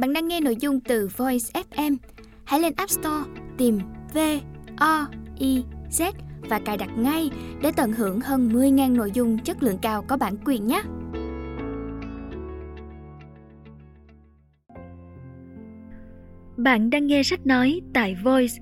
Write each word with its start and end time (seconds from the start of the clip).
Bạn 0.00 0.12
đang 0.12 0.28
nghe 0.28 0.40
nội 0.40 0.56
dung 0.60 0.80
từ 0.80 1.08
Voice 1.16 1.62
FM. 1.70 1.96
Hãy 2.44 2.60
lên 2.60 2.72
App 2.76 2.90
Store 2.90 3.30
tìm 3.58 3.78
V 4.14 4.18
O 4.76 5.06
I 5.38 5.64
Z 5.90 6.12
và 6.48 6.58
cài 6.58 6.76
đặt 6.76 6.90
ngay 6.98 7.30
để 7.62 7.72
tận 7.76 7.92
hưởng 7.92 8.20
hơn 8.20 8.48
10.000 8.48 8.96
nội 8.96 9.10
dung 9.14 9.38
chất 9.38 9.62
lượng 9.62 9.78
cao 9.82 10.02
có 10.08 10.16
bản 10.16 10.36
quyền 10.44 10.66
nhé. 10.66 10.82
Bạn 16.56 16.90
đang 16.90 17.06
nghe 17.06 17.22
sách 17.22 17.46
nói 17.46 17.80
tại 17.94 18.16
Voice. 18.24 18.54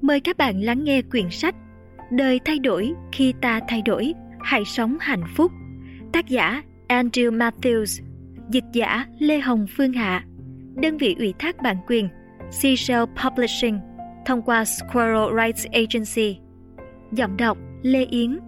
Mời 0.00 0.20
các 0.20 0.36
bạn 0.36 0.60
lắng 0.60 0.84
nghe 0.84 1.02
quyển 1.02 1.30
sách 1.30 1.54
Đời 2.10 2.40
thay 2.44 2.58
đổi 2.58 2.92
khi 3.12 3.34
ta 3.40 3.60
thay 3.68 3.82
đổi, 3.82 4.14
hãy 4.40 4.64
sống 4.64 4.96
hạnh 5.00 5.24
phúc. 5.36 5.52
Tác 6.12 6.28
giả 6.28 6.62
Andrew 6.88 7.38
Matthews, 7.38 8.02
dịch 8.50 8.64
giả 8.72 9.06
Lê 9.18 9.40
Hồng 9.40 9.66
Phương 9.76 9.92
Hạ, 9.92 10.24
đơn 10.76 10.98
vị 10.98 11.16
ủy 11.18 11.34
thác 11.38 11.62
bản 11.62 11.76
quyền 11.86 12.08
Seashell 12.50 13.04
Publishing 13.24 13.78
thông 14.26 14.42
qua 14.42 14.64
Squirrel 14.64 15.36
Rights 15.36 15.66
Agency. 15.72 16.40
Giọng 17.12 17.36
đọc 17.36 17.58
Lê 17.82 18.04
Yến 18.04 18.38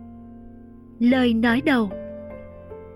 Lời 0.99 1.35
nói 1.35 1.63
đầu 1.65 1.91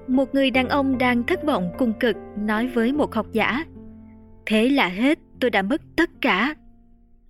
Một 0.08 0.34
người 0.34 0.50
đàn 0.50 0.68
ông 0.68 0.98
đang 0.98 1.26
thất 1.26 1.44
vọng 1.44 1.72
cùng 1.78 1.92
cực 2.00 2.16
nói 2.38 2.66
với 2.66 2.92
một 2.92 3.14
học 3.14 3.26
giả 3.32 3.64
Thế 4.46 4.68
là 4.68 4.88
hết, 4.88 5.18
tôi 5.40 5.50
đã 5.50 5.62
mất 5.62 5.80
tất 5.96 6.10
cả. 6.20 6.54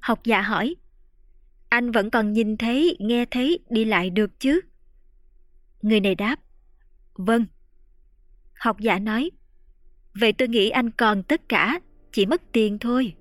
Học 0.00 0.24
giả 0.24 0.42
hỏi 0.42 0.76
Anh 1.68 1.90
vẫn 1.90 2.10
còn 2.10 2.32
nhìn 2.32 2.56
thấy, 2.56 2.96
nghe 3.00 3.24
thấy, 3.24 3.58
đi 3.70 3.84
lại 3.84 4.10
được 4.10 4.40
chứ? 4.40 4.60
Người 5.82 6.00
này 6.00 6.14
đáp 6.14 6.36
Vâng. 7.14 7.46
Học 8.54 8.80
giả 8.80 8.98
nói 8.98 9.30
Vậy 10.14 10.32
tôi 10.32 10.48
nghĩ 10.48 10.70
anh 10.70 10.90
còn 10.90 11.22
tất 11.22 11.48
cả, 11.48 11.80
chỉ 12.12 12.26
mất 12.26 12.42
tiền 12.52 12.78
thôi. 12.78 13.14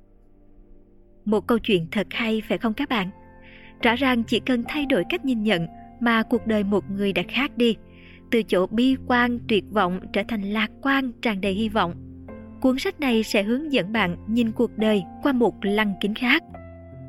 Một 1.25 1.47
câu 1.47 1.59
chuyện 1.59 1.87
thật 1.91 2.07
hay 2.09 2.41
phải 2.47 2.57
không 2.57 2.73
các 2.73 2.89
bạn? 2.89 3.09
Rõ 3.81 3.95
ràng 3.95 4.23
chỉ 4.23 4.39
cần 4.39 4.63
thay 4.67 4.85
đổi 4.85 5.03
cách 5.09 5.25
nhìn 5.25 5.43
nhận 5.43 5.67
mà 5.99 6.23
cuộc 6.23 6.47
đời 6.47 6.63
một 6.63 6.89
người 6.91 7.13
đã 7.13 7.23
khác 7.27 7.57
đi. 7.57 7.75
Từ 8.31 8.43
chỗ 8.43 8.67
bi 8.67 8.95
quan, 9.07 9.39
tuyệt 9.47 9.63
vọng 9.71 9.99
trở 10.13 10.23
thành 10.27 10.41
lạc 10.41 10.71
quan, 10.81 11.11
tràn 11.21 11.41
đầy 11.41 11.53
hy 11.53 11.69
vọng. 11.69 11.95
Cuốn 12.61 12.79
sách 12.79 12.99
này 12.99 13.23
sẽ 13.23 13.43
hướng 13.43 13.73
dẫn 13.73 13.91
bạn 13.91 14.17
nhìn 14.27 14.51
cuộc 14.51 14.77
đời 14.77 15.03
qua 15.23 15.33
một 15.33 15.55
lăng 15.61 15.93
kính 16.01 16.13
khác. 16.13 16.43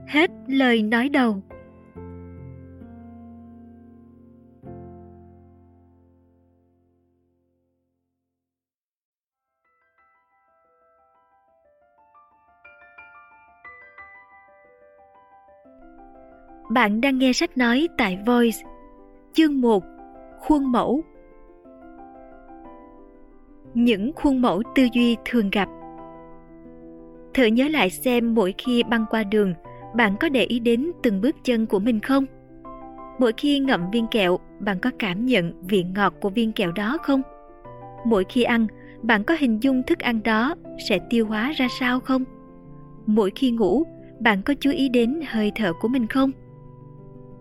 Hết 0.08 0.30
lời 0.46 0.82
nói 0.82 1.08
đầu. 1.08 1.42
Bạn 16.70 17.00
đang 17.00 17.18
nghe 17.18 17.32
sách 17.32 17.58
nói 17.58 17.88
tại 17.98 18.18
Voice. 18.26 18.58
Chương 19.32 19.60
1. 19.60 19.84
Khuôn 20.40 20.72
mẫu 20.72 21.02
Những 23.74 24.12
khuôn 24.16 24.42
mẫu 24.42 24.62
tư 24.74 24.88
duy 24.92 25.16
thường 25.24 25.50
gặp 25.50 25.68
Thử 27.34 27.46
nhớ 27.46 27.68
lại 27.68 27.90
xem 27.90 28.34
mỗi 28.34 28.54
khi 28.58 28.82
băng 28.82 29.04
qua 29.10 29.24
đường, 29.24 29.54
bạn 29.96 30.16
có 30.20 30.28
để 30.28 30.44
ý 30.44 30.58
đến 30.60 30.90
từng 31.02 31.20
bước 31.20 31.36
chân 31.44 31.66
của 31.66 31.78
mình 31.78 32.00
không? 32.00 32.24
Mỗi 33.18 33.32
khi 33.36 33.58
ngậm 33.58 33.90
viên 33.90 34.06
kẹo, 34.06 34.38
bạn 34.60 34.78
có 34.80 34.90
cảm 34.98 35.26
nhận 35.26 35.52
vị 35.68 35.84
ngọt 35.94 36.14
của 36.20 36.30
viên 36.30 36.52
kẹo 36.52 36.72
đó 36.72 36.98
không? 37.02 37.22
Mỗi 38.04 38.24
khi 38.28 38.42
ăn, 38.42 38.66
bạn 39.02 39.24
có 39.24 39.36
hình 39.38 39.62
dung 39.62 39.82
thức 39.82 39.98
ăn 39.98 40.22
đó 40.22 40.54
sẽ 40.88 40.98
tiêu 41.10 41.26
hóa 41.26 41.52
ra 41.52 41.66
sao 41.80 42.00
không? 42.00 42.24
Mỗi 43.06 43.32
khi 43.34 43.50
ngủ, 43.50 43.84
bạn 44.20 44.42
có 44.42 44.54
chú 44.60 44.70
ý 44.70 44.88
đến 44.88 45.20
hơi 45.26 45.52
thở 45.54 45.72
của 45.80 45.88
mình 45.88 46.06
không? 46.06 46.30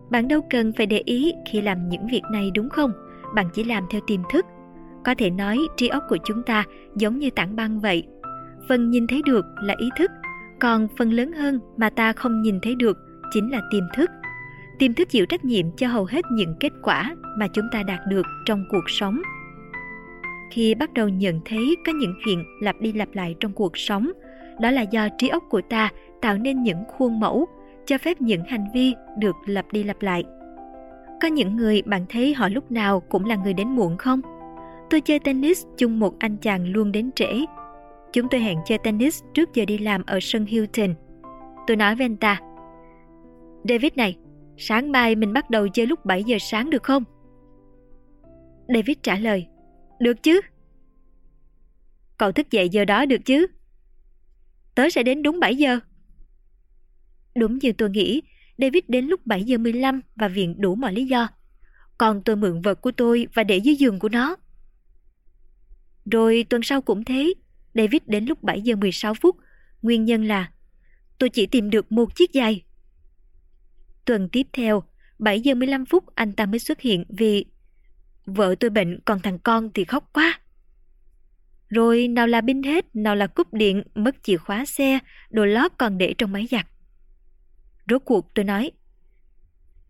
Bạn 0.09 0.27
đâu 0.27 0.41
cần 0.49 0.73
phải 0.73 0.86
để 0.86 1.02
ý 1.05 1.33
khi 1.52 1.61
làm 1.61 1.89
những 1.89 2.08
việc 2.11 2.21
này 2.31 2.52
đúng 2.53 2.70
không? 2.70 2.92
Bạn 3.36 3.49
chỉ 3.53 3.64
làm 3.64 3.83
theo 3.89 4.02
tiềm 4.08 4.21
thức. 4.33 4.45
Có 5.05 5.15
thể 5.17 5.30
nói, 5.30 5.59
trí 5.77 5.87
óc 5.87 6.03
của 6.09 6.17
chúng 6.25 6.43
ta 6.43 6.64
giống 6.95 7.20
như 7.20 7.30
tảng 7.30 7.55
băng 7.55 7.80
vậy. 7.80 8.03
Phần 8.69 8.89
nhìn 8.89 9.08
thấy 9.08 9.21
được 9.25 9.45
là 9.64 9.75
ý 9.77 9.89
thức, 9.98 10.11
còn 10.59 10.87
phần 10.98 11.14
lớn 11.14 11.31
hơn 11.31 11.59
mà 11.77 11.89
ta 11.89 12.14
không 12.14 12.42
nhìn 12.42 12.59
thấy 12.59 12.75
được 12.75 12.98
chính 13.33 13.52
là 13.52 13.61
tiềm 13.71 13.83
thức. 13.95 14.09
Tiềm 14.80 14.93
thức 14.93 15.09
chịu 15.09 15.25
trách 15.25 15.45
nhiệm 15.45 15.65
cho 15.77 15.87
hầu 15.87 16.05
hết 16.05 16.25
những 16.31 16.55
kết 16.59 16.71
quả 16.83 17.15
mà 17.37 17.48
chúng 17.48 17.65
ta 17.71 17.83
đạt 17.83 17.99
được 18.08 18.25
trong 18.45 18.65
cuộc 18.69 18.89
sống. 18.89 19.21
Khi 20.52 20.75
bắt 20.75 20.93
đầu 20.93 21.09
nhận 21.09 21.42
thấy 21.45 21.75
có 21.86 21.92
những 21.92 22.14
chuyện 22.25 22.43
lặp 22.61 22.81
đi 22.81 22.93
lặp 22.93 23.09
lại 23.14 23.36
trong 23.39 23.53
cuộc 23.53 23.77
sống, 23.77 24.11
đó 24.61 24.71
là 24.71 24.81
do 24.81 25.08
trí 25.17 25.27
óc 25.27 25.43
của 25.49 25.61
ta 25.69 25.89
tạo 26.21 26.37
nên 26.37 26.64
những 26.64 26.83
khuôn 26.87 27.19
mẫu 27.19 27.48
cho 27.89 27.98
phép 27.98 28.22
những 28.22 28.44
hành 28.44 28.66
vi 28.73 28.94
được 29.17 29.36
lặp 29.45 29.72
đi 29.72 29.83
lặp 29.83 30.02
lại. 30.02 30.23
Có 31.22 31.27
những 31.27 31.55
người 31.55 31.82
bạn 31.82 32.05
thấy 32.10 32.33
họ 32.33 32.50
lúc 32.50 32.72
nào 32.72 33.00
cũng 33.00 33.26
là 33.26 33.36
người 33.36 33.54
đến 33.54 33.67
muộn 33.70 33.98
không? 33.98 34.22
Tôi 34.89 35.02
chơi 35.02 35.20
tennis 35.20 35.66
chung 35.77 35.99
một 35.99 36.14
anh 36.20 36.38
chàng 36.38 36.66
luôn 36.67 36.92
đến 36.92 37.11
trễ. 37.16 37.45
Chúng 38.14 38.30
tôi 38.30 38.42
hẹn 38.42 38.58
chơi 38.66 38.78
tennis 38.78 39.23
trước 39.33 39.54
giờ 39.54 39.66
đi 39.66 39.78
làm 39.78 40.04
ở 40.05 40.20
sân 40.22 40.45
Hilton. 40.45 40.94
Tôi 41.67 41.78
nói 41.78 41.95
với 41.95 42.05
anh 42.05 42.17
ta, 42.17 42.39
David 43.70 43.92
này, 43.95 44.17
sáng 44.58 44.92
mai 44.92 45.16
mình 45.16 45.33
bắt 45.33 45.49
đầu 45.49 45.67
chơi 45.67 45.86
lúc 45.86 46.05
7 46.05 46.23
giờ 46.23 46.38
sáng 46.39 46.70
được 46.70 46.83
không? 46.83 47.04
David 48.67 48.98
trả 49.02 49.16
lời, 49.16 49.48
được 49.99 50.23
chứ. 50.23 50.42
Cậu 52.17 52.32
thức 52.32 52.52
dậy 52.52 52.70
giờ 52.70 52.86
đó 52.86 53.05
được 53.05 53.26
chứ? 53.26 53.48
Tớ 54.76 54.89
sẽ 54.89 55.04
đến 55.04 55.23
đúng 55.23 55.39
7 55.39 55.55
giờ. 55.55 55.80
Đúng 57.36 57.60
như 57.60 57.72
tôi 57.72 57.90
nghĩ, 57.90 58.22
David 58.58 58.84
đến 58.88 59.06
lúc 59.06 59.26
7 59.26 59.44
giờ 59.44 59.58
15 59.58 60.02
và 60.16 60.28
viện 60.28 60.56
đủ 60.62 60.76
mọi 60.76 60.94
lý 60.94 61.06
do. 61.06 61.28
Còn 61.98 62.22
tôi 62.23 62.36
mượn 62.36 62.62
vật 62.62 62.82
của 62.82 62.92
tôi 62.92 63.28
và 63.34 63.44
để 63.44 63.58
dưới 63.58 63.76
giường 63.76 64.00
của 64.00 64.10
nó. 64.10 64.36
Rồi 66.12 66.45
tuần 66.50 66.64
sau 66.64 66.82
cũng 66.82 67.04
thế, 67.04 67.34
David 67.73 68.02
đến 68.06 68.26
lúc 68.26 68.44
7 68.44 68.62
giờ 68.62 68.76
16 68.76 69.14
phút. 69.14 69.36
Nguyên 69.82 70.06
nhân 70.06 70.26
là 70.26 70.52
tôi 71.17 71.30
chỉ 71.30 71.45
tìm 71.45 71.70
được 71.70 71.92
một 71.92 72.16
chiếc 72.16 72.30
giày. 72.34 72.64
Tuần 74.06 74.30
tiếp 74.30 74.48
theo, 74.54 74.84
7 75.20 75.42
giờ 75.42 75.56
15 75.56 75.86
phút 75.86 76.16
anh 76.16 76.34
ta 76.34 76.46
mới 76.46 76.60
xuất 76.60 76.82
hiện 76.82 77.06
vì 77.10 77.46
vợ 78.26 78.56
tôi 78.60 78.70
bệnh 78.70 79.00
còn 79.06 79.20
thằng 79.20 79.40
con 79.40 79.70
thì 79.73 79.84
khóc 79.84 80.10
quá. 80.14 80.40
Rồi 81.70 82.08
nào 82.08 82.28
là 82.28 82.42
pin 82.42 82.64
hết, 82.64 82.96
nào 82.96 83.16
là 83.16 83.28
cúp 83.28 83.54
điện, 83.54 83.84
mất 83.96 84.16
chìa 84.23 84.38
khóa 84.38 84.66
xe, 84.66 85.00
đồ 85.30 85.46
lót 85.46 85.72
còn 85.78 85.98
để 85.98 86.14
trong 86.17 86.32
máy 86.32 86.48
giặt. 86.52 86.67
Rốt 87.89 88.02
cuộc 88.05 88.33
tôi 88.33 88.45
nói, 88.45 88.72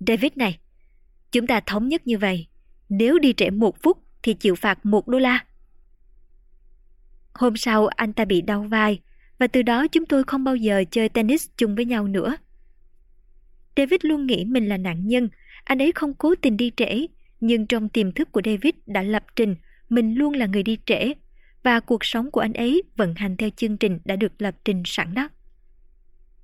David 0.07 0.31
này, 0.35 0.59
chúng 1.31 1.47
ta 1.47 1.59
thống 1.59 1.87
nhất 1.87 2.07
như 2.07 2.17
vậy. 2.17 2.47
Nếu 2.89 3.19
đi 3.19 3.33
trễ 3.33 3.49
một 3.49 3.81
phút 3.83 3.97
thì 4.23 4.33
chịu 4.33 4.55
phạt 4.55 4.85
một 4.85 5.07
đô 5.07 5.19
la. 5.19 5.45
Hôm 7.33 7.57
sau 7.57 7.87
anh 7.87 8.13
ta 8.13 8.25
bị 8.25 8.41
đau 8.41 8.63
vai 8.63 8.99
và 9.39 9.47
từ 9.47 9.61
đó 9.61 9.87
chúng 9.87 10.05
tôi 10.05 10.23
không 10.23 10.43
bao 10.43 10.55
giờ 10.55 10.83
chơi 10.91 11.09
tennis 11.09 11.47
chung 11.57 11.75
với 11.75 11.85
nhau 11.85 12.07
nữa. 12.07 12.35
David 13.77 13.99
luôn 14.03 14.25
nghĩ 14.25 14.45
mình 14.45 14.67
là 14.67 14.77
nạn 14.77 15.07
nhân, 15.07 15.29
anh 15.63 15.81
ấy 15.81 15.91
không 15.95 16.13
cố 16.13 16.35
tình 16.41 16.57
đi 16.57 16.71
trễ, 16.77 17.05
nhưng 17.39 17.67
trong 17.67 17.89
tiềm 17.89 18.11
thức 18.11 18.31
của 18.31 18.41
David 18.45 18.73
đã 18.85 19.01
lập 19.01 19.25
trình 19.35 19.55
mình 19.89 20.15
luôn 20.15 20.33
là 20.33 20.45
người 20.45 20.63
đi 20.63 20.77
trễ 20.85 21.13
và 21.63 21.79
cuộc 21.79 22.05
sống 22.05 22.31
của 22.31 22.41
anh 22.41 22.53
ấy 22.53 22.83
vận 22.95 23.15
hành 23.15 23.37
theo 23.37 23.49
chương 23.49 23.77
trình 23.77 23.99
đã 24.05 24.15
được 24.15 24.41
lập 24.41 24.55
trình 24.65 24.83
sẵn 24.85 25.13
đó. 25.13 25.29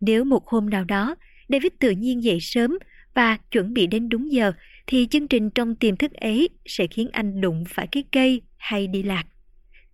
Nếu 0.02 0.24
một 0.24 0.48
hôm 0.48 0.70
nào 0.70 0.84
đó 0.84 1.16
David 1.50 1.72
tự 1.80 1.92
nhiên 1.92 2.24
dậy 2.24 2.38
sớm 2.42 2.78
và 3.14 3.38
chuẩn 3.52 3.74
bị 3.74 3.88
đến 3.88 4.10
đúng 4.10 4.32
giờ 4.32 4.52
thì 4.88 5.08
chương 5.12 5.28
trình 5.28 5.50
trong 5.50 5.76
tiềm 5.76 5.98
thức 5.98 6.14
ấy 6.14 6.50
sẽ 6.66 6.88
khiến 6.88 7.10
anh 7.12 7.42
đụng 7.42 7.64
phải 7.70 7.88
cái 7.88 8.04
cây 8.12 8.42
hay 8.58 8.88
đi 8.88 9.04
lạc. 9.04 9.24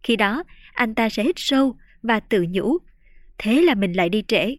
Khi 0.04 0.16
đó, 0.16 0.44
anh 0.74 0.96
ta 0.96 1.10
sẽ 1.10 1.24
hít 1.24 1.36
sâu 1.38 1.76
và 2.02 2.20
tự 2.20 2.46
nhủ, 2.50 2.78
thế 3.38 3.62
là 3.62 3.76
mình 3.76 3.94
lại 3.94 4.09
đi 4.09 4.24
trễ. 4.28 4.56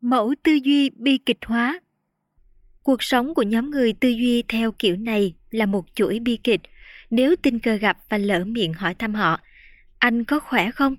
Mẫu 0.00 0.34
tư 0.42 0.58
duy 0.64 0.90
bi 0.90 1.18
kịch 1.18 1.44
hóa 1.44 1.80
Cuộc 2.82 3.02
sống 3.02 3.34
của 3.34 3.42
nhóm 3.42 3.70
người 3.70 3.92
tư 3.92 4.08
duy 4.08 4.42
theo 4.48 4.72
kiểu 4.72 4.96
này 4.96 5.34
là 5.50 5.66
một 5.66 5.84
chuỗi 5.94 6.20
bi 6.20 6.36
kịch. 6.44 6.60
Nếu 7.10 7.36
tình 7.36 7.58
cờ 7.58 7.74
gặp 7.74 7.98
và 8.08 8.18
lỡ 8.18 8.44
miệng 8.44 8.72
hỏi 8.72 8.94
thăm 8.94 9.14
họ, 9.14 9.40
anh 9.98 10.24
có 10.24 10.40
khỏe 10.40 10.70
không? 10.70 10.96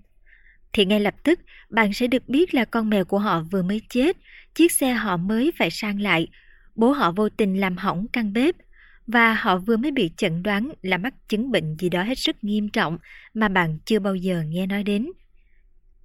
Thì 0.74 0.86
ngay 0.86 1.00
lập 1.00 1.16
tức 1.24 1.40
bạn 1.70 1.94
sẽ 1.94 2.08
được 2.08 2.30
biết 2.30 2.54
là 2.54 2.66
con 2.66 2.90
mèo 2.90 3.06
của 3.06 3.20
họ 3.20 3.44
vừa 3.52 3.64
mới 3.64 3.82
chết 3.90 4.18
chiếc 4.58 4.72
xe 4.72 4.94
họ 4.94 5.18
mới 5.18 5.52
phải 5.58 5.72
sang 5.72 6.02
lại, 6.02 6.28
bố 6.76 6.92
họ 6.92 7.12
vô 7.12 7.30
tình 7.30 7.60
làm 7.60 7.78
hỏng 7.78 8.06
căn 8.14 8.34
bếp 8.34 8.56
và 9.08 9.34
họ 9.34 9.58
vừa 9.58 9.78
mới 9.78 9.92
bị 9.92 10.12
chẩn 10.18 10.44
đoán 10.44 10.72
là 10.82 10.98
mắc 10.98 11.14
chứng 11.30 11.52
bệnh 11.52 11.76
gì 11.80 11.90
đó 11.90 12.04
hết 12.04 12.18
sức 12.18 12.44
nghiêm 12.44 12.70
trọng 12.70 12.98
mà 13.34 13.48
bạn 13.48 13.80
chưa 13.86 14.00
bao 14.00 14.16
giờ 14.16 14.44
nghe 14.48 14.66
nói 14.66 14.84
đến. 14.84 15.12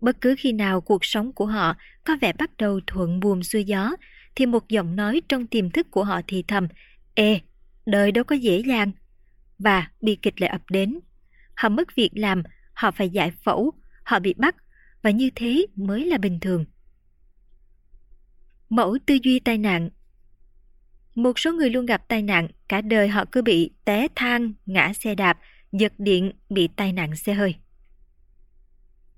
Bất 0.00 0.20
cứ 0.20 0.34
khi 0.38 0.52
nào 0.52 0.80
cuộc 0.80 1.04
sống 1.04 1.32
của 1.32 1.46
họ 1.46 1.76
có 2.04 2.16
vẻ 2.20 2.32
bắt 2.32 2.50
đầu 2.58 2.80
thuận 2.86 3.20
buồm 3.20 3.42
xuôi 3.42 3.64
gió, 3.64 3.92
thì 4.34 4.46
một 4.46 4.68
giọng 4.68 4.96
nói 4.96 5.22
trong 5.28 5.46
tiềm 5.46 5.70
thức 5.70 5.90
của 5.90 6.04
họ 6.04 6.20
thì 6.26 6.44
thầm, 6.48 6.68
Ê, 7.14 7.40
đời 7.86 8.12
đâu 8.12 8.24
có 8.24 8.36
dễ 8.36 8.62
dàng. 8.66 8.92
Và 9.58 9.86
bi 10.00 10.16
kịch 10.22 10.40
lại 10.40 10.50
ập 10.50 10.62
đến. 10.70 11.00
Họ 11.54 11.68
mất 11.68 11.94
việc 11.96 12.10
làm, 12.14 12.42
họ 12.74 12.90
phải 12.90 13.08
giải 13.08 13.32
phẫu, 13.44 13.72
họ 14.04 14.18
bị 14.18 14.34
bắt, 14.36 14.56
và 15.02 15.10
như 15.10 15.30
thế 15.34 15.66
mới 15.76 16.04
là 16.04 16.18
bình 16.18 16.40
thường. 16.40 16.64
Mẫu 18.72 18.98
tư 19.06 19.18
duy 19.22 19.38
tai 19.38 19.58
nạn 19.58 19.90
Một 21.14 21.38
số 21.38 21.52
người 21.52 21.70
luôn 21.70 21.86
gặp 21.86 22.08
tai 22.08 22.22
nạn, 22.22 22.48
cả 22.68 22.80
đời 22.80 23.08
họ 23.08 23.24
cứ 23.32 23.42
bị 23.42 23.70
té 23.84 24.08
thang, 24.14 24.52
ngã 24.66 24.92
xe 24.92 25.14
đạp, 25.14 25.38
giật 25.72 25.92
điện, 25.98 26.32
bị 26.50 26.68
tai 26.76 26.92
nạn 26.92 27.16
xe 27.16 27.34
hơi. 27.34 27.54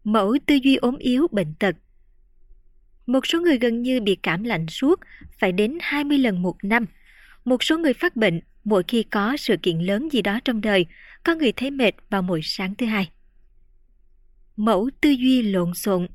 Mẫu 0.05 0.37
tư 0.47 0.55
duy 0.55 0.77
ốm 0.77 0.99
yếu, 0.99 1.27
bệnh 1.33 1.55
tật 1.55 1.77
Một 3.07 3.27
số 3.27 3.41
người 3.41 3.59
gần 3.59 3.83
như 3.83 4.01
bị 4.01 4.17
cảm 4.23 4.45
lạnh 4.45 4.67
suốt, 4.69 5.01
phải 5.39 5.53
đến 5.53 5.79
20 5.81 6.19
lần 6.19 6.43
một 6.43 6.57
năm. 6.63 6.87
Một 7.45 7.63
số 7.63 7.79
người 7.79 7.95
phát 7.95 8.17
bệnh 8.17 8.41
mỗi 8.65 8.83
khi 8.89 9.03
có 9.03 9.37
sự 9.37 9.57
kiện 9.63 9.79
lớn 9.79 10.09
gì 10.13 10.23
đó 10.23 10.41
trong 10.45 10.61
đời, 10.61 10.87
có 11.25 11.35
người 11.35 11.53
thấy 11.53 11.71
mệt 11.71 11.95
vào 12.11 12.23
mỗi 12.23 12.41
sáng 12.43 12.75
thứ 12.75 12.87
hai. 12.87 13.11
Mẫu 14.57 14.91
tư 15.01 15.11
duy 15.11 15.43
lộn 15.43 15.75
xộn 15.75 16.07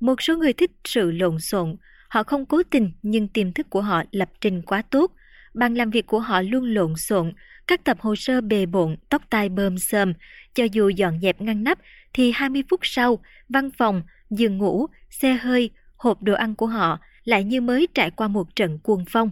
Một 0.00 0.22
số 0.22 0.36
người 0.36 0.52
thích 0.52 0.70
sự 0.84 1.10
lộn 1.10 1.40
xộn, 1.40 1.76
họ 2.16 2.22
không 2.22 2.46
cố 2.46 2.62
tình 2.70 2.92
nhưng 3.02 3.28
tiềm 3.28 3.52
thức 3.52 3.70
của 3.70 3.80
họ 3.80 4.02
lập 4.10 4.30
trình 4.40 4.62
quá 4.62 4.82
tốt, 4.82 5.12
bàn 5.54 5.74
làm 5.74 5.90
việc 5.90 6.06
của 6.06 6.20
họ 6.20 6.42
luôn 6.42 6.64
lộn 6.74 6.96
xộn, 6.96 7.32
các 7.66 7.84
tập 7.84 7.96
hồ 8.00 8.16
sơ 8.16 8.40
bề 8.40 8.66
bộn, 8.66 8.96
tóc 9.08 9.22
tai 9.30 9.48
bơm 9.48 9.78
xơm. 9.78 10.12
Cho 10.54 10.64
dù 10.72 10.88
dọn 10.88 11.20
dẹp 11.20 11.40
ngăn 11.40 11.64
nắp 11.64 11.78
thì 12.12 12.32
20 12.34 12.62
phút 12.70 12.80
sau, 12.82 13.18
văn 13.48 13.70
phòng, 13.78 14.02
giường 14.30 14.58
ngủ, 14.58 14.86
xe 15.10 15.34
hơi, 15.34 15.70
hộp 15.96 16.22
đồ 16.22 16.34
ăn 16.34 16.54
của 16.54 16.66
họ 16.66 16.98
lại 17.24 17.44
như 17.44 17.60
mới 17.60 17.88
trải 17.94 18.10
qua 18.10 18.28
một 18.28 18.56
trận 18.56 18.78
cuồng 18.78 19.04
phong. 19.08 19.30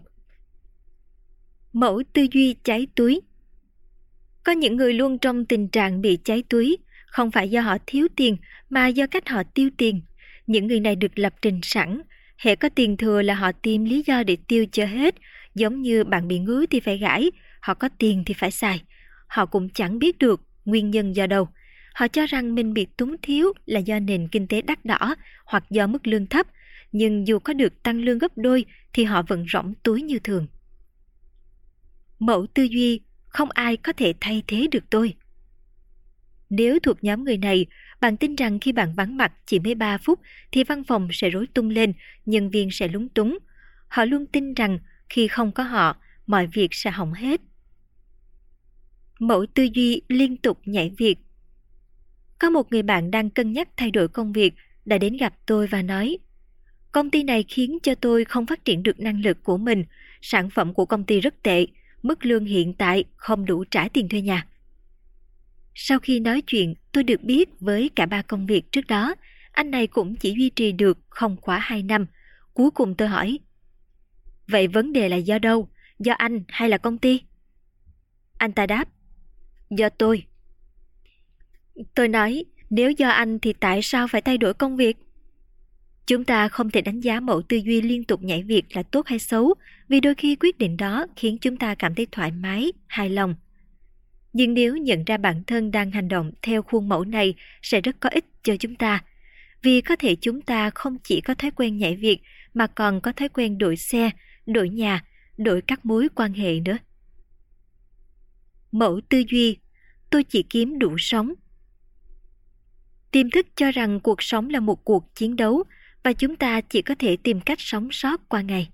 Mẫu 1.72 2.02
tư 2.12 2.26
duy 2.32 2.54
cháy 2.64 2.86
túi. 2.94 3.20
Có 4.44 4.52
những 4.52 4.76
người 4.76 4.94
luôn 4.94 5.19
trong 5.19 5.44
tình 5.44 5.69
trạng 5.69 6.00
bị 6.00 6.19
cháy 6.25 6.42
túi, 6.48 6.76
không 7.06 7.31
phải 7.31 7.48
do 7.48 7.60
họ 7.60 7.76
thiếu 7.86 8.08
tiền 8.16 8.36
mà 8.70 8.86
do 8.86 9.06
cách 9.06 9.28
họ 9.28 9.42
tiêu 9.54 9.70
tiền. 9.76 10.02
Những 10.46 10.66
người 10.66 10.81
này 10.81 10.96
được 10.96 11.19
lập 11.19 11.34
trình 11.42 11.60
sẵn, 11.62 12.02
hệ 12.36 12.56
có 12.56 12.69
tiền 12.69 12.96
thừa 12.96 13.22
là 13.22 13.34
họ 13.34 13.52
tìm 13.52 13.84
lý 13.84 14.02
do 14.06 14.22
để 14.22 14.36
tiêu 14.48 14.66
cho 14.72 14.86
hết, 14.86 15.14
giống 15.54 15.82
như 15.82 16.04
bạn 16.04 16.28
bị 16.28 16.38
ngứa 16.38 16.66
thì 16.66 16.81
phải 16.81 16.98
gãi, 16.98 17.31
họ 17.60 17.75
có 17.75 17.88
tiền 17.98 18.22
thì 18.26 18.34
phải 18.34 18.50
xài. 18.50 18.82
Họ 19.26 19.46
cũng 19.46 19.69
chẳng 19.69 19.98
biết 19.98 20.19
được 20.19 20.40
nguyên 20.64 20.90
nhân 20.90 21.16
do 21.16 21.26
đâu. 21.26 21.48
Họ 21.94 22.08
cho 22.08 22.26
rằng 22.26 22.54
mình 22.54 22.75
bị 22.75 22.86
túng 22.96 23.16
thiếu 23.22 23.52
là 23.66 23.81
do 23.81 23.98
nền 23.98 24.28
kinh 24.28 24.46
tế 24.46 24.62
đắt 24.62 24.84
đỏ 24.84 25.14
hoặc 25.44 25.64
do 25.70 25.86
mức 25.86 26.06
lương 26.06 26.26
thấp, 26.26 26.46
nhưng 26.92 27.26
dù 27.26 27.38
có 27.38 27.52
được 27.52 27.82
tăng 27.82 28.00
lương 28.00 28.19
gấp 28.19 28.38
đôi 28.38 28.64
thì 28.92 29.04
họ 29.04 29.22
vẫn 29.22 29.46
rỗng 29.52 29.75
túi 29.82 30.02
như 30.02 30.19
thường. 30.19 30.46
Mẫu 32.19 32.46
tư 32.54 32.62
duy, 32.62 33.00
không 33.26 33.50
ai 33.50 33.76
có 33.76 33.92
thể 33.92 34.14
thay 34.20 34.42
thế 34.46 34.69
được 34.70 34.84
tôi. 34.90 35.14
Nếu 36.50 36.79
thuộc 36.79 37.05
nhóm 37.05 37.25
người 37.25 37.37
này, 37.37 37.67
bạn 38.00 38.17
tin 38.17 38.37
rằng 38.37 38.61
khi 38.61 38.73
bạn 38.73 38.94
vắng 38.94 39.17
mặt 39.17 39.32
chỉ 39.46 39.58
mới 39.58 39.75
3 39.75 39.99
phút 39.99 40.20
thì 40.52 40.64
văn 40.64 40.85
phòng 40.85 41.08
sẽ 41.12 41.31
rối 41.31 41.46
tung 41.55 41.70
lên, 41.70 41.93
nhân 42.26 42.50
viên 42.50 42.70
sẽ 42.70 42.88
lúng 42.88 43.08
túng. 43.08 43.38
Họ 43.88 44.05
luôn 44.05 44.26
tin 44.26 44.55
rằng 44.55 44.79
khi 45.08 45.29
không 45.29 45.52
có 45.52 45.62
họ, 45.62 45.96
mọi 46.26 46.46
việc 46.46 46.75
sẽ 46.75 46.91
hỏng 46.91 47.12
hết. 47.12 47.41
Mẫu 49.19 49.46
tư 49.55 49.69
duy 49.75 50.02
liên 50.08 50.37
tục 50.37 50.58
nhảy 50.64 50.91
việc 50.99 51.19
Có 52.38 52.50
một 52.50 52.73
người 52.73 52.82
bạn 52.82 53.11
đang 53.11 53.31
cân 53.31 53.52
nhắc 53.52 53.69
thay 53.76 53.91
đổi 53.91 54.08
công 54.08 54.32
việc 54.32 54.55
đã 54.85 54.99
đến 54.99 55.17
gặp 55.17 55.35
tôi 55.46 55.67
và 55.67 55.82
nói 55.82 56.19
Công 56.94 57.11
ty 57.11 57.23
này 57.23 57.44
khiến 57.49 57.79
cho 57.82 57.94
tôi 57.94 58.25
không 58.25 58.46
phát 58.46 58.64
triển 58.64 58.82
được 58.82 59.00
năng 59.00 59.20
lực 59.20 59.44
của 59.44 59.56
mình, 59.56 59.85
sản 60.23 60.50
phẩm 60.50 60.75
của 60.75 60.87
công 60.87 61.05
ty 61.05 61.20
rất 61.20 61.43
tệ, 61.43 61.67
mức 62.02 62.25
lương 62.25 62.44
hiện 62.44 62.75
tại 62.75 63.05
không 63.17 63.44
đủ 63.44 63.64
trả 63.64 63.88
tiền 63.88 64.08
thuê 64.08 64.20
nhà. 64.20 64.46
Sau 65.75 65.99
khi 65.99 66.21
nói 66.21 66.41
chuyện, 66.41 66.75
tôi 66.93 67.05
được 67.05 67.23
biết 67.23 67.49
với 67.61 67.91
cả 67.97 68.06
ba 68.06 68.23
công 68.23 68.47
việc 68.47 68.73
trước 68.73 68.87
đó, 68.87 69.15
anh 69.53 69.71
này 69.71 69.87
cũng 69.87 70.17
chỉ 70.17 70.35
duy 70.38 70.50
trì 70.50 70.73
được 70.73 70.99
không 71.09 71.37
quá 71.37 71.59
2 71.59 71.82
năm. 71.82 72.06
Cuối 72.55 72.71
cùng 72.71 72.94
tôi 72.94 73.09
hỏi, 73.09 73.38
Vậy 74.49 74.69
vấn 74.69 74.93
đề 74.93 75.09
là 75.09 75.17
do 75.17 75.38
đâu? 75.38 75.69
Do 75.99 76.12
anh 76.12 76.44
hay 76.49 76.69
là 76.69 76.79
công 76.79 76.99
ty? 76.99 77.23
Anh 78.38 78.53
ta 78.53 78.67
đáp, 78.67 78.88
Do 79.71 79.88
tôi. 79.88 80.25
Tôi 81.94 82.09
nói, 82.09 82.44
nếu 82.70 82.91
do 82.91 83.09
anh 83.09 83.38
thì 83.38 83.53
tại 83.53 83.82
sao 83.82 84.09
phải 84.09 84.20
thay 84.23 84.38
đổi 84.38 84.55
công 84.55 84.77
việc? 84.77 84.97
Chúng 86.06 86.25
ta 86.25 86.49
không 86.49 86.70
thể 86.70 86.81
đánh 86.81 87.00
giá 87.00 87.20
mẫu 87.20 87.43
tư 87.43 87.56
duy 87.56 87.81
liên 87.81 88.05
tục 88.05 88.23
nhảy 88.23 88.43
việc 88.43 88.77
là 88.77 88.82
tốt 88.82 89.06
hay 89.06 89.19
xấu, 89.19 89.55
vì 89.88 90.00
đôi 90.00 90.15
khi 90.15 90.37
quyết 90.37 90.59
định 90.59 90.77
đó 90.77 91.06
khiến 91.17 91.38
chúng 91.41 91.56
ta 91.56 91.75
cảm 91.75 91.94
thấy 91.94 92.06
thoải 92.12 92.31
mái, 92.31 92.73
hài 92.87 93.11
lòng. 93.11 93.35
Nhưng 94.34 94.54
nếu 94.54 94.76
nhận 94.76 95.04
ra 95.04 95.16
bản 95.16 95.42
thân 95.46 95.70
đang 95.70 95.90
hành 95.90 96.08
động 96.08 96.32
theo 96.42 96.62
khuôn 96.62 96.88
mẫu 96.88 97.04
này 97.04 97.34
sẽ 97.62 97.81
rất 97.81 97.96
có 98.00 98.08
ích 98.08 98.25
cho 98.42 98.56
chúng 98.56 98.75
ta. 98.75 99.04
Vì 99.62 99.81
có 99.81 99.96
thể 99.96 100.16
chúng 100.20 100.42
ta 100.42 100.70
không 100.70 100.96
chỉ 101.04 101.20
có 101.20 101.34
thói 101.34 101.50
quen 101.50 101.76
nhảy 101.78 101.96
việc 101.96 102.20
mà 102.54 102.66
còn 102.66 103.00
có 103.00 103.12
thói 103.12 103.28
quen 103.28 103.58
đổi 103.58 103.76
xe, 103.76 104.10
đổi 104.46 104.69
nhà, 104.69 105.04
đổi 105.36 105.62
các 105.62 105.86
mối 105.86 106.08
quan 106.14 106.32
hệ 106.32 106.60
nữa. 106.60 106.78
Mẫu 108.72 109.00
tư 109.08 109.22
duy, 109.31 109.56
tôi 110.10 110.25
chỉ 110.25 110.42
kiếm 110.50 110.78
đủ 110.78 110.96
sống. 110.98 111.34
Tiềm 113.10 113.31
thức 113.31 113.46
cho 113.56 113.72
rằng 113.72 114.00
cuộc 114.00 114.22
sống 114.22 114.50
là 114.50 114.60
một 114.60 114.84
cuộc 114.84 115.14
chiến 115.14 115.36
đấu 115.36 115.64
và 116.02 116.12
chúng 116.12 116.36
ta 116.36 116.60
chỉ 116.60 116.82
có 116.82 116.94
thể 116.98 117.16
tìm 117.16 117.40
cách 117.40 117.60
sống 117.60 117.88
sót 117.92 118.28
qua 118.28 118.40
ngày. 118.40 118.69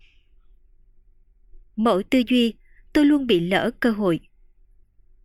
Mẫu 1.77 2.03
tư 2.11 2.23
duy, 2.29 2.55
tôi 2.93 3.05
luôn 3.05 3.27
bị 3.27 3.41
lỡ 3.41 3.71
cơ 3.81 3.91
hội. 3.91 4.21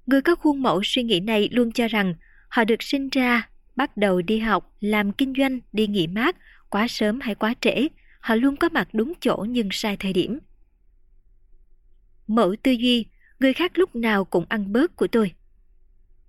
Người 0.06 0.22
có 0.22 0.36
khuôn 0.36 0.62
mẫu 0.62 0.82
suy 0.84 1.04
nghĩ 1.04 1.20
này 1.20 1.50
luôn 1.52 1.72
cho 1.72 1.88
rằng 1.88 2.14
họ 2.50 2.64
được 2.64 2.84
sinh 2.84 3.10
ra, 3.10 3.50
bắt 3.76 3.98
đầu 3.98 4.22
đi 4.22 4.40
học, 4.40 4.76
làm 4.80 5.12
kinh 5.12 5.34
doanh, 5.38 5.60
đi 5.74 5.88
nghỉ 5.88 6.08
mát, 6.08 6.36
quá 6.70 6.88
sớm 6.88 7.20
hay 7.20 7.36
quá 7.36 7.54
trễ, 7.62 7.88
họ 8.20 8.36
luôn 8.36 8.56
có 8.56 8.70
mặt 8.70 8.88
đúng 8.94 9.14
chỗ 9.22 9.46
nhưng 9.50 9.70
sai 9.72 9.98
thời 9.98 10.14
điểm. 10.14 10.40
Mẫu 12.28 12.56
tư 12.64 12.72
duy, 12.72 13.06
người 13.40 13.54
khác 13.54 13.78
lúc 13.78 13.96
nào 13.96 14.26
cũng 14.26 14.46
ăn 14.50 14.74
bớt 14.74 14.96
của 14.96 15.08
tôi. 15.08 15.32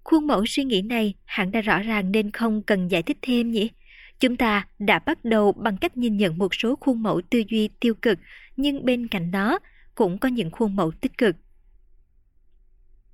Khuôn 0.05 0.27
mẫu 0.27 0.47
suy 0.47 0.65
nghĩ 0.65 0.83
này 0.83 1.15
hẳn 1.25 1.53
đã 1.53 1.61
rõ 1.61 1.79
ràng 1.83 2.13
nên 2.13 2.31
không 2.31 2.63
cần 2.63 2.89
giải 2.89 3.03
thích 3.03 3.19
thêm 3.23 3.51
nhỉ? 3.51 3.71
Chúng 4.21 4.37
ta 4.37 4.67
đã 4.79 4.99
bắt 4.99 5.25
đầu 5.25 5.53
bằng 5.53 5.77
cách 5.77 5.97
nhìn 5.97 6.17
nhận 6.17 6.39
một 6.39 6.55
số 6.55 6.77
khuôn 6.81 7.03
mẫu 7.03 7.21
tư 7.31 7.43
duy 7.49 7.69
tiêu 7.81 7.95
cực, 7.95 8.19
nhưng 8.57 8.85
bên 8.85 9.09
cạnh 9.09 9.31
đó 9.31 9.59
cũng 9.95 10.19
có 10.19 10.29
những 10.29 10.51
khuôn 10.51 10.77
mẫu 10.77 10.91
tích 10.91 11.19
cực. 11.19 11.37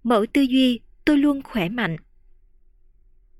Mẫu 0.02 0.26
tư 0.32 0.42
duy, 0.42 0.80
tôi 1.04 1.18
luôn 1.18 1.42
khỏe 1.42 1.68
mạnh. 1.68 1.96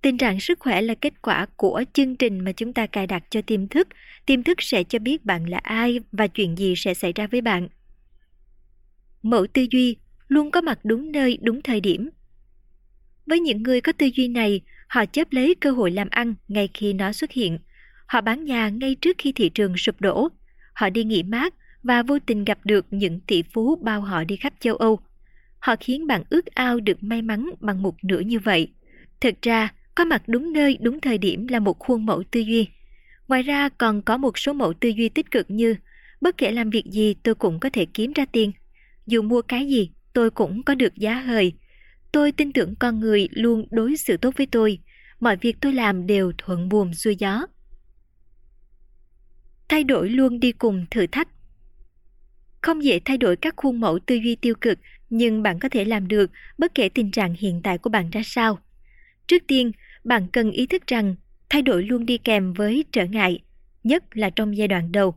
Tình 0.03 0.19
trạng 0.19 0.41
sức 0.41 0.59
khỏe 0.59 0.83
là 0.83 0.95
kết 0.95 1.23
quả 1.23 1.47
của 1.57 1.85
chương 1.93 2.17
trình 2.17 2.41
mà 2.41 2.53
chúng 2.53 2.73
ta 2.73 2.87
cài 2.87 3.07
đặt 3.07 3.25
cho 3.31 3.43
tiềm 3.43 3.69
thức. 3.69 3.89
Tiềm 4.27 4.43
thức 4.43 4.63
sẽ 4.63 4.85
cho 4.85 4.99
biết 4.99 5.25
bạn 5.25 5.49
là 5.49 5.59
ai 5.59 6.01
và 6.13 6.27
chuyện 6.27 6.59
gì 6.59 6.75
sẽ 6.77 6.95
xảy 6.95 7.13
ra 7.13 7.27
với 7.27 7.41
bạn. 7.41 7.69
Mẫu 9.23 9.47
tư 9.47 9.67
duy 9.71 9.97
luôn 10.29 10.51
có 10.51 10.61
mặt 10.61 10.79
đúng 10.85 11.13
nơi, 11.13 11.39
đúng 11.43 11.63
thời 11.63 11.81
điểm. 11.81 12.11
Với 13.27 13.41
những 13.41 13.63
người 13.63 13.81
có 13.81 13.93
tư 13.93 14.11
duy 14.15 14.29
này, 14.29 14.61
họ 14.89 15.07
chấp 15.07 15.33
lấy 15.33 15.55
cơ 15.55 15.71
hội 15.71 15.91
làm 15.91 16.09
ăn 16.11 16.35
ngay 16.49 16.69
khi 16.75 16.93
nó 16.93 17.13
xuất 17.13 17.33
hiện. 17.33 17.59
Họ 18.07 18.21
bán 18.21 18.45
nhà 18.45 18.69
ngay 18.69 18.95
trước 18.95 19.17
khi 19.19 19.33
thị 19.33 19.49
trường 19.49 19.77
sụp 19.77 20.01
đổ. 20.01 20.29
Họ 20.75 20.91
đi 20.91 21.05
nghỉ 21.05 21.23
mát 21.23 21.55
và 21.83 22.03
vô 22.03 22.19
tình 22.27 22.45
gặp 22.45 22.59
được 22.65 22.87
những 22.91 23.21
tỷ 23.21 23.43
phú 23.43 23.77
bao 23.77 24.01
họ 24.01 24.25
đi 24.25 24.37
khắp 24.37 24.53
châu 24.61 24.77
Âu. 24.77 25.01
Họ 25.63 25.75
khiến 25.81 26.07
bạn 26.07 26.23
ước 26.31 26.47
ao 26.47 26.81
được 26.81 27.03
may 27.03 27.23
mắn 27.23 27.51
bằng 27.61 27.83
một 27.83 28.05
nửa 28.05 28.21
như 28.21 28.39
vậy. 28.39 28.69
Thực 29.21 29.43
ra, 29.43 29.69
có 29.95 30.05
mặt 30.05 30.23
đúng 30.27 30.53
nơi, 30.53 30.79
đúng 30.81 31.01
thời 31.01 31.19
điểm 31.19 31.47
là 31.49 31.59
một 31.59 31.79
khuôn 31.79 32.07
mẫu 32.07 32.23
tư 32.31 32.41
duy. 32.41 32.69
Ngoài 33.29 33.43
ra 33.43 33.69
còn 33.69 34.03
có 34.03 34.17
một 34.17 34.39
số 34.39 34.53
mẫu 34.53 34.73
tư 34.81 34.89
duy 34.89 35.09
tích 35.09 35.31
cực 35.31 35.51
như 35.51 35.77
bất 36.21 36.39
kể 36.39 36.51
làm 36.51 36.71
việc 36.71 36.85
gì 36.87 37.15
tôi 37.23 37.35
cũng 37.35 37.61
có 37.61 37.71
thể 37.71 37.87
kiếm 37.95 38.13
ra 38.13 38.25
tiền. 38.25 38.53
Dù 39.07 39.23
mua 39.23 39.43
cái 39.43 39.69
gì, 39.69 39.91
tôi 40.13 40.31
cũng 40.31 40.63
có 40.63 40.75
được 40.75 40.95
giá 40.95 41.15
hời. 41.15 41.53
Tôi 42.13 42.33
tin 42.33 42.53
tưởng 42.53 42.75
con 42.75 43.01
người 43.01 43.29
luôn 43.31 43.67
đối 43.71 43.97
xử 43.97 44.17
tốt 44.17 44.35
với 44.37 44.47
tôi. 44.47 44.79
Mọi 45.21 45.37
việc 45.37 45.57
tôi 45.61 45.75
làm 45.75 46.07
đều 46.07 46.33
thuận 46.39 46.69
buồm 46.69 46.93
xuôi 46.93 47.17
gió. 47.17 47.47
Thay 49.69 49.85
đổi 49.85 50.11
luôn 50.11 50.41
đi 50.41 50.53
cùng 50.53 50.87
thử 50.91 51.07
thách. 51.07 51.29
Không 52.63 52.85
dễ 52.85 53.01
thay 53.05 53.19
đổi 53.19 53.37
các 53.37 53.55
khuôn 53.57 53.81
mẫu 53.81 53.99
tư 54.07 54.15
duy 54.15 54.37
tiêu 54.37 54.55
cực, 54.61 54.79
nhưng 55.11 55.43
bạn 55.43 55.59
có 55.59 55.69
thể 55.69 55.85
làm 55.85 56.09
được 56.09 56.31
bất 56.59 56.75
kể 56.75 56.89
tình 56.89 57.11
trạng 57.11 57.35
hiện 57.39 57.61
tại 57.65 57.79
của 57.79 57.91
bạn 57.91 58.11
ra 58.11 58.21
sao. 58.25 58.59
Trước 59.27 59.43
tiên, 59.47 59.73
bạn 60.05 60.27
cần 60.33 60.51
ý 60.51 60.67
thức 60.67 60.87
rằng 60.87 61.15
thay 61.51 61.63
đổi 61.63 61.83
luôn 61.83 62.07
đi 62.07 62.19
kèm 62.19 62.53
với 62.53 62.85
trở 62.93 63.05
ngại, 63.05 63.39
nhất 63.85 64.05
là 64.17 64.31
trong 64.31 64.57
giai 64.57 64.69
đoạn 64.69 64.93
đầu. 64.93 65.15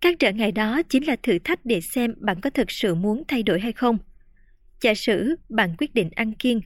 Các 0.00 0.18
trở 0.18 0.32
ngại 0.32 0.52
đó 0.52 0.82
chính 0.82 1.06
là 1.06 1.16
thử 1.22 1.38
thách 1.38 1.64
để 1.64 1.80
xem 1.80 2.14
bạn 2.16 2.40
có 2.40 2.50
thực 2.50 2.70
sự 2.70 2.94
muốn 2.94 3.22
thay 3.28 3.42
đổi 3.42 3.60
hay 3.60 3.72
không. 3.72 3.98
Giả 4.80 4.94
sử 4.94 5.36
bạn 5.48 5.74
quyết 5.78 5.94
định 5.94 6.10
ăn 6.14 6.32
kiêng, 6.32 6.60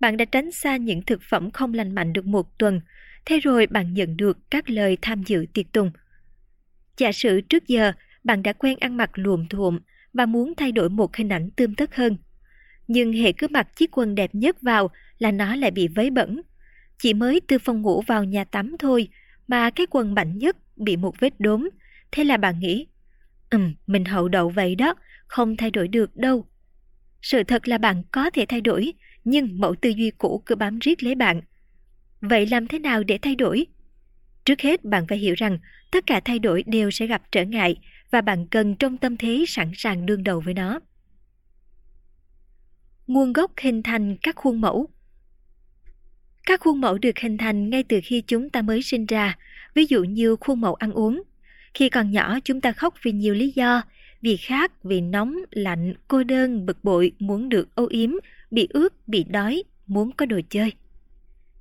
bạn 0.00 0.16
đã 0.16 0.24
tránh 0.24 0.50
xa 0.50 0.76
những 0.76 1.02
thực 1.02 1.20
phẩm 1.30 1.50
không 1.50 1.74
lành 1.74 1.94
mạnh 1.94 2.12
được 2.12 2.26
một 2.26 2.58
tuần, 2.58 2.80
thế 3.24 3.40
rồi 3.40 3.66
bạn 3.66 3.94
nhận 3.94 4.16
được 4.16 4.38
các 4.50 4.70
lời 4.70 4.98
tham 5.02 5.22
dự 5.22 5.46
tiệc 5.54 5.72
tùng. 5.72 5.90
Giả 6.98 7.12
sử 7.12 7.40
trước 7.40 7.66
giờ 7.66 7.92
bạn 8.24 8.42
đã 8.42 8.52
quen 8.52 8.78
ăn 8.80 8.96
mặc 8.96 9.10
luộm 9.14 9.48
thuộm 9.48 9.78
và 10.12 10.26
muốn 10.26 10.54
thay 10.56 10.72
đổi 10.72 10.88
một 10.88 11.16
hình 11.16 11.28
ảnh 11.28 11.50
tươm 11.56 11.74
tất 11.74 11.96
hơn. 11.96 12.16
Nhưng 12.88 13.12
hệ 13.12 13.32
cứ 13.32 13.46
mặc 13.50 13.76
chiếc 13.76 13.98
quần 13.98 14.14
đẹp 14.14 14.34
nhất 14.34 14.62
vào 14.62 14.90
là 15.18 15.30
nó 15.30 15.56
lại 15.56 15.70
bị 15.70 15.88
vấy 15.88 16.10
bẩn. 16.10 16.42
Chỉ 16.98 17.14
mới 17.14 17.40
từ 17.48 17.58
phòng 17.58 17.82
ngủ 17.82 18.02
vào 18.06 18.24
nhà 18.24 18.44
tắm 18.44 18.76
thôi 18.78 19.08
mà 19.48 19.70
cái 19.70 19.86
quần 19.90 20.14
mạnh 20.14 20.38
nhất 20.38 20.56
bị 20.76 20.96
một 20.96 21.20
vết 21.20 21.40
đốm. 21.40 21.68
Thế 22.12 22.24
là 22.24 22.36
bạn 22.36 22.58
nghĩ, 22.58 22.86
ừm, 23.50 23.74
mình 23.86 24.04
hậu 24.04 24.28
đậu 24.28 24.48
vậy 24.48 24.74
đó, 24.74 24.94
không 25.26 25.56
thay 25.56 25.70
đổi 25.70 25.88
được 25.88 26.16
đâu. 26.16 26.46
Sự 27.22 27.42
thật 27.42 27.68
là 27.68 27.78
bạn 27.78 28.02
có 28.12 28.30
thể 28.30 28.46
thay 28.48 28.60
đổi, 28.60 28.92
nhưng 29.24 29.60
mẫu 29.60 29.74
tư 29.74 29.90
duy 29.90 30.10
cũ 30.10 30.42
cứ 30.46 30.54
bám 30.54 30.78
riết 30.78 31.02
lấy 31.02 31.14
bạn. 31.14 31.40
Vậy 32.20 32.46
làm 32.46 32.66
thế 32.66 32.78
nào 32.78 33.02
để 33.02 33.18
thay 33.22 33.36
đổi? 33.36 33.66
Trước 34.44 34.60
hết 34.60 34.84
bạn 34.84 35.06
phải 35.08 35.18
hiểu 35.18 35.34
rằng 35.34 35.58
tất 35.90 36.06
cả 36.06 36.20
thay 36.24 36.38
đổi 36.38 36.64
đều 36.66 36.90
sẽ 36.90 37.06
gặp 37.06 37.22
trở 37.32 37.44
ngại 37.44 37.76
và 38.12 38.20
bạn 38.20 38.46
cần 38.46 38.74
trong 38.76 38.96
tâm 38.96 39.16
thế 39.16 39.44
sẵn 39.48 39.70
sàng 39.74 40.06
đương 40.06 40.24
đầu 40.24 40.40
với 40.40 40.54
nó. 40.54 40.80
Nguồn 43.06 43.32
gốc 43.32 43.52
hình 43.60 43.82
thành 43.82 44.16
các 44.22 44.36
khuôn 44.36 44.60
mẫu 44.60 44.88
Các 46.46 46.60
khuôn 46.60 46.80
mẫu 46.80 46.98
được 46.98 47.18
hình 47.18 47.38
thành 47.38 47.70
ngay 47.70 47.82
từ 47.82 48.00
khi 48.04 48.20
chúng 48.20 48.50
ta 48.50 48.62
mới 48.62 48.82
sinh 48.82 49.06
ra, 49.06 49.38
ví 49.74 49.86
dụ 49.86 50.04
như 50.04 50.36
khuôn 50.36 50.60
mẫu 50.60 50.74
ăn 50.74 50.92
uống. 50.92 51.22
Khi 51.74 51.88
còn 51.88 52.10
nhỏ 52.10 52.38
chúng 52.44 52.60
ta 52.60 52.72
khóc 52.72 52.94
vì 53.02 53.12
nhiều 53.12 53.34
lý 53.34 53.52
do, 53.54 53.82
vì 54.20 54.36
khát, 54.36 54.84
vì 54.84 55.00
nóng, 55.00 55.36
lạnh, 55.50 55.94
cô 56.08 56.24
đơn, 56.24 56.66
bực 56.66 56.84
bội, 56.84 57.12
muốn 57.18 57.48
được 57.48 57.74
âu 57.74 57.86
yếm, 57.86 58.10
bị 58.50 58.68
ướt, 58.70 59.08
bị 59.08 59.24
đói, 59.24 59.62
muốn 59.86 60.12
có 60.12 60.26
đồ 60.26 60.40
chơi. 60.50 60.72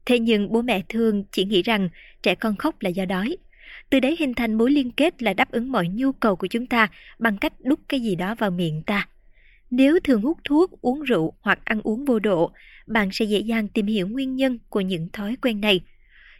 Thế 0.06 0.20
nhưng 0.20 0.52
bố 0.52 0.62
mẹ 0.62 0.84
thường 0.90 1.24
chỉ 1.32 1.46
nghĩ 1.46 1.62
rằng 1.62 1.90
trẻ 2.24 2.36
con 2.36 2.56
khóc 2.56 2.76
là 2.82 2.90
do 2.90 3.06
đói. 3.06 3.38
Từ 3.92 4.00
đấy 4.00 4.16
hình 4.20 4.34
thành 4.34 4.54
mối 4.54 4.72
liên 4.72 4.92
kết 4.92 5.24
là 5.24 5.34
đáp 5.34 5.52
ứng 5.52 5.72
mọi 5.72 5.88
nhu 5.88 6.12
cầu 6.12 6.36
của 6.36 6.48
chúng 6.48 6.66
ta 6.66 6.88
bằng 7.20 7.38
cách 7.38 7.54
đút 7.60 7.80
cái 7.88 8.00
gì 8.00 8.16
đó 8.16 8.36
vào 8.36 8.52
miệng 8.52 8.84
ta. 8.84 9.08
Nếu 9.72 10.00
thường 10.04 10.22
hút 10.22 10.38
thuốc, 10.44 10.82
uống 10.82 11.02
rượu 11.02 11.34
hoặc 11.42 11.60
ăn 11.64 11.82
uống 11.84 12.06
vô 12.06 12.20
độ, 12.20 12.52
bạn 12.88 13.10
sẽ 13.12 13.26
dễ 13.26 13.40
dàng 13.40 13.68
tìm 13.68 13.86
hiểu 13.86 14.08
nguyên 14.08 14.36
nhân 14.36 14.60
của 14.70 14.82
những 14.82 15.10
thói 15.14 15.36
quen 15.42 15.62
này. 15.62 15.82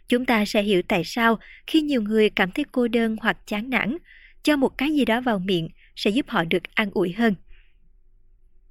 Chúng 0.08 0.24
ta 0.24 0.44
sẽ 0.44 0.62
hiểu 0.62 0.82
tại 0.88 1.04
sao 1.04 1.38
khi 1.66 1.80
nhiều 1.80 2.02
người 2.02 2.30
cảm 2.30 2.50
thấy 2.50 2.64
cô 2.72 2.88
đơn 2.88 3.16
hoặc 3.20 3.46
chán 3.46 3.70
nản, 3.70 3.96
cho 4.42 4.56
một 4.56 4.78
cái 4.78 4.90
gì 4.90 5.04
đó 5.04 5.20
vào 5.20 5.38
miệng 5.38 5.68
sẽ 5.96 6.10
giúp 6.10 6.26
họ 6.28 6.44
được 6.44 6.62
an 6.74 6.90
ủi 6.94 7.12
hơn. 7.12 7.34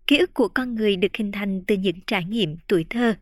Ký 0.07 0.17
ức 0.17 0.33
của 0.33 0.47
con 0.47 0.75
người 0.75 0.95
được 0.95 1.15
hình 1.17 1.31
thành 1.31 1.63
từ 1.67 1.75
những 1.75 2.00
trải 2.07 2.25
nghiệm 2.25 2.57
tuổi 2.67 2.85
thơ. 2.89 3.15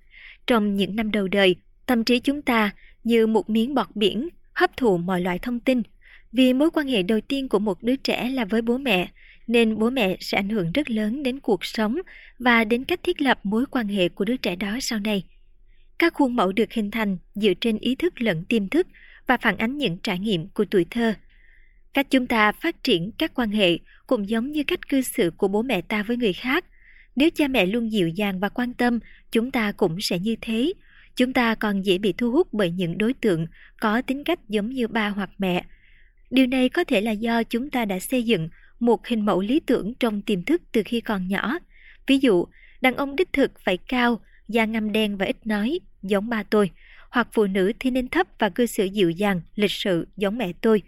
Trong 0.47 0.75
những 0.75 0.95
năm 0.95 1.11
đầu 1.11 1.27
đời, 1.27 1.55
tâm 1.85 2.03
trí 2.03 2.19
chúng 2.19 2.41
ta 2.41 2.71
như 3.03 3.27
một 3.27 3.49
miếng 3.49 3.75
bọt 3.75 3.87
biển 3.95 4.29
hấp 4.59 4.77
thụ 4.77 4.97
mọi 4.97 5.21
loại 5.21 5.39
thông 5.39 5.59
tin. 5.59 5.81
Vì 6.31 6.53
mối 6.53 6.69
quan 6.73 6.87
hệ 6.87 7.03
đầu 7.03 7.21
tiên 7.21 7.49
của 7.49 7.59
một 7.59 7.83
đứa 7.83 7.95
trẻ 7.95 8.29
là 8.29 8.45
với 8.45 8.61
bố 8.61 8.77
mẹ, 8.77 9.09
nên 9.47 9.79
bố 9.79 9.89
mẹ 9.89 10.17
sẽ 10.19 10.37
ảnh 10.37 10.49
hưởng 10.49 10.71
rất 10.71 10.89
lớn 10.89 11.23
đến 11.23 11.39
cuộc 11.39 11.65
sống 11.65 11.97
và 12.39 12.63
đến 12.63 12.83
cách 12.83 12.99
thiết 13.03 13.21
lập 13.21 13.39
mối 13.43 13.65
quan 13.71 13.87
hệ 13.87 14.09
của 14.09 14.25
đứa 14.25 14.37
trẻ 14.37 14.55
đó 14.55 14.77
sau 14.81 14.99
này. 14.99 15.23
Các 15.99 16.13
khuôn 16.13 16.35
mẫu 16.35 16.51
được 16.51 16.73
hình 16.73 16.91
thành 16.91 17.17
dựa 17.35 17.53
trên 17.61 17.77
ý 17.77 17.95
thức 17.95 18.21
lẫn 18.21 18.45
tiềm 18.45 18.69
thức 18.69 18.87
và 19.27 19.37
phản 19.37 19.57
ánh 19.57 19.77
những 19.77 19.97
trải 20.03 20.19
nghiệm 20.19 20.47
của 20.47 20.65
tuổi 20.71 20.85
thơ. 20.89 21.13
Cách 21.93 22.07
chúng 22.09 22.27
ta 22.27 22.51
phát 22.51 22.83
triển 22.83 23.11
các 23.17 23.31
quan 23.33 23.51
hệ 23.51 23.79
cũng 24.07 24.29
giống 24.29 24.51
như 24.51 24.63
cách 24.63 24.89
cư 24.89 25.01
xử 25.01 25.31
của 25.37 25.47
bố 25.47 25.61
mẹ 25.61 25.81
ta 25.81 26.03
với 26.03 26.17
người 26.17 26.33
khác. 26.33 26.65
Nếu 27.15 27.29
cha 27.35 27.47
mẹ 27.47 27.65
luôn 27.65 27.91
dịu 27.91 28.07
dàng 28.07 28.39
và 28.39 28.49
quan 28.49 28.73
tâm, 28.73 28.99
chúng 29.31 29.51
ta 29.51 29.71
cũng 29.71 30.01
sẽ 30.01 30.19
như 30.19 30.35
thế. 30.41 30.73
Chúng 31.15 31.33
ta 31.33 31.55
còn 31.55 31.81
dễ 31.81 31.97
bị 31.97 32.13
thu 32.13 32.31
hút 32.31 32.47
bởi 32.51 32.71
những 32.71 32.97
đối 32.97 33.13
tượng 33.13 33.45
có 33.81 34.01
tính 34.01 34.23
cách 34.23 34.39
giống 34.49 34.69
như 34.69 34.87
ba 34.87 35.09
hoặc 35.09 35.29
mẹ. 35.37 35.65
Điều 36.29 36.47
này 36.47 36.69
có 36.69 36.83
thể 36.83 37.01
là 37.01 37.11
do 37.11 37.43
chúng 37.43 37.69
ta 37.69 37.85
đã 37.85 37.99
xây 37.99 38.23
dựng 38.23 38.49
một 38.79 39.07
hình 39.07 39.25
mẫu 39.25 39.41
lý 39.41 39.59
tưởng 39.59 39.93
trong 39.99 40.21
tiềm 40.21 40.43
thức 40.43 40.61
từ 40.71 40.81
khi 40.85 41.01
còn 41.01 41.27
nhỏ. 41.27 41.59
Ví 42.07 42.17
dụ, 42.17 42.45
đàn 42.81 42.95
ông 42.95 43.15
đích 43.15 43.33
thực 43.33 43.59
phải 43.59 43.77
cao, 43.77 44.19
da 44.47 44.65
ngăm 44.65 44.91
đen 44.91 45.17
và 45.17 45.25
ít 45.25 45.47
nói, 45.47 45.79
giống 46.03 46.29
ba 46.29 46.43
tôi, 46.43 46.71
hoặc 47.09 47.27
phụ 47.31 47.45
nữ 47.45 47.71
thì 47.79 47.91
nên 47.91 48.07
thấp 48.07 48.27
và 48.39 48.49
cư 48.49 48.65
xử 48.65 48.85
dịu 48.85 49.09
dàng, 49.09 49.41
lịch 49.55 49.71
sự, 49.71 50.07
giống 50.17 50.37
mẹ 50.37 50.51
tôi. 50.61 50.81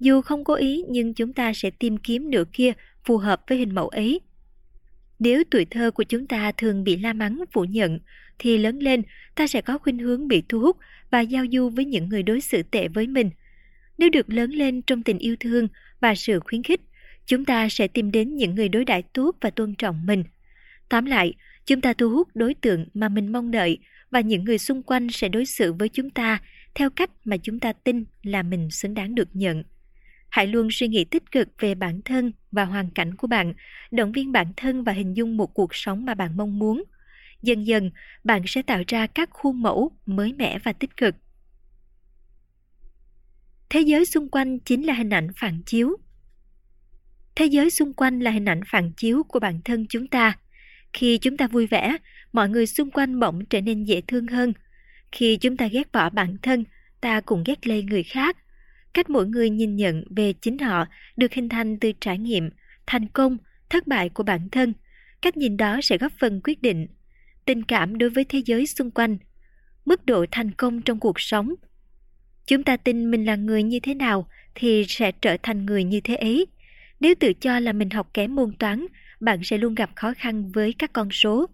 Dù 0.00 0.22
không 0.22 0.44
cố 0.44 0.54
ý 0.54 0.84
nhưng 0.88 1.14
chúng 1.14 1.32
ta 1.32 1.52
sẽ 1.52 1.70
tìm 1.70 1.96
kiếm 1.96 2.30
nửa 2.30 2.44
kia 2.52 2.72
phù 3.04 3.16
hợp 3.16 3.42
với 3.48 3.58
hình 3.58 3.74
mẫu 3.74 3.88
ấy. 3.88 4.20
Nếu 5.18 5.42
tuổi 5.50 5.64
thơ 5.64 5.90
của 5.90 6.02
chúng 6.02 6.26
ta 6.26 6.52
thường 6.52 6.84
bị 6.84 6.96
la 6.96 7.12
mắng, 7.12 7.44
phủ 7.52 7.64
nhận, 7.64 7.98
thì 8.38 8.58
lớn 8.58 8.78
lên 8.78 9.02
ta 9.34 9.46
sẽ 9.46 9.60
có 9.60 9.78
khuynh 9.78 9.98
hướng 9.98 10.28
bị 10.28 10.42
thu 10.48 10.60
hút 10.60 10.76
và 11.10 11.20
giao 11.20 11.44
du 11.52 11.68
với 11.68 11.84
những 11.84 12.08
người 12.08 12.22
đối 12.22 12.40
xử 12.40 12.62
tệ 12.62 12.88
với 12.88 13.06
mình. 13.06 13.30
Nếu 13.98 14.10
được 14.10 14.30
lớn 14.30 14.50
lên 14.50 14.82
trong 14.82 15.02
tình 15.02 15.18
yêu 15.18 15.36
thương 15.40 15.68
và 16.00 16.14
sự 16.14 16.40
khuyến 16.40 16.62
khích, 16.62 16.80
chúng 17.26 17.44
ta 17.44 17.68
sẽ 17.68 17.88
tìm 17.88 18.10
đến 18.10 18.36
những 18.36 18.54
người 18.54 18.68
đối 18.68 18.84
đãi 18.84 19.02
tốt 19.02 19.36
và 19.40 19.50
tôn 19.50 19.74
trọng 19.74 20.06
mình. 20.06 20.24
Tóm 20.88 21.04
lại, 21.04 21.34
chúng 21.66 21.80
ta 21.80 21.92
thu 21.92 22.10
hút 22.10 22.28
đối 22.34 22.54
tượng 22.54 22.86
mà 22.94 23.08
mình 23.08 23.32
mong 23.32 23.50
đợi 23.50 23.78
và 24.10 24.20
những 24.20 24.44
người 24.44 24.58
xung 24.58 24.82
quanh 24.82 25.08
sẽ 25.10 25.28
đối 25.28 25.46
xử 25.46 25.72
với 25.72 25.88
chúng 25.88 26.10
ta 26.10 26.38
theo 26.74 26.90
cách 26.90 27.10
mà 27.24 27.36
chúng 27.36 27.60
ta 27.60 27.72
tin 27.72 28.04
là 28.22 28.42
mình 28.42 28.70
xứng 28.70 28.94
đáng 28.94 29.14
được 29.14 29.28
nhận. 29.32 29.62
Hãy 30.28 30.46
luôn 30.46 30.68
suy 30.70 30.88
nghĩ 30.88 31.04
tích 31.04 31.32
cực 31.32 31.48
về 31.58 31.74
bản 31.74 32.00
thân 32.04 32.32
và 32.52 32.64
hoàn 32.64 32.90
cảnh 32.90 33.14
của 33.14 33.26
bạn, 33.26 33.54
động 33.90 34.12
viên 34.12 34.32
bản 34.32 34.46
thân 34.56 34.84
và 34.84 34.92
hình 34.92 35.16
dung 35.16 35.36
một 35.36 35.54
cuộc 35.54 35.74
sống 35.74 36.04
mà 36.04 36.14
bạn 36.14 36.36
mong 36.36 36.58
muốn. 36.58 36.84
Dần 37.42 37.66
dần, 37.66 37.90
bạn 38.24 38.42
sẽ 38.46 38.62
tạo 38.62 38.82
ra 38.88 39.06
các 39.06 39.30
khuôn 39.32 39.62
mẫu 39.62 39.92
mới 40.06 40.32
mẻ 40.32 40.58
và 40.58 40.72
tích 40.72 40.96
cực. 40.96 41.14
Thế 43.70 43.80
giới 43.80 44.04
xung 44.04 44.28
quanh 44.28 44.58
chính 44.58 44.86
là 44.86 44.94
hình 44.94 45.10
ảnh 45.10 45.28
phản 45.36 45.62
chiếu. 45.66 45.96
Thế 47.34 47.46
giới 47.46 47.70
xung 47.70 47.92
quanh 47.92 48.20
là 48.20 48.30
hình 48.30 48.48
ảnh 48.48 48.60
phản 48.66 48.92
chiếu 48.92 49.22
của 49.22 49.40
bản 49.40 49.60
thân 49.64 49.86
chúng 49.88 50.06
ta. 50.06 50.38
Khi 50.92 51.18
chúng 51.18 51.36
ta 51.36 51.46
vui 51.46 51.66
vẻ, 51.66 51.96
mọi 52.32 52.48
người 52.48 52.66
xung 52.66 52.90
quanh 52.90 53.20
bỗng 53.20 53.44
trở 53.44 53.60
nên 53.60 53.84
dễ 53.84 54.00
thương 54.00 54.26
hơn. 54.26 54.52
Khi 55.12 55.36
chúng 55.36 55.56
ta 55.56 55.66
ghét 55.66 55.92
bỏ 55.92 56.10
bản 56.10 56.36
thân, 56.42 56.64
ta 57.00 57.20
cũng 57.20 57.44
ghét 57.46 57.66
lây 57.66 57.82
người 57.82 58.02
khác 58.02 58.36
cách 58.98 59.10
mỗi 59.10 59.26
người 59.26 59.50
nhìn 59.50 59.76
nhận 59.76 60.04
về 60.16 60.32
chính 60.32 60.58
họ 60.58 60.86
được 61.16 61.32
hình 61.32 61.48
thành 61.48 61.78
từ 61.78 61.92
trải 62.00 62.18
nghiệm 62.18 62.50
thành 62.86 63.08
công 63.08 63.36
thất 63.70 63.86
bại 63.86 64.08
của 64.08 64.22
bản 64.22 64.48
thân 64.52 64.72
cách 65.22 65.36
nhìn 65.36 65.56
đó 65.56 65.80
sẽ 65.82 65.98
góp 65.98 66.12
phần 66.20 66.40
quyết 66.44 66.62
định 66.62 66.86
tình 67.48 67.62
cảm 67.62 67.98
đối 67.98 68.10
với 68.10 68.24
thế 68.24 68.42
giới 68.44 68.66
xung 68.66 68.90
quanh 68.90 69.16
mức 69.84 70.06
độ 70.06 70.24
thành 70.30 70.50
công 70.50 70.82
trong 70.82 71.00
cuộc 71.00 71.20
sống. 71.20 71.54
Chúng 72.46 72.64
ta 72.64 72.76
tin 72.76 73.10
mình 73.10 73.24
là 73.24 73.36
người 73.36 73.62
như 73.62 73.80
thế 73.80 73.94
nào 73.94 74.28
thì 74.54 74.84
sẽ 74.88 75.12
trở 75.12 75.36
thành 75.42 75.66
người 75.66 75.84
như 75.84 76.00
thế 76.00 76.14
ấy. 76.14 76.46
Nếu 77.00 77.14
tự 77.20 77.32
cho 77.32 77.58
là 77.58 77.72
mình 77.72 77.90
học 77.90 78.10
kém 78.14 78.34
môn 78.34 78.56
toán 78.58 78.86
bạn 79.20 79.44
sẽ 79.44 79.58
luôn 79.58 79.74
gặp 79.74 79.90
khó 79.96 80.14
khăn 80.16 80.52
với 80.52 80.74
các 80.78 80.92
con 80.92 81.10
số. 81.10 81.46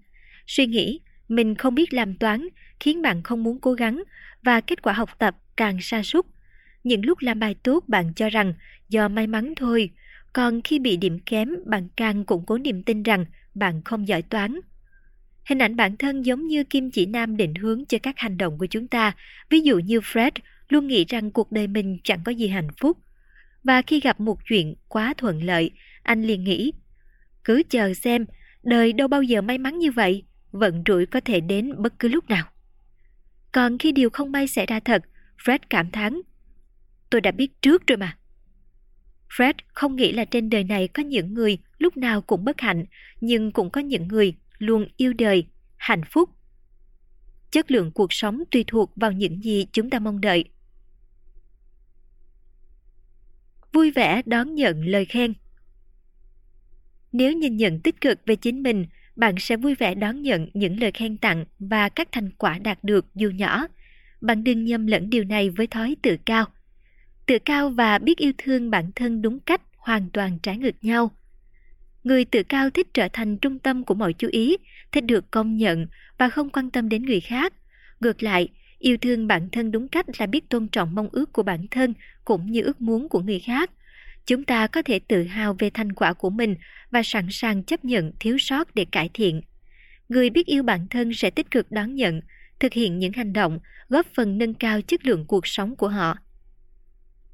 Suy 0.47 0.67
nghĩ 0.67 1.01
mình 1.29 1.55
không 1.55 1.75
biết 1.75 1.93
làm 1.93 2.15
toán 2.15 2.49
khiến 2.81 3.03
bạn 3.03 3.23
không 3.23 3.43
muốn 3.43 3.61
cố 3.61 3.73
gắng 3.73 4.03
và 4.43 4.61
kết 4.61 4.83
quả 4.83 4.93
học 4.93 5.11
tập 5.19 5.37
càng 5.57 5.79
sa 5.81 6.03
sút. 6.03 6.27
Những 6.85 7.05
lúc 7.05 7.19
làm 7.21 7.39
bài 7.39 7.55
tốt 7.63 7.85
bạn 7.89 8.15
cho 8.15 8.29
rằng 8.29 8.55
do 8.89 9.09
may 9.09 9.27
mắn 9.27 9.55
thôi, 9.57 9.91
còn 10.33 10.63
khi 10.63 10.79
bị 10.79 10.97
điểm 10.97 11.19
kém 11.19 11.49
bạn 11.67 11.89
càng 11.97 12.25
củng 12.25 12.47
cố 12.47 12.59
niềm 12.59 12.83
tin 12.83 13.03
rằng 13.03 13.25
bạn 13.55 13.83
không 13.85 14.09
giỏi 14.09 14.23
toán. 14.23 14.61
Hình 15.45 15.59
ảnh 15.59 15.77
bản 15.77 15.97
thân 15.97 16.25
giống 16.25 16.47
như 16.47 16.65
kim 16.65 16.91
chỉ 16.91 17.07
nam 17.07 17.37
định 17.37 17.55
hướng 17.55 17.85
cho 17.85 17.99
các 18.03 18.19
hành 18.19 18.39
động 18.39 18.59
của 18.59 18.67
chúng 18.67 18.89
ta. 18.89 19.13
Ví 19.51 19.61
dụ 19.61 19.79
như 19.79 20.01
Fred 20.01 20.31
luôn 20.69 20.87
nghĩ 20.87 21.05
rằng 21.05 21.31
cuộc 21.31 21.53
đời 21.53 21.67
mình 21.67 21.99
chẳng 22.05 22.21
có 22.25 22.33
gì 22.33 22.49
hạnh 22.49 22.69
phúc. 22.81 22.99
Và 23.65 23.83
khi 23.83 24.01
gặp 24.01 24.21
một 24.21 24.39
chuyện 24.49 24.75
quá 24.89 25.15
thuận 25.17 25.43
lợi, 25.43 25.71
anh 26.03 26.23
liền 26.23 26.45
nghĩ, 26.45 26.73
cứ 27.45 27.63
chờ 27.71 27.95
xem, 27.95 28.27
đời 28.63 28.93
đâu 28.93 29.09
bao 29.09 29.23
giờ 29.23 29.43
may 29.43 29.59
mắn 29.59 29.79
như 29.79 29.91
vậy, 29.91 30.25
vận 30.53 30.83
rủi 30.87 31.07
có 31.07 31.21
thể 31.21 31.41
đến 31.41 31.83
bất 31.83 31.99
cứ 31.99 32.09
lúc 32.09 32.29
nào. 32.29 32.45
Còn 33.53 33.79
khi 33.79 33.93
điều 33.93 34.11
không 34.11 34.33
may 34.33 34.49
xảy 34.49 34.67
ra 34.67 34.81
thật, 34.81 35.03
Fred 35.45 35.59
cảm 35.71 35.91
thán 35.91 36.21
tôi 37.15 37.21
đã 37.21 37.31
biết 37.31 37.63
trước 37.63 37.87
rồi 37.87 37.97
mà. 37.97 38.17
Fred 39.37 39.55
không 39.67 39.97
nghĩ 39.97 40.13
là 40.13 40.25
trên 40.25 40.51
đời 40.51 40.65
này 40.65 40.89
có 40.89 41.03
những 41.03 41.35
người 41.35 41.59
lúc 41.79 41.97
nào 41.97 42.21
cũng 42.21 42.45
bất 42.45 42.61
hạnh, 42.61 42.85
nhưng 43.21 43.53
cũng 43.53 43.71
có 43.71 43.81
những 43.81 44.09
người 44.09 44.35
luôn 44.59 44.87
yêu 44.97 45.13
đời, 45.13 45.47
hạnh 45.77 46.03
phúc. 46.11 46.31
Chất 47.51 47.71
lượng 47.71 47.91
cuộc 47.93 48.13
sống 48.13 48.43
tùy 48.51 48.65
thuộc 48.67 48.93
vào 48.97 49.13
những 49.13 49.43
gì 49.43 49.67
chúng 49.73 49.91
ta 49.91 49.99
mong 49.99 50.21
đợi. 50.21 50.45
Vui 53.73 53.91
vẻ 53.91 54.23
đón 54.27 54.55
nhận 54.55 54.87
lời 54.87 55.05
khen 55.05 55.35
Nếu 57.13 57.33
nhìn 57.33 57.57
nhận 57.57 57.81
tích 57.81 58.01
cực 58.01 58.19
về 58.27 58.37
chính 58.37 58.63
mình, 58.63 58.87
bạn 59.17 59.35
sẽ 59.39 59.57
vui 59.57 59.75
vẻ 59.75 59.95
đón 59.95 60.23
nhận 60.23 60.49
những 60.55 60.81
lời 60.81 60.93
khen 60.93 61.17
tặng 61.17 61.45
và 61.59 61.89
các 61.89 62.09
thành 62.13 62.31
quả 62.31 62.59
đạt 62.59 62.85
được 62.85 63.07
dù 63.15 63.31
nhỏ. 63.31 63.67
Bạn 64.21 64.45
đừng 64.45 64.65
nhầm 64.65 64.87
lẫn 64.87 65.11
điều 65.11 65.25
này 65.25 65.51
với 65.51 65.67
thói 65.67 65.97
tự 66.03 66.17
cao– 66.25 66.47
tự 67.27 67.39
cao 67.45 67.71
và 67.71 67.99
biết 67.99 68.19
yêu 68.19 68.33
thương 68.39 68.71
bản 68.71 68.91
thân 68.95 69.23
đúng 69.23 69.41
cách 69.41 69.61
hoàn 69.77 70.11
toàn 70.11 70.39
trái 70.39 70.59
ngược 70.59 70.85
nhau 70.85 71.11
người 72.05 72.25
tự 72.25 72.43
cao 72.43 72.71
thích 72.71 72.87
trở 72.95 73.09
thành 73.13 73.39
trung 73.39 73.59
tâm 73.59 73.85
của 73.85 73.95
mọi 73.95 74.13
chú 74.13 74.29
ý, 74.31 74.57
thích 74.93 75.05
được 75.05 75.31
công 75.31 75.57
nhận 75.57 75.87
và 76.19 76.29
không 76.29 76.51
quan 76.51 76.71
tâm 76.71 76.89
đến 76.89 77.03
người 77.03 77.21
khác. 77.21 77.53
Ngược 78.01 78.23
lại, 78.23 78.49
yêu 78.79 78.97
thương 78.97 79.27
bản 79.27 79.49
thân 79.53 79.71
đúng 79.71 79.89
cách 79.89 80.07
là 80.19 80.27
biết 80.27 80.49
tôn 80.49 80.69
trọng 80.69 80.95
mong 80.95 81.09
ước 81.13 81.33
của 81.33 81.43
bản 81.43 81.67
thân 81.71 81.95
cũng 82.25 82.53
như 82.53 82.63
ước 82.63 82.81
muốn 82.81 83.09
của 83.09 83.21
người 83.21 83.41
khác. 83.41 83.71
Chúng 84.27 84.45
ta 84.45 84.67
có 84.67 84.83
thể 84.83 84.99
tự 84.99 85.23
hào 85.23 85.57
về 85.59 85.71
thành 85.71 85.93
quả 85.93 86.13
của 86.13 86.31
mình 86.31 86.57
và 86.91 87.03
sẵn 87.03 87.27
sàng 87.31 87.65
chấp 87.65 87.85
nhận 87.85 88.13
thiếu 88.21 88.39
sót 88.39 88.75
để 88.75 88.85
cải 88.93 89.11
thiện. 89.15 89.43
Người 90.09 90.31
biết 90.31 90.47
yêu 90.47 90.63
bản 90.63 90.87
thân 90.91 91.15
sẽ 91.15 91.31
tích 91.31 91.51
cực 91.51 91.71
đón 91.71 91.95
nhận, 91.95 92.21
thực 92.61 92.73
hiện 92.73 92.99
những 92.99 93.13
hành 93.13 93.33
động, 93.33 93.59
góp 93.89 94.07
phần 94.15 94.39
nâng 94.39 94.55
cao 94.55 94.81
chất 94.81 95.07
lượng 95.07 95.25
cuộc 95.27 95.47
sống 95.47 95.77
của 95.77 95.89
họ. 95.89 96.17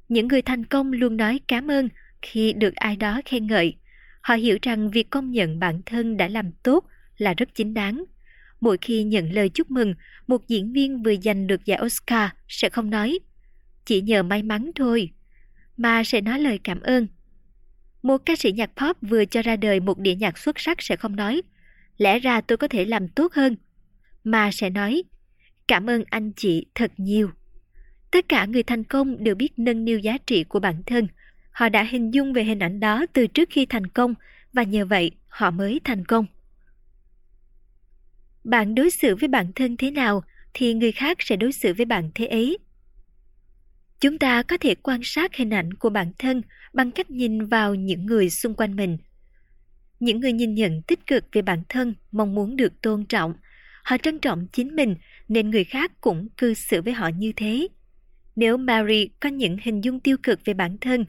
Những 0.09 0.27
người 0.27 0.41
thành 0.41 0.65
công 0.65 0.93
luôn 0.93 1.17
nói 1.17 1.39
cảm 1.47 1.71
ơn 1.71 1.89
khi 2.21 2.53
được 2.53 2.75
ai 2.75 2.95
đó 2.95 3.21
khen 3.25 3.47
ngợi. 3.47 3.75
Họ 4.21 4.35
hiểu 4.35 4.57
rằng 4.61 4.91
việc 4.91 5.09
công 5.09 5.31
nhận 5.31 5.59
bản 5.59 5.81
thân 5.85 6.17
đã 6.17 6.27
làm 6.27 6.51
tốt 6.51 6.85
là 7.17 7.33
rất 7.33 7.49
chính 7.55 7.73
đáng. 7.73 8.03
Mỗi 8.61 8.77
khi 8.81 9.03
nhận 9.03 9.33
lời 9.33 9.49
chúc 9.49 9.71
mừng, 9.71 9.93
một 10.27 10.47
diễn 10.47 10.73
viên 10.73 11.03
vừa 11.03 11.15
giành 11.23 11.47
được 11.47 11.65
giải 11.65 11.79
Oscar 11.85 12.29
sẽ 12.47 12.69
không 12.69 12.89
nói 12.89 13.19
chỉ 13.85 14.01
nhờ 14.01 14.23
may 14.23 14.43
mắn 14.43 14.71
thôi, 14.75 15.09
mà 15.77 16.03
sẽ 16.03 16.21
nói 16.21 16.39
lời 16.39 16.59
cảm 16.63 16.81
ơn. 16.81 17.07
Một 18.03 18.17
ca 18.25 18.35
sĩ 18.35 18.51
nhạc 18.51 18.71
pop 18.75 18.97
vừa 19.01 19.25
cho 19.25 19.41
ra 19.41 19.55
đời 19.55 19.79
một 19.79 19.99
đĩa 19.99 20.15
nhạc 20.15 20.37
xuất 20.37 20.59
sắc 20.59 20.81
sẽ 20.81 20.95
không 20.95 21.15
nói 21.15 21.41
lẽ 21.97 22.19
ra 22.19 22.41
tôi 22.41 22.57
có 22.57 22.67
thể 22.67 22.85
làm 22.85 23.07
tốt 23.07 23.33
hơn, 23.33 23.55
mà 24.23 24.51
sẽ 24.51 24.69
nói 24.69 25.03
cảm 25.67 25.89
ơn 25.89 26.03
anh 26.09 26.31
chị 26.35 26.65
thật 26.75 26.91
nhiều. 26.97 27.29
Tất 28.11 28.29
cả 28.29 28.45
người 28.45 28.63
thành 28.63 28.83
công 28.83 29.23
đều 29.23 29.35
biết 29.35 29.59
nâng 29.59 29.85
niu 29.85 29.99
giá 29.99 30.17
trị 30.25 30.43
của 30.43 30.59
bản 30.59 30.83
thân. 30.85 31.07
Họ 31.51 31.69
đã 31.69 31.83
hình 31.83 32.13
dung 32.13 32.33
về 32.33 32.43
hình 32.43 32.59
ảnh 32.59 32.79
đó 32.79 33.05
từ 33.13 33.27
trước 33.27 33.49
khi 33.51 33.65
thành 33.65 33.87
công 33.87 34.13
và 34.53 34.63
nhờ 34.63 34.85
vậy 34.85 35.11
họ 35.27 35.51
mới 35.51 35.81
thành 35.83 36.05
công. 36.05 36.25
Bạn 38.43 38.75
đối 38.75 38.89
xử 38.89 39.15
với 39.15 39.27
bản 39.27 39.51
thân 39.55 39.77
thế 39.77 39.91
nào 39.91 40.23
thì 40.53 40.73
người 40.73 40.91
khác 40.91 41.17
sẽ 41.19 41.35
đối 41.35 41.51
xử 41.51 41.73
với 41.73 41.85
bạn 41.85 42.11
thế 42.15 42.25
ấy. 42.25 42.57
Chúng 43.99 44.17
ta 44.17 44.43
có 44.43 44.57
thể 44.57 44.75
quan 44.75 44.99
sát 45.03 45.35
hình 45.35 45.53
ảnh 45.53 45.73
của 45.73 45.89
bản 45.89 46.11
thân 46.19 46.41
bằng 46.73 46.91
cách 46.91 47.11
nhìn 47.11 47.45
vào 47.45 47.75
những 47.75 48.05
người 48.05 48.29
xung 48.29 48.53
quanh 48.53 48.75
mình. 48.75 48.97
Những 49.99 50.19
người 50.19 50.31
nhìn 50.31 50.55
nhận 50.55 50.81
tích 50.81 51.07
cực 51.07 51.25
về 51.31 51.41
bản 51.41 51.63
thân 51.69 51.95
mong 52.11 52.35
muốn 52.35 52.55
được 52.55 52.81
tôn 52.81 53.05
trọng. 53.05 53.33
Họ 53.83 53.97
trân 53.97 54.19
trọng 54.19 54.47
chính 54.51 54.75
mình 54.75 54.95
nên 55.27 55.49
người 55.49 55.63
khác 55.63 55.91
cũng 56.01 56.29
cư 56.37 56.53
xử 56.53 56.81
với 56.81 56.93
họ 56.93 57.07
như 57.07 57.31
thế. 57.35 57.67
Nếu 58.35 58.57
Mary 58.57 59.09
có 59.19 59.29
những 59.29 59.57
hình 59.63 59.83
dung 59.83 59.99
tiêu 59.99 60.17
cực 60.23 60.45
về 60.45 60.53
bản 60.53 60.77
thân, 60.81 61.05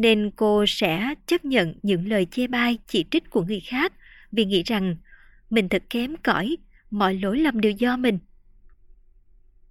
nên 0.00 0.30
cô 0.36 0.64
sẽ 0.66 1.14
chấp 1.26 1.44
nhận 1.44 1.74
những 1.82 2.08
lời 2.08 2.26
chê 2.30 2.46
bai, 2.46 2.78
chỉ 2.86 3.04
trích 3.10 3.30
của 3.30 3.42
người 3.42 3.60
khác 3.60 3.92
vì 4.32 4.44
nghĩ 4.44 4.62
rằng 4.62 4.96
mình 5.50 5.68
thật 5.68 5.82
kém 5.90 6.16
cỏi, 6.16 6.56
mọi 6.90 7.14
lỗi 7.14 7.38
lầm 7.38 7.60
đều 7.60 7.72
do 7.72 7.96
mình. 7.96 8.18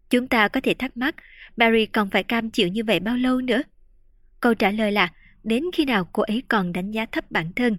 Chúng 0.10 0.28
ta 0.28 0.48
có 0.48 0.62
thể 0.62 0.74
thắc 0.74 0.98
mắc, 0.98 1.16
Barry 1.58 1.86
còn 1.86 2.10
phải 2.10 2.24
cam 2.24 2.50
chịu 2.50 2.68
như 2.68 2.84
vậy 2.84 3.00
bao 3.00 3.18
lâu 3.18 3.42
nữa? 3.42 3.62
Câu 4.40 4.54
trả 4.54 4.72
lời 4.72 4.92
là, 4.92 5.14
đến 5.44 5.64
khi 5.74 5.86
nào 5.86 6.10
cô 6.14 6.24
ấy 6.24 6.44
còn 6.48 6.74
đánh 6.74 6.92
giá 6.92 7.06
thấp 7.06 7.32
bản 7.32 7.54
thân. 7.56 7.78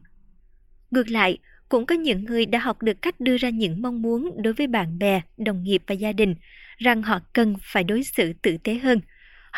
Ngược 0.91 1.11
lại, 1.11 1.39
cũng 1.69 1.87
có 1.87 1.95
những 1.95 2.25
người 2.25 2.47
đã 2.47 2.59
học 2.59 2.83
được 2.83 3.03
cách 3.03 3.21
đưa 3.21 3.37
ra 3.37 3.49
những 3.49 3.83
mong 3.83 4.03
muốn 4.03 4.43
đối 4.43 4.53
với 4.53 4.67
bạn 4.67 4.99
bè, 4.99 5.21
đồng 5.37 5.63
nghiệp 5.63 5.83
và 5.87 5.93
gia 5.93 6.13
đình, 6.13 6.35
rằng 6.79 7.03
họ 7.03 7.21
cần 7.33 7.57
phải 7.63 7.85
đối 7.85 8.03
xử 8.03 8.33
tử 8.33 8.57
tế 8.65 8.75
hơn. 8.75 9.01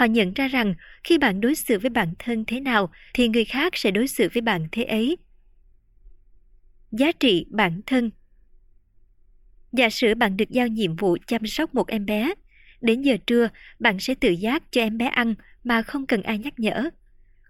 Họ 0.01 0.07
nhận 0.07 0.33
ra 0.35 0.49
rằng 0.49 0.75
khi 1.05 1.19
bạn 1.19 1.41
đối 1.41 1.55
xử 1.55 1.79
với 1.79 1.91
bản 1.91 2.15
thân 2.19 2.45
thế 2.47 2.61
nào 2.61 2.91
thì 3.15 3.29
người 3.29 3.45
khác 3.45 3.77
sẽ 3.77 3.91
đối 3.91 4.09
xử 4.09 4.29
với 4.35 4.41
bạn 4.41 4.69
thế 4.73 4.83
ấy. 4.85 5.17
Giá 6.93 7.13
trị 7.13 7.47
bản 7.51 7.81
thân 7.87 8.11
Giả 9.73 9.91
sử 9.91 10.15
bạn 10.15 10.37
được 10.37 10.51
giao 10.51 10.69
nhiệm 10.69 10.97
vụ 10.97 11.17
chăm 11.27 11.47
sóc 11.47 11.75
một 11.75 11.89
em 11.89 12.07
bé, 12.07 12.35
đến 12.81 13.03
giờ 13.03 13.17
trưa 13.27 13.49
bạn 13.79 14.01
sẽ 14.01 14.15
tự 14.15 14.31
giác 14.31 14.63
cho 14.73 14.81
em 14.81 14.99
bé 14.99 15.07
ăn 15.07 15.35
mà 15.65 15.83
không 15.83 16.07
cần 16.07 16.23
ai 16.23 16.39
nhắc 16.39 16.55
nhở. 16.61 16.91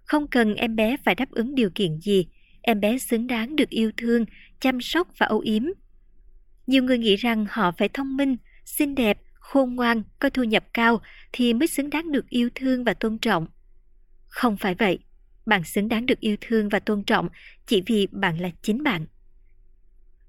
Không 0.03 0.27
cần 0.27 0.55
em 0.55 0.75
bé 0.75 0.97
phải 1.05 1.15
đáp 1.15 1.31
ứng 1.31 1.55
điều 1.55 1.69
kiện 1.75 1.99
gì, 1.99 2.27
em 2.61 2.79
bé 2.79 2.97
xứng 2.97 3.27
đáng 3.27 3.55
được 3.55 3.69
yêu 3.69 3.91
thương, 3.97 4.25
chăm 4.59 4.81
sóc 4.81 5.07
và 5.17 5.25
âu 5.25 5.39
yếm. 5.39 5.63
Nhiều 6.67 6.83
người 6.83 6.97
nghĩ 6.97 7.15
rằng 7.15 7.45
họ 7.49 7.71
phải 7.71 7.89
thông 7.89 8.17
minh, 8.17 8.37
xinh 8.65 8.95
đẹp, 8.95 9.17
khôn 9.51 9.75
ngoan, 9.75 10.03
có 10.19 10.29
thu 10.29 10.43
nhập 10.43 10.63
cao 10.73 11.01
thì 11.31 11.53
mới 11.53 11.67
xứng 11.67 11.89
đáng 11.89 12.11
được 12.11 12.29
yêu 12.29 12.49
thương 12.55 12.83
và 12.83 12.93
tôn 12.93 13.17
trọng. 13.17 13.47
Không 14.27 14.57
phải 14.57 14.75
vậy, 14.75 14.99
bạn 15.45 15.63
xứng 15.63 15.89
đáng 15.89 16.05
được 16.05 16.19
yêu 16.19 16.35
thương 16.41 16.69
và 16.69 16.79
tôn 16.79 17.03
trọng 17.03 17.29
chỉ 17.67 17.81
vì 17.85 18.07
bạn 18.11 18.41
là 18.41 18.49
chính 18.61 18.83
bạn. 18.83 19.05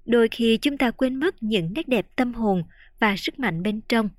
Đôi 0.05 0.27
khi 0.27 0.57
chúng 0.57 0.77
ta 0.77 0.91
quên 0.91 1.15
mất 1.15 1.43
những 1.43 1.73
nét 1.73 1.87
đẹp 1.87 2.07
tâm 2.15 2.33
hồn 2.33 2.63
và 2.99 3.17
sức 3.17 3.39
mạnh 3.39 3.63
bên 3.63 3.81
trong. 3.81 4.09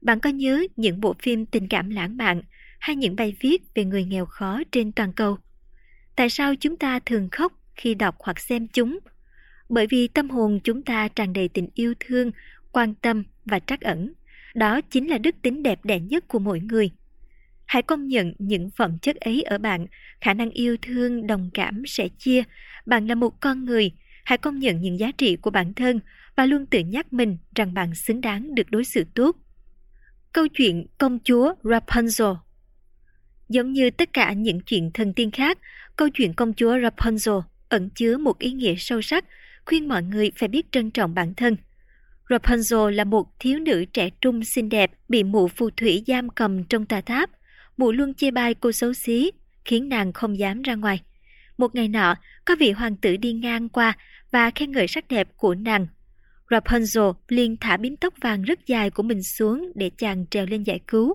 Bạn 0.00 0.20
có 0.20 0.30
nhớ 0.30 0.62
những 0.76 1.00
bộ 1.00 1.14
phim 1.22 1.46
tình 1.46 1.68
cảm 1.68 1.90
lãng 1.90 2.16
mạn 2.16 2.42
hay 2.80 2.96
những 2.96 3.16
bài 3.16 3.36
viết 3.40 3.62
về 3.74 3.84
người 3.84 4.04
nghèo 4.04 4.26
khó 4.26 4.62
trên 4.72 4.92
toàn 4.92 5.12
cầu? 5.12 5.38
Tại 6.16 6.30
sao 6.30 6.54
chúng 6.60 6.76
ta 6.76 6.98
thường 7.06 7.28
khóc 7.32 7.52
khi 7.76 7.94
đọc 7.94 8.16
hoặc 8.18 8.40
xem 8.40 8.68
chúng? 8.68 8.98
Bởi 9.68 9.86
vì 9.86 10.08
tâm 10.08 10.30
hồn 10.30 10.60
chúng 10.64 10.82
ta 10.82 11.08
tràn 11.08 11.32
đầy 11.32 11.48
tình 11.48 11.68
yêu 11.74 11.94
thương, 12.00 12.30
quan 12.72 12.94
tâm 12.94 13.24
và 13.44 13.58
trắc 13.58 13.80
ẩn. 13.80 14.12
Đó 14.54 14.80
chính 14.80 15.10
là 15.10 15.18
đức 15.18 15.34
tính 15.42 15.62
đẹp 15.62 15.84
đẽ 15.84 16.00
nhất 16.00 16.28
của 16.28 16.38
mỗi 16.38 16.60
người. 16.60 16.90
Hãy 17.66 17.82
công 17.82 18.08
nhận 18.08 18.34
những 18.38 18.70
phẩm 18.70 18.98
chất 18.98 19.16
ấy 19.16 19.42
ở 19.42 19.58
bạn, 19.58 19.86
khả 20.20 20.34
năng 20.34 20.50
yêu 20.50 20.76
thương, 20.82 21.26
đồng 21.26 21.50
cảm, 21.54 21.82
sẻ 21.86 22.08
chia. 22.18 22.42
Bạn 22.86 23.06
là 23.06 23.14
một 23.14 23.40
con 23.40 23.64
người, 23.64 23.92
hãy 24.24 24.38
công 24.38 24.58
nhận 24.58 24.80
những 24.80 24.98
giá 24.98 25.10
trị 25.18 25.36
của 25.36 25.50
bản 25.50 25.74
thân 25.74 26.00
và 26.36 26.46
luôn 26.46 26.66
tự 26.66 26.80
nhắc 26.80 27.12
mình 27.12 27.38
rằng 27.54 27.74
bạn 27.74 27.94
xứng 27.94 28.20
đáng 28.20 28.54
được 28.54 28.70
đối 28.70 28.84
xử 28.84 29.04
tốt. 29.14 29.36
Câu 30.32 30.48
chuyện 30.48 30.86
công 30.98 31.18
chúa 31.24 31.54
Rapunzel 31.62 32.36
Giống 33.48 33.72
như 33.72 33.90
tất 33.90 34.12
cả 34.12 34.32
những 34.32 34.60
chuyện 34.60 34.90
thần 34.94 35.14
tiên 35.14 35.30
khác, 35.30 35.58
câu 35.96 36.08
chuyện 36.08 36.34
công 36.34 36.54
chúa 36.54 36.76
Rapunzel 36.76 37.42
ẩn 37.68 37.90
chứa 37.90 38.18
một 38.18 38.38
ý 38.38 38.52
nghĩa 38.52 38.74
sâu 38.78 39.02
sắc, 39.02 39.24
khuyên 39.64 39.88
mọi 39.88 40.02
người 40.02 40.30
phải 40.36 40.48
biết 40.48 40.72
trân 40.72 40.90
trọng 40.90 41.14
bản 41.14 41.34
thân. 41.34 41.56
Rapunzel 42.28 42.90
là 42.90 43.04
một 43.04 43.26
thiếu 43.38 43.58
nữ 43.58 43.84
trẻ 43.84 44.10
trung 44.20 44.44
xinh 44.44 44.68
đẹp 44.68 44.90
bị 45.08 45.24
mụ 45.24 45.48
phù 45.48 45.70
thủy 45.70 46.02
giam 46.06 46.28
cầm 46.28 46.64
trong 46.64 46.86
tà 46.86 47.00
tháp. 47.00 47.30
Mụ 47.76 47.92
luôn 47.92 48.14
chê 48.14 48.30
bai 48.30 48.54
cô 48.54 48.72
xấu 48.72 48.92
xí, 48.92 49.30
khiến 49.64 49.88
nàng 49.88 50.12
không 50.12 50.38
dám 50.38 50.62
ra 50.62 50.74
ngoài. 50.74 51.00
Một 51.58 51.74
ngày 51.74 51.88
nọ, 51.88 52.14
có 52.44 52.56
vị 52.58 52.72
hoàng 52.72 52.96
tử 52.96 53.16
đi 53.16 53.32
ngang 53.32 53.68
qua 53.68 53.96
và 54.30 54.50
khen 54.50 54.72
ngợi 54.72 54.88
sắc 54.88 55.08
đẹp 55.08 55.28
của 55.36 55.54
nàng. 55.54 55.86
Rapunzel 56.50 57.12
liền 57.28 57.56
thả 57.60 57.76
bím 57.76 57.96
tóc 57.96 58.14
vàng 58.20 58.42
rất 58.42 58.66
dài 58.66 58.90
của 58.90 59.02
mình 59.02 59.22
xuống 59.22 59.72
để 59.74 59.90
chàng 59.98 60.26
trèo 60.30 60.46
lên 60.46 60.62
giải 60.62 60.80
cứu. 60.86 61.14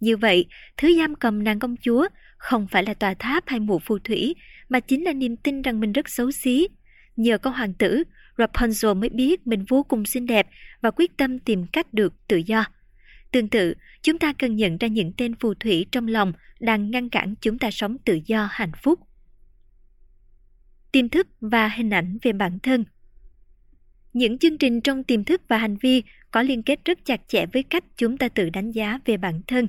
Như 0.00 0.16
vậy, 0.16 0.46
thứ 0.76 0.96
giam 0.98 1.14
cầm 1.14 1.44
nàng 1.44 1.58
công 1.58 1.76
chúa 1.76 2.08
không 2.36 2.66
phải 2.66 2.84
là 2.84 2.94
tòa 2.94 3.14
tháp 3.14 3.44
hay 3.46 3.60
mụ 3.60 3.78
phù 3.78 3.98
thủy, 3.98 4.34
mà 4.68 4.80
chính 4.80 5.04
là 5.04 5.12
niềm 5.12 5.36
tin 5.36 5.62
rằng 5.62 5.80
mình 5.80 5.92
rất 5.92 6.08
xấu 6.08 6.30
xí. 6.30 6.68
Nhờ 7.16 7.38
có 7.38 7.50
hoàng 7.50 7.74
tử, 7.74 8.02
Rapunzel 8.36 8.94
mới 8.94 9.08
biết 9.08 9.46
mình 9.46 9.64
vô 9.68 9.82
cùng 9.82 10.04
xinh 10.04 10.26
đẹp 10.26 10.46
và 10.80 10.90
quyết 10.90 11.16
tâm 11.16 11.38
tìm 11.38 11.66
cách 11.66 11.94
được 11.94 12.14
tự 12.28 12.36
do. 12.36 12.64
Tương 13.32 13.48
tự, 13.48 13.74
chúng 14.02 14.18
ta 14.18 14.32
cần 14.32 14.56
nhận 14.56 14.76
ra 14.78 14.88
những 14.88 15.12
tên 15.16 15.34
phù 15.34 15.54
thủy 15.54 15.86
trong 15.92 16.08
lòng 16.08 16.32
đang 16.60 16.90
ngăn 16.90 17.08
cản 17.08 17.34
chúng 17.40 17.58
ta 17.58 17.70
sống 17.70 17.96
tự 17.98 18.20
do 18.26 18.48
hạnh 18.50 18.72
phúc. 18.82 19.00
Tiềm 20.92 21.08
thức 21.08 21.26
và 21.40 21.68
hình 21.68 21.90
ảnh 21.90 22.18
về 22.22 22.32
bản 22.32 22.58
thân 22.62 22.84
Những 24.12 24.38
chương 24.38 24.58
trình 24.58 24.80
trong 24.80 25.04
tiềm 25.04 25.24
thức 25.24 25.42
và 25.48 25.58
hành 25.58 25.76
vi 25.76 26.02
có 26.30 26.42
liên 26.42 26.62
kết 26.62 26.84
rất 26.84 26.98
chặt 27.04 27.20
chẽ 27.28 27.46
với 27.52 27.62
cách 27.62 27.84
chúng 27.96 28.18
ta 28.18 28.28
tự 28.28 28.50
đánh 28.50 28.70
giá 28.70 28.98
về 29.04 29.16
bản 29.16 29.40
thân. 29.46 29.66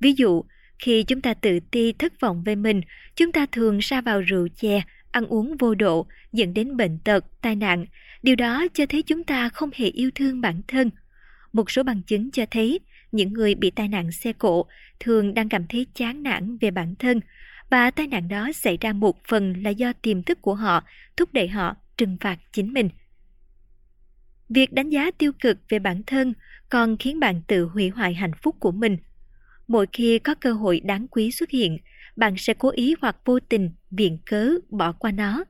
Ví 0.00 0.12
dụ, 0.12 0.44
khi 0.78 1.02
chúng 1.02 1.20
ta 1.20 1.34
tự 1.34 1.60
ti 1.70 1.92
thất 1.92 2.20
vọng 2.20 2.42
về 2.44 2.54
mình, 2.54 2.80
chúng 3.16 3.32
ta 3.32 3.46
thường 3.52 3.82
sa 3.82 4.00
vào 4.00 4.20
rượu 4.20 4.48
chè, 4.48 4.82
ăn 5.10 5.26
uống 5.26 5.56
vô 5.56 5.74
độ, 5.74 6.06
dẫn 6.32 6.54
đến 6.54 6.76
bệnh 6.76 6.98
tật, 6.98 7.24
tai 7.42 7.56
nạn. 7.56 7.86
Điều 8.22 8.36
đó 8.36 8.66
cho 8.74 8.86
thấy 8.86 9.02
chúng 9.02 9.24
ta 9.24 9.48
không 9.48 9.70
hề 9.74 9.86
yêu 9.86 10.10
thương 10.14 10.40
bản 10.40 10.60
thân. 10.68 10.90
Một 11.52 11.70
số 11.70 11.82
bằng 11.82 12.02
chứng 12.02 12.30
cho 12.30 12.46
thấy 12.50 12.80
những 13.12 13.32
người 13.32 13.54
bị 13.54 13.70
tai 13.70 13.88
nạn 13.88 14.12
xe 14.12 14.32
cộ 14.32 14.66
thường 15.00 15.34
đang 15.34 15.48
cảm 15.48 15.66
thấy 15.66 15.86
chán 15.94 16.22
nản 16.22 16.58
về 16.60 16.70
bản 16.70 16.94
thân 16.98 17.20
và 17.70 17.90
tai 17.90 18.06
nạn 18.06 18.28
đó 18.28 18.50
xảy 18.54 18.78
ra 18.80 18.92
một 18.92 19.24
phần 19.28 19.62
là 19.62 19.70
do 19.70 19.92
tiềm 19.92 20.22
thức 20.22 20.42
của 20.42 20.54
họ 20.54 20.84
thúc 21.16 21.32
đẩy 21.32 21.48
họ 21.48 21.76
trừng 21.96 22.16
phạt 22.20 22.38
chính 22.52 22.72
mình. 22.72 22.90
Việc 24.48 24.72
đánh 24.72 24.90
giá 24.90 25.10
tiêu 25.10 25.32
cực 25.40 25.58
về 25.68 25.78
bản 25.78 26.02
thân 26.06 26.34
còn 26.68 26.96
khiến 26.96 27.20
bạn 27.20 27.42
tự 27.46 27.64
hủy 27.64 27.88
hoại 27.88 28.14
hạnh 28.14 28.32
phúc 28.42 28.56
của 28.60 28.72
mình– 28.72 28.96
Mỗi 29.70 29.86
khi 29.92 30.18
có 30.18 30.34
cơ 30.34 30.52
hội 30.52 30.80
đáng 30.80 31.06
quý 31.08 31.30
xuất 31.30 31.50
hiện, 31.50 31.78
bạn 32.20 32.34
sẽ 32.38 32.54
cố 32.54 32.70
ý 32.70 32.94
hoặc 33.00 33.16
vô 33.24 33.38
tình 33.40 33.70
viện 33.90 34.18
cớ 34.26 34.50
bỏ 34.70 34.92
qua 34.92 35.10
nó. 35.10 35.44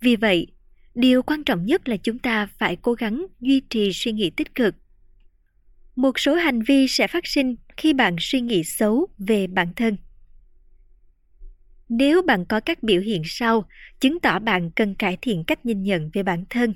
Vì 0.00 0.16
vậy, 0.16 0.46
điều 0.94 1.22
quan 1.22 1.44
trọng 1.44 1.66
nhất 1.66 1.88
là 1.88 1.96
chúng 1.96 2.18
ta 2.18 2.46
phải 2.58 2.76
cố 2.76 2.92
gắng 2.92 3.26
duy 3.40 3.60
trì 3.70 3.92
suy 3.92 4.12
nghĩ 4.12 4.30
tích 4.30 4.54
cực. 4.54 4.74
Một 5.96 6.18
số 6.18 6.34
hành 6.34 6.62
vi 6.62 6.88
sẽ 6.88 7.06
phát 7.06 7.26
sinh 7.26 7.56
khi 7.76 7.92
bạn 7.92 8.16
suy 8.18 8.40
nghĩ 8.40 8.64
xấu 8.64 9.06
về 9.18 9.46
bản 9.46 9.72
thân. 9.76 9.96
Nếu 11.88 12.22
bạn 12.22 12.44
có 12.46 12.60
các 12.60 12.82
biểu 12.82 13.00
hiện 13.00 13.22
sau, 13.24 13.68
chứng 14.00 14.20
tỏ 14.20 14.38
bạn 14.38 14.70
cần 14.70 14.94
cải 14.94 15.18
thiện 15.22 15.44
cách 15.44 15.66
nhìn 15.66 15.82
nhận 15.82 16.10
về 16.12 16.22
bản 16.22 16.44
thân. 16.50 16.74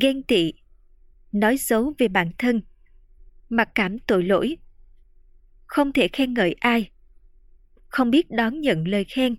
Ghen 0.00 0.22
tị, 0.22 0.52
nói 1.32 1.58
xấu 1.58 1.94
về 1.98 2.08
bản 2.08 2.30
thân, 2.38 2.62
mặc 3.48 3.68
cảm 3.74 3.98
tội 3.98 4.24
lỗi, 4.24 4.56
không 5.66 5.92
thể 5.92 6.08
khen 6.08 6.34
ngợi 6.34 6.52
ai 6.60 6.90
không 7.88 8.10
biết 8.10 8.30
đón 8.30 8.60
nhận 8.60 8.88
lời 8.88 9.04
khen. 9.04 9.36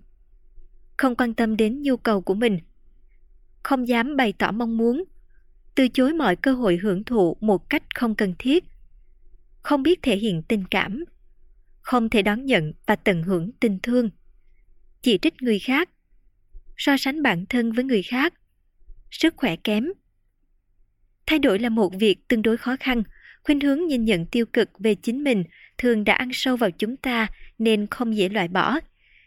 Không 0.96 1.16
quan 1.16 1.34
tâm 1.34 1.56
đến 1.56 1.82
nhu 1.82 1.96
cầu 1.96 2.20
của 2.20 2.34
mình. 2.34 2.58
Không 3.62 3.88
dám 3.88 4.16
bày 4.16 4.32
tỏ 4.32 4.52
mong 4.52 4.76
muốn. 4.76 5.04
Từ 5.74 5.88
chối 5.88 6.12
mọi 6.12 6.36
cơ 6.36 6.52
hội 6.52 6.76
hưởng 6.76 7.04
thụ 7.04 7.36
một 7.40 7.70
cách 7.70 7.82
không 7.94 8.14
cần 8.14 8.34
thiết. 8.38 8.64
Không 9.62 9.82
biết 9.82 10.02
thể 10.02 10.16
hiện 10.16 10.42
tình 10.48 10.64
cảm. 10.70 11.04
Không 11.80 12.08
thể 12.08 12.22
đón 12.22 12.44
nhận 12.44 12.72
và 12.86 12.96
tận 12.96 13.22
hưởng 13.22 13.50
tình 13.60 13.78
thương. 13.82 14.10
Chỉ 15.02 15.18
trích 15.18 15.42
người 15.42 15.58
khác, 15.58 15.88
so 16.76 16.96
sánh 16.96 17.22
bản 17.22 17.46
thân 17.48 17.72
với 17.72 17.84
người 17.84 18.02
khác, 18.02 18.34
sức 19.10 19.34
khỏe 19.36 19.56
kém. 19.56 19.88
Thay 21.26 21.38
đổi 21.38 21.58
là 21.58 21.68
một 21.68 21.92
việc 22.00 22.28
tương 22.28 22.42
đối 22.42 22.56
khó 22.56 22.76
khăn, 22.80 23.02
khuynh 23.44 23.60
hướng 23.60 23.86
nhìn 23.86 24.04
nhận 24.04 24.26
tiêu 24.26 24.46
cực 24.46 24.70
về 24.78 24.94
chính 24.94 25.24
mình 25.24 25.44
thường 25.78 26.04
đã 26.04 26.14
ăn 26.14 26.28
sâu 26.32 26.56
vào 26.56 26.70
chúng 26.70 26.96
ta 26.96 27.28
nên 27.60 27.86
không 27.86 28.16
dễ 28.16 28.28
loại 28.28 28.48
bỏ. 28.48 28.78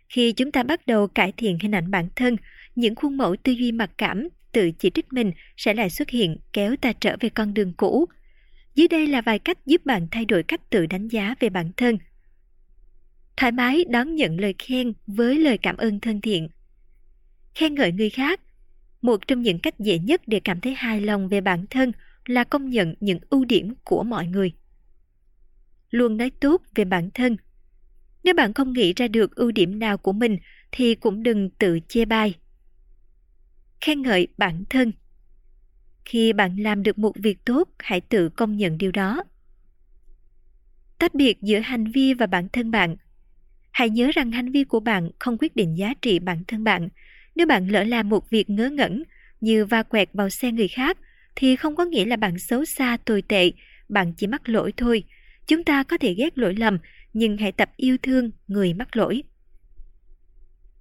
Khi 0.09 0.31
chúng 0.31 0.51
ta 0.51 0.63
bắt 0.63 0.87
đầu 0.87 1.07
cải 1.07 1.31
thiện 1.31 1.57
hình 1.61 1.75
ảnh 1.75 1.91
bản 1.91 2.09
thân, 2.15 2.37
những 2.75 2.95
khuôn 2.95 3.17
mẫu 3.17 3.35
tư 3.43 3.51
duy 3.51 3.71
mặc 3.71 3.91
cảm, 3.97 4.27
tự 4.51 4.71
chỉ 4.71 4.89
trích 4.89 5.13
mình 5.13 5.31
sẽ 5.57 5.73
lại 5.73 5.89
xuất 5.89 6.09
hiện 6.09 6.37
kéo 6.53 6.75
ta 6.75 6.93
trở 6.93 7.15
về 7.19 7.29
con 7.29 7.53
đường 7.53 7.73
cũ. 7.73 8.05
Dưới 8.75 8.87
đây 8.87 9.07
là 9.07 9.21
vài 9.21 9.39
cách 9.39 9.65
giúp 9.65 9.85
bạn 9.85 10.07
thay 10.11 10.25
đổi 10.25 10.43
cách 10.43 10.69
tự 10.69 10.85
đánh 10.85 11.07
giá 11.07 11.35
về 11.39 11.49
bản 11.49 11.71
thân. 11.77 11.97
Thoải 13.37 13.51
mái 13.51 13.85
đón 13.89 14.15
nhận 14.15 14.39
lời 14.39 14.55
khen 14.59 14.93
với 15.07 15.39
lời 15.39 15.57
cảm 15.57 15.77
ơn 15.77 15.99
thân 15.99 16.21
thiện. 16.21 16.49
Khen 17.55 17.75
ngợi 17.75 17.91
người 17.91 18.09
khác 18.09 18.39
một 19.01 19.27
trong 19.27 19.41
những 19.41 19.59
cách 19.59 19.79
dễ 19.79 19.99
nhất 19.99 20.21
để 20.27 20.39
cảm 20.39 20.61
thấy 20.61 20.73
hài 20.73 21.01
lòng 21.01 21.29
về 21.29 21.41
bản 21.41 21.65
thân 21.69 21.91
là 22.25 22.43
công 22.43 22.69
nhận 22.69 22.95
những 22.99 23.19
ưu 23.29 23.45
điểm 23.45 23.73
của 23.83 24.03
mọi 24.03 24.27
người. 24.27 24.53
Luôn 25.89 26.17
nói 26.17 26.31
tốt 26.39 26.61
về 26.75 26.85
bản 26.85 27.09
thân. 27.13 27.37
Nếu 28.23 28.33
bạn 28.33 28.53
không 28.53 28.73
nghĩ 28.73 28.93
ra 28.93 29.07
được 29.07 29.35
ưu 29.35 29.51
điểm 29.51 29.79
nào 29.79 29.97
của 29.97 30.13
mình 30.13 30.37
thì 30.71 30.95
cũng 30.95 31.23
đừng 31.23 31.49
tự 31.49 31.79
chê 31.87 32.05
bai. 32.05 32.35
Khen 33.81 34.01
ngợi 34.01 34.27
bản 34.37 34.63
thân. 34.69 34.91
Khi 36.05 36.33
bạn 36.33 36.57
làm 36.59 36.83
được 36.83 36.97
một 36.97 37.11
việc 37.15 37.45
tốt, 37.45 37.69
hãy 37.79 38.01
tự 38.01 38.29
công 38.29 38.57
nhận 38.57 38.77
điều 38.77 38.91
đó. 38.91 39.23
Tách 40.99 41.13
biệt 41.13 41.41
giữa 41.41 41.59
hành 41.59 41.91
vi 41.91 42.13
và 42.13 42.25
bản 42.25 42.47
thân 42.53 42.71
bạn. 42.71 42.95
Hãy 43.71 43.89
nhớ 43.89 44.11
rằng 44.13 44.31
hành 44.31 44.51
vi 44.51 44.63
của 44.63 44.79
bạn 44.79 45.11
không 45.19 45.37
quyết 45.37 45.55
định 45.55 45.77
giá 45.77 45.93
trị 46.01 46.19
bản 46.19 46.43
thân 46.47 46.63
bạn. 46.63 46.89
Nếu 47.35 47.47
bạn 47.47 47.67
lỡ 47.67 47.83
làm 47.83 48.09
một 48.09 48.29
việc 48.29 48.49
ngớ 48.49 48.69
ngẩn 48.69 49.03
như 49.41 49.65
va 49.65 49.83
quẹt 49.83 50.09
vào 50.13 50.29
xe 50.29 50.51
người 50.51 50.67
khác 50.67 50.97
thì 51.35 51.55
không 51.55 51.75
có 51.75 51.85
nghĩa 51.85 52.05
là 52.05 52.15
bạn 52.15 52.39
xấu 52.39 52.65
xa 52.65 52.97
tồi 53.05 53.21
tệ, 53.21 53.51
bạn 53.89 54.13
chỉ 54.17 54.27
mắc 54.27 54.49
lỗi 54.49 54.73
thôi. 54.77 55.03
Chúng 55.47 55.63
ta 55.63 55.83
có 55.83 55.97
thể 55.97 56.13
ghét 56.13 56.37
lỗi 56.37 56.55
lầm, 56.55 56.77
nhưng 57.13 57.37
hãy 57.37 57.51
tập 57.51 57.69
yêu 57.77 57.97
thương 58.03 58.31
người 58.47 58.73
mắc 58.73 58.95
lỗi. 58.95 59.23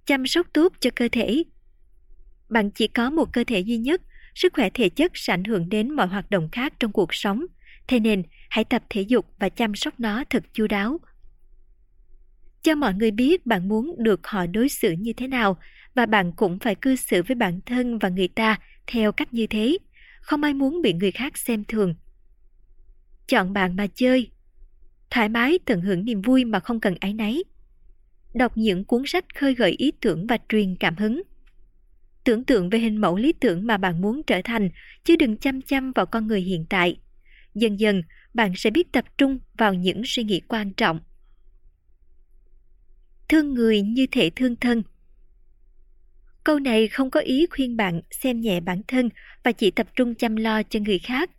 Chăm 0.05 0.27
sóc 0.27 0.47
tốt 0.53 0.73
cho 0.79 0.89
cơ 0.95 1.07
thể. 1.11 1.43
Bạn 2.49 2.71
chỉ 2.71 2.87
có 2.87 3.09
một 3.09 3.33
cơ 3.33 3.43
thể 3.43 3.59
duy 3.59 3.77
nhất, 3.77 4.01
sức 4.35 4.53
khỏe 4.53 4.69
thể 4.73 4.89
chất 4.89 5.11
sẽ 5.15 5.33
ảnh 5.33 5.43
hưởng 5.43 5.69
đến 5.69 5.95
mọi 5.95 6.07
hoạt 6.07 6.29
động 6.29 6.49
khác 6.51 6.73
trong 6.79 6.91
cuộc 6.91 7.13
sống. 7.13 7.45
Thế 7.87 7.99
nên, 7.99 8.23
hãy 8.49 8.63
tập 8.63 8.83
thể 8.89 9.01
dục 9.01 9.25
và 9.39 9.49
chăm 9.49 9.75
sóc 9.75 9.99
nó 9.99 10.23
thật 10.29 10.43
chu 10.53 10.67
đáo. 10.67 10.99
Cho 12.61 12.75
mọi 12.75 12.93
người 12.93 13.11
biết 13.11 13.45
bạn 13.45 13.67
muốn 13.67 13.95
được 13.97 14.27
họ 14.27 14.45
đối 14.45 14.69
xử 14.69 14.91
như 14.91 15.13
thế 15.13 15.27
nào 15.27 15.57
và 15.95 16.05
bạn 16.05 16.31
cũng 16.31 16.59
phải 16.59 16.75
cư 16.75 16.95
xử 16.95 17.23
với 17.23 17.35
bản 17.35 17.59
thân 17.65 17.99
và 17.99 18.09
người 18.09 18.27
ta 18.27 18.59
theo 18.87 19.11
cách 19.11 19.33
như 19.33 19.47
thế 19.47 19.77
không 20.21 20.43
ai 20.43 20.53
muốn 20.53 20.81
bị 20.81 20.93
người 20.93 21.11
khác 21.11 21.37
xem 21.37 21.63
thường. 21.63 21.95
Chọn 23.27 23.53
bạn 23.53 23.75
mà 23.75 23.87
chơi. 23.95 24.29
Thoải 25.13 25.29
mái 25.29 25.59
tận 25.65 25.81
hưởng 25.81 26.05
niềm 26.05 26.21
vui 26.21 26.45
mà 26.45 26.59
không 26.59 26.79
cần 26.79 26.95
áy 26.99 27.13
náy. 27.13 27.43
Đọc 28.33 28.57
những 28.57 28.85
cuốn 28.85 29.03
sách 29.05 29.25
khơi 29.35 29.55
gợi 29.55 29.71
ý 29.71 29.91
tưởng 30.01 30.27
và 30.27 30.37
truyền 30.49 30.75
cảm 30.75 30.95
hứng. 30.95 31.21
Tưởng 32.23 32.43
tượng 32.43 32.69
về 32.69 32.79
hình 32.79 33.01
mẫu 33.01 33.15
lý 33.15 33.33
tưởng 33.33 33.67
mà 33.67 33.77
bạn 33.77 34.01
muốn 34.01 34.21
trở 34.27 34.41
thành, 34.43 34.69
chứ 35.03 35.15
đừng 35.15 35.37
chăm 35.37 35.61
chăm 35.61 35.91
vào 35.91 36.05
con 36.05 36.27
người 36.27 36.41
hiện 36.41 36.65
tại. 36.69 36.97
Dần 37.55 37.79
dần, 37.79 38.01
bạn 38.33 38.53
sẽ 38.55 38.69
biết 38.69 38.91
tập 38.91 39.05
trung 39.17 39.39
vào 39.57 39.73
những 39.73 40.01
suy 40.05 40.23
nghĩ 40.23 40.41
quan 40.47 40.73
trọng. 40.73 40.99
Thương 43.29 43.53
người 43.53 43.81
như 43.81 44.07
thể 44.11 44.31
thương 44.35 44.55
thân 44.55 44.83
Câu 46.43 46.59
này 46.59 46.87
không 46.87 47.09
có 47.09 47.19
ý 47.19 47.45
khuyên 47.49 47.77
bạn 47.77 48.01
xem 48.11 48.41
nhẹ 48.41 48.59
bản 48.59 48.81
thân 48.87 49.09
và 49.43 49.51
chỉ 49.51 49.71
tập 49.71 49.87
trung 49.95 50.15
chăm 50.15 50.35
lo 50.35 50.63
cho 50.63 50.79
người 50.79 50.99
khác. 50.99 51.29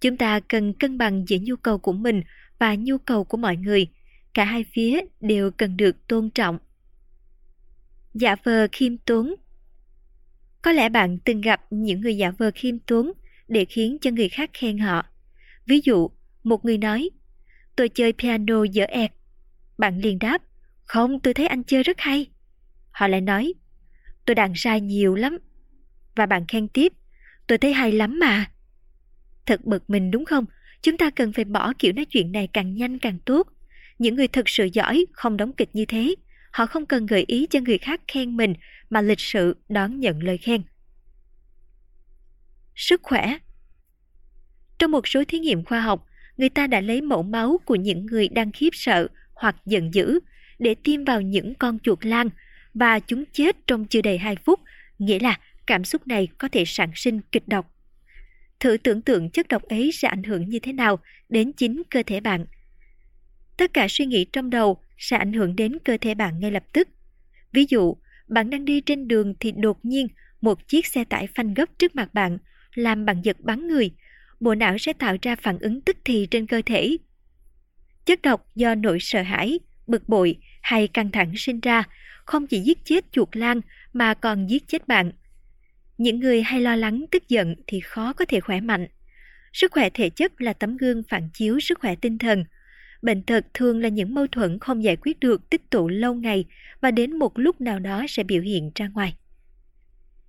Chúng 0.00 0.16
ta 0.16 0.40
cần 0.40 0.72
cân 0.72 0.98
bằng 0.98 1.24
giữa 1.28 1.36
nhu 1.42 1.56
cầu 1.56 1.78
của 1.78 1.92
mình 1.92 2.22
và 2.58 2.74
nhu 2.78 2.98
cầu 2.98 3.24
của 3.24 3.36
mọi 3.36 3.56
người. 3.56 3.86
Cả 4.34 4.44
hai 4.44 4.64
phía 4.72 5.00
đều 5.20 5.50
cần 5.50 5.76
được 5.76 6.06
tôn 6.06 6.30
trọng. 6.30 6.58
Giả 8.14 8.36
vờ 8.44 8.66
khiêm 8.72 8.96
tốn 8.98 9.34
Có 10.62 10.72
lẽ 10.72 10.88
bạn 10.88 11.18
từng 11.18 11.40
gặp 11.40 11.60
những 11.70 12.00
người 12.00 12.16
giả 12.16 12.30
vờ 12.30 12.50
khiêm 12.54 12.78
tốn 12.78 13.12
để 13.48 13.64
khiến 13.64 13.98
cho 14.00 14.10
người 14.10 14.28
khác 14.28 14.50
khen 14.52 14.78
họ. 14.78 15.06
Ví 15.66 15.80
dụ, 15.84 16.10
một 16.44 16.64
người 16.64 16.78
nói, 16.78 17.10
tôi 17.76 17.88
chơi 17.88 18.12
piano 18.12 18.64
dở 18.64 18.84
ẹt. 18.88 19.12
Bạn 19.78 19.98
liền 19.98 20.18
đáp, 20.18 20.42
không, 20.84 21.20
tôi 21.20 21.34
thấy 21.34 21.46
anh 21.46 21.64
chơi 21.64 21.82
rất 21.82 22.00
hay. 22.00 22.26
Họ 22.90 23.08
lại 23.08 23.20
nói, 23.20 23.54
tôi 24.24 24.34
đàn 24.34 24.52
sai 24.54 24.80
nhiều 24.80 25.14
lắm. 25.14 25.38
Và 26.14 26.26
bạn 26.26 26.46
khen 26.48 26.68
tiếp, 26.68 26.92
tôi 27.46 27.58
thấy 27.58 27.72
hay 27.72 27.92
lắm 27.92 28.18
mà. 28.20 28.50
Thật 29.46 29.64
bực 29.64 29.90
mình 29.90 30.10
đúng 30.10 30.24
không? 30.24 30.44
Chúng 30.86 30.96
ta 30.96 31.10
cần 31.10 31.32
phải 31.32 31.44
bỏ 31.44 31.72
kiểu 31.78 31.92
nói 31.92 32.04
chuyện 32.04 32.32
này 32.32 32.48
càng 32.52 32.74
nhanh 32.74 32.98
càng 32.98 33.18
tốt. 33.24 33.48
Những 33.98 34.16
người 34.16 34.28
thực 34.28 34.48
sự 34.48 34.68
giỏi 34.72 35.06
không 35.12 35.36
đóng 35.36 35.52
kịch 35.52 35.68
như 35.72 35.84
thế. 35.84 36.14
Họ 36.52 36.66
không 36.66 36.86
cần 36.86 37.06
gợi 37.06 37.24
ý 37.26 37.46
cho 37.50 37.60
người 37.60 37.78
khác 37.78 38.00
khen 38.08 38.36
mình 38.36 38.54
mà 38.90 39.00
lịch 39.00 39.20
sự 39.20 39.56
đón 39.68 40.00
nhận 40.00 40.22
lời 40.22 40.38
khen. 40.38 40.62
Sức 42.74 43.00
khỏe 43.02 43.38
Trong 44.78 44.90
một 44.90 45.08
số 45.08 45.24
thí 45.28 45.38
nghiệm 45.38 45.64
khoa 45.64 45.80
học, 45.80 46.06
người 46.36 46.48
ta 46.48 46.66
đã 46.66 46.80
lấy 46.80 47.00
mẫu 47.00 47.22
máu 47.22 47.60
của 47.64 47.74
những 47.74 48.06
người 48.06 48.28
đang 48.28 48.52
khiếp 48.52 48.70
sợ 48.72 49.08
hoặc 49.34 49.56
giận 49.66 49.94
dữ 49.94 50.20
để 50.58 50.74
tiêm 50.74 51.04
vào 51.04 51.20
những 51.20 51.54
con 51.54 51.78
chuột 51.78 52.06
lang 52.06 52.30
và 52.74 52.98
chúng 52.98 53.24
chết 53.32 53.56
trong 53.66 53.84
chưa 53.84 54.02
đầy 54.02 54.18
2 54.18 54.36
phút, 54.44 54.60
nghĩa 54.98 55.18
là 55.18 55.38
cảm 55.66 55.84
xúc 55.84 56.06
này 56.06 56.28
có 56.38 56.48
thể 56.48 56.64
sản 56.66 56.90
sinh 56.94 57.20
kịch 57.20 57.48
độc. 57.48 57.75
Thử 58.60 58.76
tưởng 58.76 59.02
tượng 59.02 59.30
chất 59.30 59.48
độc 59.48 59.62
ấy 59.62 59.92
sẽ 59.92 60.08
ảnh 60.08 60.22
hưởng 60.22 60.48
như 60.48 60.58
thế 60.58 60.72
nào 60.72 60.98
đến 61.28 61.52
chính 61.52 61.82
cơ 61.90 62.02
thể 62.06 62.20
bạn. 62.20 62.46
Tất 63.56 63.72
cả 63.72 63.86
suy 63.88 64.06
nghĩ 64.06 64.26
trong 64.32 64.50
đầu 64.50 64.82
sẽ 64.98 65.16
ảnh 65.16 65.32
hưởng 65.32 65.56
đến 65.56 65.78
cơ 65.84 65.96
thể 66.00 66.14
bạn 66.14 66.40
ngay 66.40 66.50
lập 66.50 66.64
tức. 66.72 66.88
Ví 67.52 67.66
dụ, 67.68 67.96
bạn 68.28 68.50
đang 68.50 68.64
đi 68.64 68.80
trên 68.80 69.08
đường 69.08 69.34
thì 69.40 69.52
đột 69.52 69.84
nhiên 69.84 70.08
một 70.40 70.68
chiếc 70.68 70.86
xe 70.86 71.04
tải 71.04 71.28
phanh 71.34 71.54
gấp 71.54 71.78
trước 71.78 71.96
mặt 71.96 72.14
bạn, 72.14 72.38
làm 72.74 73.04
bạn 73.04 73.22
giật 73.22 73.36
bắn 73.40 73.68
người. 73.68 73.90
Bộ 74.40 74.54
não 74.54 74.78
sẽ 74.78 74.92
tạo 74.92 75.16
ra 75.22 75.36
phản 75.36 75.58
ứng 75.58 75.80
tức 75.80 75.96
thì 76.04 76.28
trên 76.30 76.46
cơ 76.46 76.62
thể. 76.66 76.96
Chất 78.04 78.22
độc 78.22 78.46
do 78.54 78.74
nỗi 78.74 78.98
sợ 79.00 79.22
hãi, 79.22 79.58
bực 79.86 80.08
bội 80.08 80.36
hay 80.62 80.88
căng 80.88 81.10
thẳng 81.10 81.32
sinh 81.36 81.60
ra 81.60 81.84
không 82.24 82.46
chỉ 82.46 82.60
giết 82.60 82.78
chết 82.84 83.04
chuột 83.12 83.36
lang 83.36 83.60
mà 83.92 84.14
còn 84.14 84.46
giết 84.46 84.68
chết 84.68 84.88
bạn. 84.88 85.12
Những 85.98 86.20
người 86.20 86.42
hay 86.42 86.60
lo 86.60 86.76
lắng 86.76 87.04
tức 87.10 87.28
giận 87.28 87.54
thì 87.66 87.80
khó 87.80 88.12
có 88.12 88.24
thể 88.24 88.40
khỏe 88.40 88.60
mạnh. 88.60 88.86
Sức 89.52 89.72
khỏe 89.72 89.90
thể 89.90 90.10
chất 90.10 90.40
là 90.40 90.52
tấm 90.52 90.76
gương 90.76 91.02
phản 91.08 91.28
chiếu 91.34 91.60
sức 91.60 91.78
khỏe 91.80 91.94
tinh 91.94 92.18
thần. 92.18 92.44
Bệnh 93.02 93.22
tật 93.22 93.44
thường 93.54 93.80
là 93.80 93.88
những 93.88 94.14
mâu 94.14 94.26
thuẫn 94.26 94.58
không 94.58 94.84
giải 94.84 94.96
quyết 94.96 95.20
được 95.20 95.50
tích 95.50 95.70
tụ 95.70 95.88
lâu 95.88 96.14
ngày 96.14 96.44
và 96.80 96.90
đến 96.90 97.18
một 97.18 97.38
lúc 97.38 97.60
nào 97.60 97.78
đó 97.78 98.06
sẽ 98.08 98.22
biểu 98.22 98.42
hiện 98.42 98.70
ra 98.74 98.88
ngoài. 98.88 99.14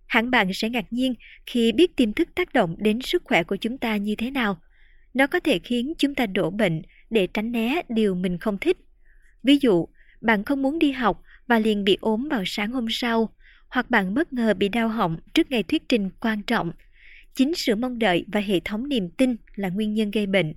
Hẳn 0.08 0.32
bạn 0.32 0.54
sẽ 0.54 0.70
ngạc 0.70 0.94
nhiên 0.94 1.16
khi 1.46 1.72
biết 1.72 1.96
tiềm 1.96 2.14
thức 2.14 2.30
tác 2.36 2.54
động 2.54 2.76
đến 2.80 3.02
sức 3.02 3.24
khỏe 3.26 3.44
của 3.44 3.56
chúng 3.56 3.78
ta 3.78 3.98
như 3.98 4.16
thế 4.16 4.32
nào. 4.32 4.62
Nó 5.14 5.28
có 5.28 5.40
thể 5.40 5.60
khiến 5.60 5.94
chúng 5.98 6.16
ta 6.16 6.26
đổ 6.26 6.50
bệnh 6.50 6.82
để 7.10 7.28
tránh 7.28 7.52
né 7.52 7.82
điều 7.90 8.16
mình 8.16 8.38
không 8.38 8.58
thích. 8.58 8.78
Ví 9.44 9.58
dụ, 9.62 9.88
bạn 10.22 10.44
không 10.44 10.62
muốn 10.62 10.80
đi 10.80 10.92
học 10.92 11.24
và 11.48 11.60
liền 11.60 11.84
bị 11.84 11.98
ốm 12.02 12.28
vào 12.30 12.44
sáng 12.46 12.72
hôm 12.72 12.86
sau, 12.90 13.30
hoặc 13.70 13.90
bạn 13.90 14.14
bất 14.14 14.34
ngờ 14.34 14.54
bị 14.54 14.70
đau 14.70 14.90
họng 14.90 15.18
trước 15.34 15.52
ngày 15.52 15.64
thuyết 15.64 15.90
trình 15.90 16.10
quan 16.20 16.42
trọng. 16.44 16.72
Chính 17.36 17.56
sự 17.56 17.76
mong 17.76 18.00
đợi 18.00 18.26
và 18.28 18.40
hệ 18.40 18.60
thống 18.60 18.90
niềm 18.90 19.10
tin 19.10 19.36
là 19.56 19.70
nguyên 19.70 19.94
nhân 19.94 20.12
gây 20.12 20.26
bệnh. 20.26 20.54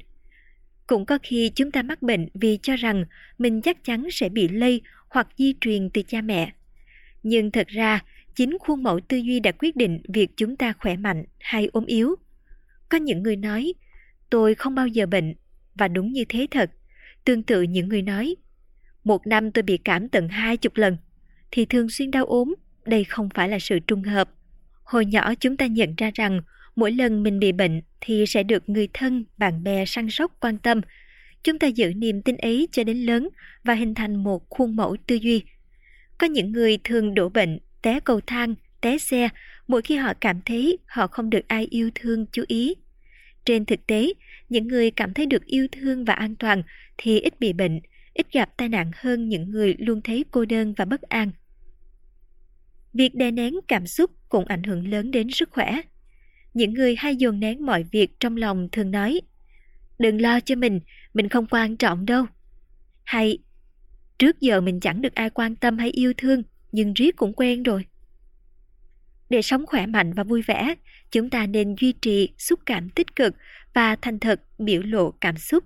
Cũng 0.87 1.07
có 1.07 1.19
khi 1.23 1.51
chúng 1.55 1.71
ta 1.71 1.83
mắc 1.83 2.03
bệnh 2.03 2.29
vì 2.35 2.59
cho 2.63 2.77
rằng 2.77 3.05
mình 3.39 3.63
chắc 3.63 3.85
chắn 3.85 4.07
sẽ 4.11 4.29
bị 4.29 4.49
lây 4.49 4.81
hoặc 5.09 5.29
di 5.39 5.55
truyền 5.61 5.91
từ 5.91 6.03
cha 6.03 6.21
mẹ. 6.21 6.53
Nhưng 7.23 7.51
thật 7.51 7.69
ra, 7.69 8.01
chính 8.35 8.59
khuôn 8.61 8.83
mẫu 8.83 9.01
tư 9.09 9.17
duy 9.17 9.41
đã 9.41 9.53
quyết 9.53 9.77
định 9.77 10.03
việc 10.09 10.31
chúng 10.37 10.57
ta 10.57 10.73
khỏe 10.79 10.97
mạnh 10.97 11.25
hay 11.39 11.69
ốm 11.73 11.87
yếu. 11.87 12.15
Có 12.89 12.99
những 12.99 13.23
người 13.23 13.37
nói, 13.37 13.73
tôi 14.31 14.55
không 14.55 14.75
bao 14.75 14.87
giờ 14.87 15.07
bệnh, 15.07 15.35
và 15.75 15.89
đúng 15.89 16.13
như 16.13 16.25
thế 16.29 16.47
thật. 16.51 16.71
Tương 17.25 17.43
tự 17.43 17.63
những 17.63 17.89
người 17.89 18.03
nói, 18.03 18.37
một 19.05 19.27
năm 19.27 19.53
tôi 19.53 19.63
bị 19.63 19.77
cảm 19.77 20.09
tận 20.09 20.29
hai 20.29 20.57
chục 20.57 20.77
lần, 20.77 20.97
thì 21.51 21.65
thường 21.65 21.91
xuyên 21.91 22.11
đau 22.11 22.25
ốm, 22.25 22.55
đây 22.91 23.05
không 23.05 23.29
phải 23.35 23.49
là 23.49 23.59
sự 23.59 23.79
trùng 23.79 24.03
hợp. 24.03 24.31
Hồi 24.83 25.07
nhỏ 25.07 25.35
chúng 25.35 25.57
ta 25.57 25.67
nhận 25.67 25.95
ra 25.97 26.11
rằng 26.15 26.41
mỗi 26.77 26.93
lần 26.93 27.23
mình 27.23 27.39
bị 27.39 27.53
bệnh 27.53 27.83
thì 28.01 28.25
sẽ 28.27 28.43
được 28.43 28.69
người 28.69 28.89
thân, 28.93 29.25
bạn 29.39 29.65
bè 29.65 29.85
săn 29.85 30.11
sóc 30.11 30.33
quan 30.41 30.59
tâm. 30.59 30.81
Chúng 31.43 31.59
ta 31.59 31.67
giữ 31.67 31.93
niềm 31.95 32.23
tin 32.23 32.37
ấy 32.37 32.69
cho 32.73 32.85
đến 32.85 32.97
lớn 32.97 33.29
và 33.65 33.75
hình 33.75 33.95
thành 33.95 34.25
một 34.25 34.49
khuôn 34.49 34.77
mẫu 34.77 34.97
tư 35.07 35.15
duy. 35.15 35.43
Có 36.19 36.27
những 36.27 36.53
người 36.53 36.79
thường 36.85 37.15
đổ 37.15 37.29
bệnh, 37.29 37.59
té 37.83 38.01
cầu 38.01 38.21
thang, 38.27 38.55
té 38.81 38.99
xe 38.99 39.29
mỗi 39.69 39.83
khi 39.83 39.97
họ 39.97 40.13
cảm 40.21 40.41
thấy 40.47 40.79
họ 40.87 41.07
không 41.07 41.31
được 41.31 41.49
ai 41.49 41.67
yêu 41.71 41.91
thương 41.95 42.27
chú 42.33 42.45
ý. 42.49 42.75
Trên 43.45 43.65
thực 43.65 43.87
tế, 43.87 44.13
những 44.49 44.69
người 44.69 44.91
cảm 44.91 45.15
thấy 45.15 45.27
được 45.27 45.45
yêu 45.45 45.67
thương 45.73 46.05
và 46.05 46.15
an 46.15 46.37
toàn 46.37 46.63
thì 46.99 47.21
ít 47.21 47.41
bị 47.41 47.53
bệnh 47.53 47.81
ít 48.15 48.33
gặp 48.33 48.51
tai 48.57 48.69
nạn 48.69 48.91
hơn 48.95 49.29
những 49.29 49.51
người 49.51 49.75
luôn 49.79 50.03
thấy 50.03 50.25
cô 50.31 50.45
đơn 50.45 50.75
và 50.77 50.85
bất 50.85 51.03
an. 51.03 51.31
Việc 52.95 53.15
đè 53.15 53.31
nén 53.31 53.55
cảm 53.69 53.87
xúc 53.87 54.11
cũng 54.29 54.45
ảnh 54.45 54.63
hưởng 54.63 54.89
lớn 54.89 55.11
đến 55.11 55.31
sức 55.31 55.51
khỏe. 55.53 55.81
Những 56.55 56.75
người 56.75 56.95
hay 56.99 57.17
dồn 57.17 57.41
nén 57.41 57.67
mọi 57.67 57.85
việc 57.93 58.21
trong 58.21 58.37
lòng 58.37 58.69
thường 58.73 58.91
nói 58.91 59.21
Đừng 59.99 60.21
lo 60.21 60.41
cho 60.41 60.55
mình, 60.55 60.81
mình 61.15 61.29
không 61.29 61.47
quan 61.51 61.77
trọng 61.77 62.07
đâu. 62.07 62.27
Hay 63.05 63.39
trước 64.19 64.41
giờ 64.41 64.61
mình 64.61 64.81
chẳng 64.81 65.03
được 65.03 65.15
ai 65.15 65.31
quan 65.31 65.57
tâm 65.57 65.79
hay 65.79 65.91
yêu 65.91 66.13
thương, 66.17 66.43
nhưng 66.73 66.95
riết 66.95 67.17
cũng 67.17 67.33
quen 67.33 67.63
rồi. 67.63 67.85
Để 69.31 69.43
sống 69.43 69.67
khỏe 69.67 69.87
mạnh 69.87 70.13
và 70.13 70.25
vui 70.25 70.43
vẻ, 70.43 70.75
chúng 71.11 71.31
ta 71.31 71.47
nên 71.47 71.75
duy 71.81 71.93
trì 71.93 72.29
xúc 72.39 72.61
cảm 72.67 72.91
tích 72.91 73.17
cực 73.17 73.35
và 73.75 73.97
thành 73.97 74.19
thật 74.19 74.41
biểu 74.59 74.83
lộ 74.83 75.11
cảm 75.11 75.37
xúc. 75.37 75.65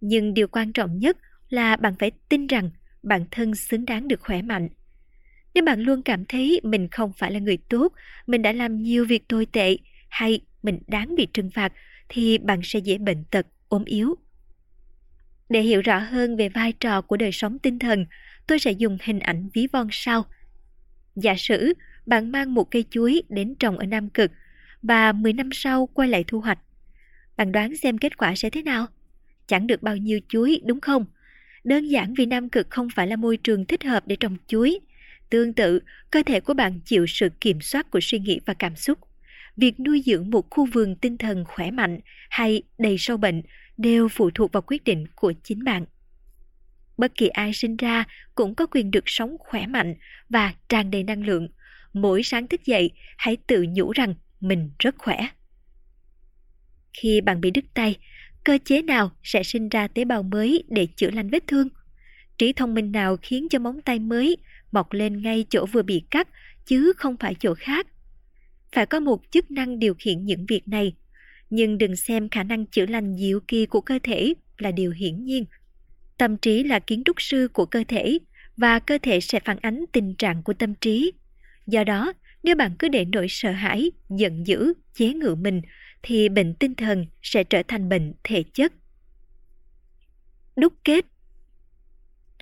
Nhưng 0.00 0.34
điều 0.34 0.48
quan 0.48 0.72
trọng 0.72 0.98
nhất 0.98 1.16
là 1.48 1.76
bạn 1.76 1.94
phải 1.98 2.10
tin 2.28 2.46
rằng 2.46 2.70
bản 3.02 3.24
thân 3.30 3.54
xứng 3.54 3.84
đáng 3.84 4.08
được 4.08 4.20
khỏe 4.20 4.42
mạnh. 4.42 4.68
Nếu 5.54 5.64
bạn 5.64 5.80
luôn 5.80 6.02
cảm 6.02 6.24
thấy 6.24 6.60
mình 6.62 6.88
không 6.88 7.12
phải 7.12 7.32
là 7.32 7.38
người 7.38 7.58
tốt, 7.68 7.92
mình 8.26 8.42
đã 8.42 8.52
làm 8.52 8.82
nhiều 8.82 9.04
việc 9.04 9.28
tồi 9.28 9.46
tệ 9.46 9.76
hay 10.08 10.40
mình 10.62 10.78
đáng 10.86 11.14
bị 11.16 11.26
trừng 11.34 11.50
phạt 11.50 11.72
thì 12.08 12.38
bạn 12.38 12.60
sẽ 12.64 12.78
dễ 12.78 12.98
bệnh 12.98 13.24
tật, 13.24 13.46
ốm 13.68 13.84
yếu. 13.84 14.14
Để 15.48 15.60
hiểu 15.60 15.80
rõ 15.80 15.98
hơn 15.98 16.36
về 16.36 16.48
vai 16.48 16.72
trò 16.72 17.00
của 17.02 17.16
đời 17.16 17.32
sống 17.32 17.58
tinh 17.58 17.78
thần, 17.78 18.06
tôi 18.46 18.58
sẽ 18.58 18.72
dùng 18.72 18.98
hình 19.02 19.18
ảnh 19.18 19.48
ví 19.54 19.66
von 19.72 19.88
sau. 19.90 20.24
Giả 21.16 21.34
sử 21.36 21.72
bạn 22.06 22.32
mang 22.32 22.54
một 22.54 22.70
cây 22.70 22.84
chuối 22.90 23.22
đến 23.28 23.54
trồng 23.58 23.78
ở 23.78 23.86
Nam 23.86 24.08
Cực 24.08 24.30
và 24.82 25.12
10 25.12 25.32
năm 25.32 25.48
sau 25.52 25.86
quay 25.86 26.08
lại 26.08 26.24
thu 26.26 26.40
hoạch. 26.40 26.58
Bạn 27.36 27.52
đoán 27.52 27.76
xem 27.76 27.98
kết 27.98 28.16
quả 28.16 28.34
sẽ 28.36 28.50
thế 28.50 28.62
nào? 28.62 28.86
Chẳng 29.46 29.66
được 29.66 29.82
bao 29.82 29.96
nhiêu 29.96 30.20
chuối 30.28 30.60
đúng 30.64 30.80
không? 30.80 31.04
Đơn 31.64 31.88
giản 31.88 32.14
vì 32.14 32.26
Nam 32.26 32.48
Cực 32.48 32.70
không 32.70 32.88
phải 32.94 33.06
là 33.06 33.16
môi 33.16 33.36
trường 33.36 33.66
thích 33.66 33.84
hợp 33.84 34.06
để 34.06 34.16
trồng 34.16 34.36
chuối. 34.46 34.80
Tương 35.30 35.52
tự, 35.52 35.80
cơ 36.10 36.22
thể 36.26 36.40
của 36.40 36.54
bạn 36.54 36.80
chịu 36.84 37.06
sự 37.06 37.28
kiểm 37.40 37.60
soát 37.60 37.90
của 37.90 38.00
suy 38.02 38.18
nghĩ 38.18 38.40
và 38.46 38.54
cảm 38.54 38.76
xúc. 38.76 38.98
Việc 39.56 39.80
nuôi 39.80 40.02
dưỡng 40.06 40.30
một 40.30 40.50
khu 40.50 40.66
vườn 40.66 40.96
tinh 40.96 41.18
thần 41.18 41.44
khỏe 41.44 41.70
mạnh 41.70 42.00
hay 42.30 42.62
đầy 42.78 42.98
sâu 42.98 43.16
bệnh 43.16 43.42
đều 43.76 44.08
phụ 44.08 44.30
thuộc 44.30 44.52
vào 44.52 44.62
quyết 44.66 44.84
định 44.84 45.06
của 45.14 45.32
chính 45.42 45.64
bạn. 45.64 45.84
Bất 46.96 47.12
kỳ 47.14 47.28
ai 47.28 47.52
sinh 47.52 47.76
ra 47.76 48.04
cũng 48.34 48.54
có 48.54 48.66
quyền 48.66 48.90
được 48.90 49.04
sống 49.06 49.36
khỏe 49.38 49.66
mạnh 49.66 49.94
và 50.28 50.54
tràn 50.68 50.90
đầy 50.90 51.02
năng 51.02 51.26
lượng. 51.26 51.48
Mỗi 51.92 52.22
sáng 52.22 52.48
thức 52.48 52.64
dậy, 52.64 52.90
hãy 53.18 53.36
tự 53.46 53.64
nhủ 53.68 53.92
rằng 53.92 54.14
mình 54.40 54.70
rất 54.78 54.94
khỏe. 54.98 55.28
Khi 56.92 57.20
bạn 57.20 57.40
bị 57.40 57.50
đứt 57.50 57.64
tay, 57.74 57.96
cơ 58.44 58.58
chế 58.64 58.82
nào 58.82 59.10
sẽ 59.22 59.42
sinh 59.42 59.68
ra 59.68 59.88
tế 59.88 60.04
bào 60.04 60.22
mới 60.22 60.64
để 60.68 60.86
chữa 60.96 61.10
lành 61.10 61.30
vết 61.30 61.46
thương? 61.46 61.68
Trí 62.38 62.52
thông 62.52 62.74
minh 62.74 62.92
nào 62.92 63.16
khiến 63.22 63.48
cho 63.50 63.58
móng 63.58 63.80
tay 63.80 63.98
mới 63.98 64.36
mọc 64.72 64.92
lên 64.92 65.22
ngay 65.22 65.44
chỗ 65.50 65.66
vừa 65.66 65.82
bị 65.82 66.02
cắt 66.10 66.28
chứ 66.66 66.92
không 66.96 67.16
phải 67.16 67.34
chỗ 67.38 67.54
khác? 67.54 67.86
Phải 68.72 68.86
có 68.86 69.00
một 69.00 69.20
chức 69.30 69.50
năng 69.50 69.78
điều 69.78 69.94
khiển 69.98 70.24
những 70.24 70.46
việc 70.46 70.68
này, 70.68 70.94
nhưng 71.50 71.78
đừng 71.78 71.96
xem 71.96 72.28
khả 72.28 72.42
năng 72.42 72.66
chữa 72.66 72.86
lành 72.86 73.16
diệu 73.16 73.40
kỳ 73.48 73.66
của 73.66 73.80
cơ 73.80 73.98
thể 74.02 74.34
là 74.58 74.70
điều 74.70 74.90
hiển 74.90 75.24
nhiên. 75.24 75.44
Tâm 76.18 76.36
trí 76.36 76.62
là 76.64 76.78
kiến 76.78 77.02
trúc 77.04 77.22
sư 77.22 77.48
của 77.52 77.66
cơ 77.66 77.84
thể 77.88 78.18
và 78.56 78.78
cơ 78.78 78.98
thể 79.02 79.20
sẽ 79.20 79.40
phản 79.44 79.56
ánh 79.60 79.84
tình 79.92 80.14
trạng 80.14 80.42
của 80.42 80.52
tâm 80.52 80.74
trí. 80.74 81.12
Do 81.66 81.84
đó, 81.84 82.12
nếu 82.42 82.56
bạn 82.56 82.74
cứ 82.78 82.88
để 82.88 83.04
nỗi 83.04 83.26
sợ 83.28 83.50
hãi, 83.50 83.90
giận 84.08 84.46
dữ, 84.46 84.72
chế 84.94 85.14
ngự 85.14 85.34
mình 85.34 85.62
thì 86.02 86.28
bệnh 86.28 86.54
tinh 86.54 86.74
thần 86.74 87.06
sẽ 87.22 87.44
trở 87.44 87.62
thành 87.68 87.88
bệnh 87.88 88.14
thể 88.24 88.44
chất. 88.54 88.72
Đúc 90.56 90.72
kết 90.84 91.04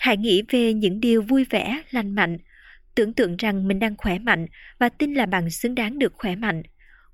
Hãy 0.01 0.17
nghĩ 0.17 0.43
về 0.49 0.73
những 0.73 1.01
điều 1.01 1.23
vui 1.23 1.45
vẻ, 1.45 1.83
lành 1.91 2.15
mạnh, 2.15 2.39
tưởng 2.95 3.13
tượng 3.13 3.37
rằng 3.37 3.69
mình 3.69 3.79
đang 3.79 3.97
khỏe 3.97 4.19
mạnh 4.19 4.47
và 4.79 4.89
tin 4.89 5.15
là 5.15 5.27
bạn 5.27 5.51
xứng 5.51 5.75
đáng 5.75 5.99
được 5.99 6.13
khỏe 6.17 6.37
mạnh. 6.37 6.63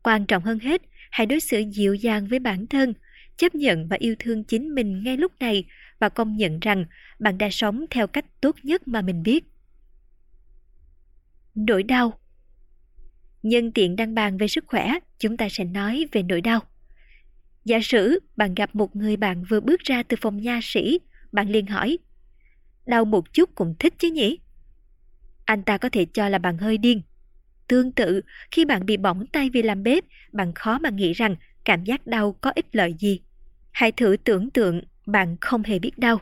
Quan 0.02 0.26
trọng 0.26 0.42
hơn 0.42 0.58
hết, 0.58 0.82
hãy 1.10 1.26
đối 1.26 1.40
xử 1.40 1.58
dịu 1.58 1.94
dàng 1.94 2.26
với 2.26 2.38
bản 2.38 2.66
thân, 2.66 2.94
chấp 3.36 3.54
nhận 3.54 3.88
và 3.88 3.96
yêu 4.00 4.14
thương 4.18 4.44
chính 4.44 4.74
mình 4.74 5.04
ngay 5.04 5.16
lúc 5.16 5.32
này 5.40 5.64
và 5.98 6.08
công 6.08 6.36
nhận 6.36 6.60
rằng 6.60 6.84
bạn 7.18 7.38
đã 7.38 7.48
sống 7.50 7.84
theo 7.90 8.06
cách 8.06 8.24
tốt 8.40 8.56
nhất 8.62 8.88
mà 8.88 9.02
mình 9.02 9.22
biết. 9.22 9.44
Nỗi 11.54 11.82
đau 11.82 12.18
Nhân 13.42 13.72
tiện 13.72 13.96
đăng 13.96 14.14
bàn 14.14 14.38
về 14.38 14.48
sức 14.48 14.64
khỏe, 14.66 14.94
chúng 15.18 15.36
ta 15.36 15.48
sẽ 15.48 15.64
nói 15.64 16.06
về 16.12 16.22
nỗi 16.22 16.40
đau. 16.40 16.60
Giả 17.64 17.78
sử 17.82 18.20
bạn 18.36 18.54
gặp 18.54 18.74
một 18.74 18.96
người 18.96 19.16
bạn 19.16 19.44
vừa 19.48 19.60
bước 19.60 19.80
ra 19.80 20.02
từ 20.02 20.16
phòng 20.20 20.40
nha 20.40 20.60
sĩ, 20.62 20.98
bạn 21.32 21.48
liền 21.48 21.66
hỏi 21.66 21.98
Đau 22.86 23.04
một 23.04 23.32
chút 23.32 23.50
cũng 23.54 23.74
thích 23.78 23.94
chứ 23.98 24.10
nhỉ? 24.10 24.38
Anh 25.44 25.62
ta 25.62 25.78
có 25.78 25.88
thể 25.88 26.04
cho 26.04 26.28
là 26.28 26.38
bạn 26.38 26.58
hơi 26.58 26.78
điên. 26.78 27.02
Tương 27.68 27.92
tự, 27.92 28.20
khi 28.50 28.64
bạn 28.64 28.86
bị 28.86 28.96
bỏng 28.96 29.26
tay 29.26 29.50
vì 29.50 29.62
làm 29.62 29.82
bếp, 29.82 30.04
bạn 30.32 30.52
khó 30.54 30.78
mà 30.78 30.90
nghĩ 30.90 31.12
rằng 31.12 31.36
cảm 31.64 31.84
giác 31.84 32.06
đau 32.06 32.32
có 32.32 32.52
ích 32.54 32.66
lợi 32.72 32.94
gì. 32.98 33.20
Hãy 33.72 33.92
thử 33.92 34.16
tưởng 34.24 34.50
tượng 34.50 34.82
bạn 35.06 35.36
không 35.40 35.62
hề 35.62 35.78
biết 35.78 35.98
đau. 35.98 36.20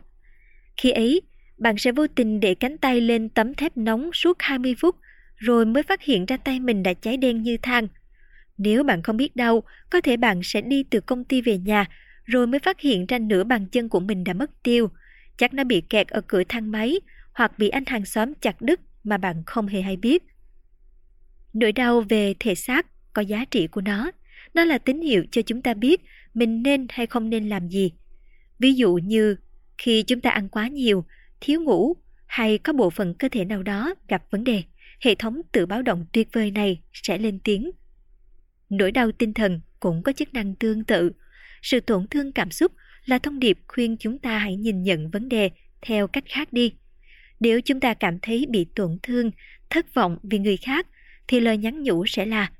Khi 0.77 0.90
ấy, 0.90 1.20
bạn 1.59 1.79
sẽ 1.79 1.92
vô 1.92 2.07
tình 2.07 2.40
để 2.40 2.55
cánh 2.55 2.79
tay 2.79 3.01
lên 3.01 3.29
tấm 3.29 3.55
thép 3.55 3.77
nóng 3.77 4.11
suốt 4.12 4.37
20 4.40 4.75
phút 4.79 4.96
rồi 5.37 5.66
mới 5.66 5.83
phát 5.83 6.03
hiện 6.03 6.27
ra 6.27 6.37
tay 6.37 6.61
mình 6.61 6.83
đã 6.83 6.94
cháy 6.94 7.16
đen 7.16 7.42
như 7.42 7.57
than. 7.62 7.88
Nếu 8.59 8.85
bạn 8.85 9.03
không 9.03 9.16
biết 9.16 9.37
đau, 9.37 9.62
có 9.90 10.01
thể 10.01 10.16
bạn 10.16 10.40
sẽ 10.42 10.61
đi 10.61 10.85
từ 10.90 11.01
công 11.01 11.25
ty 11.25 11.42
về 11.42 11.59
nhà 11.59 11.87
rồi 12.25 12.46
mới 12.46 12.61
phát 12.61 12.81
hiện 12.81 13.07
ra 13.07 13.18
nửa 13.18 13.44
bàn 13.44 13.66
chân 13.66 13.88
của 13.88 14.01
mình 14.01 14.25
đã 14.25 14.33
mất 14.33 14.62
tiêu. 14.62 14.88
Chắc 15.37 15.55
nó 15.55 15.64
bị 15.64 15.81
kẹt 15.81 16.09
ở 16.09 16.21
cửa 16.21 16.42
thang 16.49 16.71
máy 16.71 17.01
hoặc 17.33 17.59
bị 17.59 17.68
anh 17.68 17.85
hàng 17.87 18.05
xóm 18.05 18.35
chặt 18.40 18.61
đứt 18.61 18.81
mà 19.05 19.18
bạn 19.18 19.42
không 19.47 19.66
hề 19.66 19.83
hay 19.83 19.97
biết. 19.97 20.23
Nỗi 21.53 21.73
đau 21.73 22.01
về 22.01 22.35
thể 22.40 22.55
xác 22.55 22.87
có 23.12 23.23
giá 23.23 23.45
trị 23.45 23.66
của 23.66 23.81
nó. 23.81 24.11
Nó 24.55 24.64
là 24.64 24.79
tín 24.79 25.01
hiệu 25.01 25.25
cho 25.31 25.42
chúng 25.42 25.62
ta 25.62 25.75
biết 25.75 26.01
mình 26.35 26.62
nên 26.62 26.87
hay 26.90 27.07
không 27.07 27.31
nên 27.31 27.49
làm 27.49 27.68
gì. 27.68 27.92
Ví 28.59 28.75
dụ 28.75 28.95
như 28.95 29.37
khi 29.79 30.03
chúng 30.03 30.21
ta 30.21 30.31
ăn 30.31 30.49
quá 30.49 30.68
nhiều, 30.68 31.05
thiếu 31.40 31.61
ngủ 31.61 31.97
hay 32.27 32.59
có 32.59 32.73
bộ 32.73 32.90
phận 32.90 33.14
cơ 33.14 33.29
thể 33.29 33.45
nào 33.45 33.62
đó 33.62 33.95
gặp 34.09 34.23
vấn 34.31 34.45
đề, 34.45 34.62
hệ 35.01 35.14
thống 35.14 35.40
tự 35.53 35.66
báo 35.66 35.83
động 35.83 36.07
tuyệt 36.12 36.29
vời 36.33 36.51
này 36.51 36.81
sẽ 36.92 37.18
lên 37.18 37.38
tiếng. 37.45 37.71
Nỗi 38.71 38.92
đau 38.92 39.12
tinh 39.12 39.35
thần 39.35 39.61
cũng 39.81 40.03
có 40.03 40.12
chức 40.12 40.35
năng 40.35 40.55
tương 40.55 40.85
tự. 40.85 41.12
Sự 41.62 41.81
tổn 41.81 42.07
thương 42.09 42.33
cảm 42.33 42.51
xúc 42.51 42.73
là 43.05 43.19
thông 43.19 43.38
điệp 43.38 43.59
khuyên 43.69 43.97
chúng 43.97 44.19
ta 44.19 44.38
hãy 44.38 44.57
nhìn 44.57 44.83
nhận 44.83 45.11
vấn 45.11 45.29
đề 45.29 45.51
theo 45.83 46.07
cách 46.07 46.25
khác 46.27 46.53
đi. 46.53 46.73
Nếu 47.41 47.61
chúng 47.61 47.81
ta 47.81 47.95
cảm 47.95 48.19
thấy 48.23 48.47
bị 48.51 48.67
tổn 48.75 48.99
thương, 49.03 49.31
thất 49.71 49.95
vọng 49.95 50.19
vì 50.23 50.38
người 50.38 50.57
khác, 50.57 50.87
thì 51.29 51.41
lời 51.41 51.57
nhắn 51.57 51.83
nhủ 51.83 52.07
sẽ 52.07 52.27
là 52.27 52.51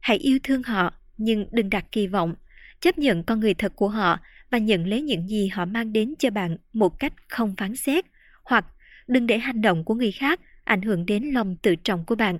hãy 0.00 0.18
yêu 0.18 0.38
thương 0.42 0.62
họ 0.62 0.94
nhưng 1.16 1.46
đừng 1.52 1.70
đặt 1.70 1.84
kỳ 1.92 2.06
vọng, 2.06 2.34
chấp 2.80 2.98
nhận 2.98 3.22
con 3.22 3.40
người 3.40 3.54
thật 3.54 3.72
của 3.76 3.88
họ 3.88 4.18
và 4.50 4.58
nhận 4.58 4.86
lấy 4.86 5.02
những 5.02 5.28
gì 5.28 5.48
họ 5.48 5.64
mang 5.64 5.92
đến 5.92 6.14
cho 6.18 6.30
bạn 6.30 6.56
một 6.72 6.98
cách 6.98 7.12
không 7.28 7.54
phán 7.56 7.76
xét, 7.76 8.04
hoặc 8.42 8.66
đừng 9.06 9.26
để 9.26 9.38
hành 9.38 9.62
động 9.62 9.84
của 9.84 9.94
người 9.94 10.12
khác 10.12 10.40
ảnh 10.64 10.82
hưởng 10.82 11.06
đến 11.06 11.24
lòng 11.24 11.56
tự 11.62 11.76
trọng 11.76 12.04
của 12.04 12.14
bạn. 12.14 12.38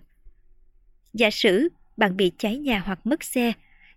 Giả 1.13 1.31
sử 1.31 1.69
bạn 1.97 2.17
bị 2.17 2.33
cháy 2.39 2.59
nhà 2.59 2.79
hoặc 2.79 3.07
mất 3.07 3.25
xe, 3.25 3.53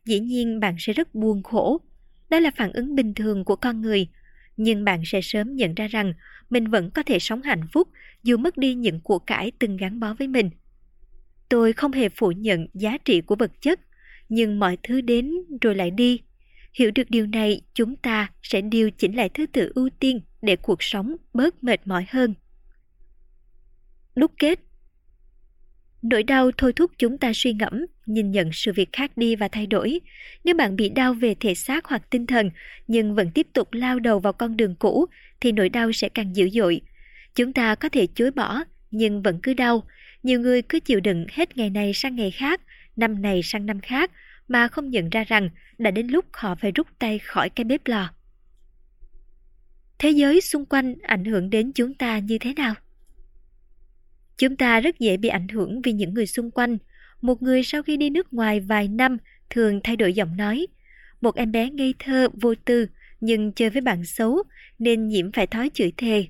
dĩ 0.05 0.19
nhiên 0.19 0.59
bạn 0.59 0.75
sẽ 0.79 0.93
rất 0.93 1.15
buồn 1.15 1.43
khổ. 1.43 1.81
Đó 2.33 2.39
là 2.39 2.51
phản 2.55 2.73
ứng 2.73 2.95
bình 2.95 3.13
thường 3.13 3.45
của 3.45 3.55
con 3.55 3.81
người, 3.81 4.07
nhưng 4.57 4.83
bạn 4.83 5.01
sẽ 5.05 5.21
sớm 5.21 5.55
nhận 5.55 5.75
ra 5.75 5.87
rằng 5.87 6.13
mình 6.49 6.67
vẫn 6.67 6.91
có 6.91 7.03
thể 7.03 7.19
sống 7.19 7.41
hạnh 7.41 7.67
phúc 7.73 7.87
dù 8.23 8.37
mất 8.37 8.57
đi 8.57 8.73
những 8.73 8.99
của 8.99 9.19
cải 9.19 9.51
từng 9.59 9.77
gắn 9.77 9.99
bó 9.99 10.13
với 10.13 10.27
mình. 10.27 10.49
Tôi 11.49 11.73
không 11.73 11.91
hề 11.91 12.09
phủ 12.09 12.31
nhận 12.31 12.67
giá 12.73 12.97
trị 13.05 13.21
của 13.21 13.35
vật 13.35 13.51
chất, 13.61 13.79
nhưng 14.29 14.59
mọi 14.59 14.77
thứ 14.83 15.01
đến 15.01 15.31
rồi 15.61 15.75
lại 15.75 15.91
đi. 15.91 16.21
Hiểu 16.73 16.91
được 16.91 17.09
điều 17.09 17.27
này, 17.27 17.61
chúng 17.73 17.95
ta 17.95 18.31
sẽ 18.41 18.61
điều 18.61 18.91
chỉnh 18.91 19.15
lại 19.15 19.29
thứ 19.29 19.45
tự 19.45 19.71
ưu 19.75 19.89
tiên 19.99 20.21
để 20.41 20.55
cuộc 20.55 20.83
sống 20.83 21.15
bớt 21.33 21.63
mệt 21.63 21.87
mỏi 21.87 22.05
hơn. 22.09 22.33
Đúc 24.15 24.31
kết 24.37 24.59
Nỗi 26.03 26.23
đau 26.23 26.51
thôi 26.57 26.73
thúc 26.73 26.91
chúng 26.97 27.17
ta 27.17 27.31
suy 27.35 27.53
ngẫm, 27.53 27.85
nhìn 28.05 28.31
nhận 28.31 28.49
sự 28.53 28.73
việc 28.73 28.89
khác 28.93 29.17
đi 29.17 29.35
và 29.35 29.47
thay 29.47 29.67
đổi. 29.67 29.99
Nếu 30.43 30.55
bạn 30.55 30.75
bị 30.75 30.89
đau 30.89 31.13
về 31.13 31.35
thể 31.39 31.55
xác 31.55 31.85
hoặc 31.85 32.01
tinh 32.09 32.27
thần, 32.27 32.49
nhưng 32.87 33.15
vẫn 33.15 33.31
tiếp 33.31 33.47
tục 33.53 33.73
lao 33.73 33.99
đầu 33.99 34.19
vào 34.19 34.33
con 34.33 34.57
đường 34.57 34.75
cũ, 34.75 35.05
thì 35.41 35.51
nỗi 35.51 35.69
đau 35.69 35.91
sẽ 35.91 36.09
càng 36.09 36.35
dữ 36.35 36.49
dội. 36.49 36.81
Chúng 37.35 37.53
ta 37.53 37.75
có 37.75 37.89
thể 37.89 38.07
chối 38.15 38.31
bỏ, 38.31 38.63
nhưng 38.91 39.21
vẫn 39.21 39.39
cứ 39.43 39.53
đau. 39.53 39.83
Nhiều 40.23 40.39
người 40.39 40.61
cứ 40.61 40.79
chịu 40.79 40.99
đựng 40.99 41.25
hết 41.31 41.57
ngày 41.57 41.69
này 41.69 41.93
sang 41.93 42.15
ngày 42.15 42.31
khác, 42.31 42.61
năm 42.95 43.21
này 43.21 43.43
sang 43.43 43.65
năm 43.65 43.79
khác, 43.79 44.11
mà 44.47 44.67
không 44.67 44.89
nhận 44.89 45.09
ra 45.09 45.23
rằng 45.23 45.49
đã 45.77 45.91
đến 45.91 46.07
lúc 46.07 46.25
họ 46.33 46.55
phải 46.55 46.71
rút 46.71 46.87
tay 46.99 47.19
khỏi 47.19 47.49
cái 47.49 47.63
bếp 47.63 47.87
lò. 47.87 48.09
Thế 49.99 50.09
giới 50.09 50.41
xung 50.41 50.65
quanh 50.65 50.95
ảnh 51.01 51.25
hưởng 51.25 51.49
đến 51.49 51.71
chúng 51.75 51.93
ta 51.93 52.19
như 52.19 52.37
thế 52.37 52.53
nào? 52.53 52.73
Chúng 54.37 54.55
ta 54.55 54.79
rất 54.79 54.99
dễ 54.99 55.17
bị 55.17 55.29
ảnh 55.29 55.47
hưởng 55.47 55.81
vì 55.81 55.93
những 55.93 56.13
người 56.13 56.27
xung 56.27 56.51
quanh. 56.51 56.77
Một 57.21 57.41
người 57.41 57.63
sau 57.63 57.83
khi 57.83 57.97
đi 57.97 58.09
nước 58.09 58.33
ngoài 58.33 58.59
vài 58.59 58.87
năm 58.87 59.17
thường 59.49 59.79
thay 59.83 59.95
đổi 59.95 60.13
giọng 60.13 60.37
nói. 60.37 60.67
Một 61.21 61.35
em 61.35 61.51
bé 61.51 61.69
ngây 61.69 61.93
thơ, 61.99 62.29
vô 62.41 62.53
tư, 62.65 62.87
nhưng 63.19 63.51
chơi 63.51 63.69
với 63.69 63.81
bạn 63.81 64.05
xấu 64.05 64.43
nên 64.79 65.07
nhiễm 65.07 65.31
phải 65.31 65.47
thói 65.47 65.71
chửi 65.73 65.91
thề. 65.97 66.25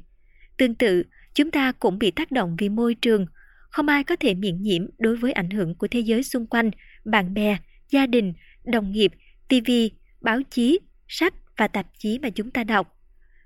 Tương 0.57 0.75
tự, 0.75 1.03
chúng 1.33 1.51
ta 1.51 1.71
cũng 1.71 1.99
bị 1.99 2.11
tác 2.11 2.31
động 2.31 2.55
vì 2.59 2.69
môi 2.69 2.95
trường. 2.95 3.25
Không 3.69 3.87
ai 3.87 4.03
có 4.03 4.15
thể 4.15 4.33
miễn 4.33 4.61
nhiễm 4.61 4.85
đối 4.97 5.15
với 5.15 5.31
ảnh 5.31 5.49
hưởng 5.49 5.75
của 5.75 5.87
thế 5.87 5.99
giới 5.99 6.23
xung 6.23 6.47
quanh, 6.47 6.71
bạn 7.05 7.33
bè, 7.33 7.57
gia 7.89 8.05
đình, 8.05 8.33
đồng 8.63 8.91
nghiệp, 8.91 9.11
TV, 9.49 9.71
báo 10.21 10.39
chí, 10.49 10.79
sách 11.07 11.33
và 11.57 11.67
tạp 11.67 11.85
chí 11.99 12.19
mà 12.19 12.29
chúng 12.29 12.51
ta 12.51 12.63
đọc. 12.63 12.99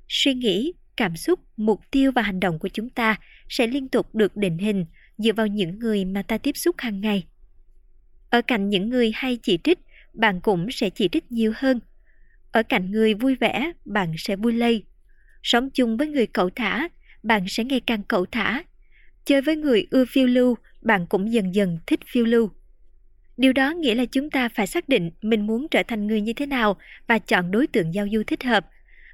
Suy 0.07 0.33
nghĩ, 0.33 0.73
cảm 0.97 1.15
xúc, 1.15 1.39
mục 1.57 1.81
tiêu 1.91 2.11
và 2.11 2.21
hành 2.21 2.39
động 2.39 2.59
của 2.59 2.69
chúng 2.73 2.89
ta 2.89 3.15
sẽ 3.49 3.67
liên 3.67 3.87
tục 3.87 4.15
được 4.15 4.37
định 4.37 4.57
hình 4.57 4.85
dựa 5.17 5.33
vào 5.33 5.47
những 5.47 5.79
người 5.79 6.05
mà 6.05 6.21
ta 6.21 6.37
tiếp 6.37 6.57
xúc 6.57 6.75
hàng 6.77 7.01
ngày. 7.01 7.27
Ở 8.29 8.41
cạnh 8.41 8.69
những 8.69 8.89
người 8.89 9.11
hay 9.15 9.37
chỉ 9.43 9.59
trích, 9.63 9.79
bạn 10.13 10.41
cũng 10.41 10.71
sẽ 10.71 10.89
chỉ 10.89 11.09
trích 11.11 11.31
nhiều 11.31 11.53
hơn. 11.55 11.79
Ở 12.51 12.63
cạnh 12.63 12.91
người 12.91 13.13
vui 13.13 13.35
vẻ, 13.35 13.71
bạn 13.85 14.13
sẽ 14.17 14.35
vui 14.35 14.53
lây. 14.53 14.83
Sống 15.43 15.69
chung 15.69 15.97
với 15.97 16.07
người 16.07 16.27
cậu 16.27 16.49
thả, 16.49 16.87
bạn 17.23 17.45
sẽ 17.47 17.63
ngày 17.63 17.79
càng 17.79 18.03
cậu 18.03 18.25
thả. 18.25 18.63
Chơi 19.25 19.41
với 19.41 19.55
người 19.55 19.87
ưa 19.91 20.05
phiêu 20.05 20.27
lưu, 20.27 20.57
bạn 20.81 21.05
cũng 21.07 21.33
dần 21.33 21.55
dần 21.55 21.79
thích 21.87 21.99
phiêu 22.07 22.25
lưu. 22.25 22.51
Điều 23.37 23.53
đó 23.53 23.71
nghĩa 23.71 23.95
là 23.95 24.05
chúng 24.05 24.29
ta 24.29 24.49
phải 24.49 24.67
xác 24.67 24.89
định 24.89 25.11
mình 25.21 25.47
muốn 25.47 25.67
trở 25.71 25.83
thành 25.83 26.07
người 26.07 26.21
như 26.21 26.33
thế 26.33 26.45
nào 26.45 26.77
và 27.07 27.19
chọn 27.19 27.51
đối 27.51 27.67
tượng 27.67 27.93
giao 27.93 28.07
du 28.13 28.23
thích 28.27 28.43
hợp. 28.43 28.67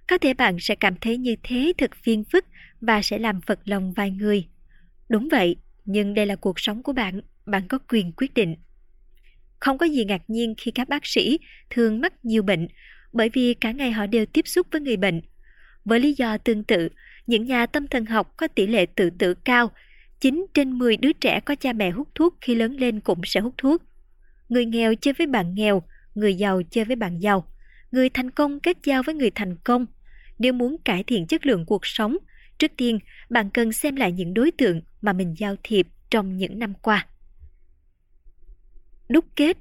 Có 0.08 0.18
thể 0.18 0.34
bạn 0.34 0.58
sẽ 0.60 0.76
cảm 0.76 0.96
thấy 1.02 1.18
như 1.18 1.36
thế 1.44 1.74
thật 1.78 1.92
phiền 2.04 2.24
phức 2.24 2.46
và 2.82 3.02
sẽ 3.02 3.18
làm 3.18 3.42
phật 3.42 3.60
lòng 3.66 3.94
vài 3.94 4.12
người. 4.12 4.48
Đúng 5.10 5.28
vậy, 5.32 5.56
nhưng 5.86 6.14
đây 6.14 6.26
là 6.26 6.36
cuộc 6.36 6.60
sống 6.60 6.84
của 6.84 6.94
bạn, 6.94 7.22
bạn 7.46 7.68
có 7.68 7.78
quyền 7.78 8.12
quyết 8.12 8.34
định. 8.34 8.56
Không 9.60 9.78
có 9.78 9.86
gì 9.86 10.06
ngạc 10.06 10.22
nhiên 10.28 10.56
khi 10.58 10.72
các 10.72 10.90
bác 10.90 11.06
sĩ 11.06 11.40
thường 11.70 12.02
mắc 12.02 12.26
nhiều 12.26 12.44
bệnh 12.44 12.68
bởi 13.14 13.30
vì 13.34 13.54
cả 13.54 13.72
ngày 13.72 13.92
họ 13.92 14.06
đều 14.06 14.26
tiếp 14.26 14.48
xúc 14.48 14.68
với 14.72 14.82
người 14.82 14.98
bệnh. 14.98 15.22
Với 15.86 16.00
lý 16.00 16.14
do 16.14 16.38
tương 16.38 16.64
tự, 16.64 16.90
những 17.28 17.46
nhà 17.46 17.66
tâm 17.66 17.88
thần 17.88 18.06
học 18.06 18.34
có 18.38 18.48
tỷ 18.48 18.68
lệ 18.68 18.86
tự 18.86 19.10
tử 19.10 19.34
cao, 19.34 19.72
9 20.20 20.46
trên 20.54 20.72
10 20.72 20.98
đứa 20.98 21.14
trẻ 21.14 21.40
có 21.40 21.56
cha 21.56 21.74
mẹ 21.74 21.92
hút 21.92 22.08
thuốc 22.16 22.38
khi 22.42 22.56
lớn 22.56 22.76
lên 22.80 23.00
cũng 23.00 23.22
sẽ 23.26 23.40
hút 23.40 23.54
thuốc. 23.58 23.82
Người 24.50 24.66
nghèo 24.66 24.96
chơi 24.96 25.14
với 25.14 25.28
bạn 25.28 25.56
nghèo, 25.56 25.84
người 26.16 26.36
giàu 26.36 26.62
chơi 26.72 26.86
với 26.86 26.96
bạn 26.96 27.20
giàu. 27.20 27.48
Người 27.94 28.10
thành 28.10 28.32
công 28.32 28.60
kết 28.60 28.78
giao 28.84 29.04
với 29.04 29.16
người 29.16 29.32
thành 29.32 29.56
công. 29.64 29.86
Nếu 30.40 30.54
muốn 30.54 30.78
cải 30.86 31.04
thiện 31.04 31.28
chất 31.28 31.46
lượng 31.46 31.66
cuộc 31.66 31.86
sống, 31.86 32.18
trước 32.60 32.72
tiên 32.78 33.00
bạn 33.30 33.50
cần 33.50 33.72
xem 33.72 33.96
lại 33.96 34.12
những 34.12 34.34
đối 34.34 34.52
tượng 34.52 34.82
mà 35.02 35.14
mình 35.14 35.36
giao 35.38 35.56
thiệp 35.64 35.88
trong 36.10 36.38
những 36.38 36.60
năm 36.60 36.74
qua. 36.82 37.08
Đúc 39.10 39.26
kết 39.36 39.58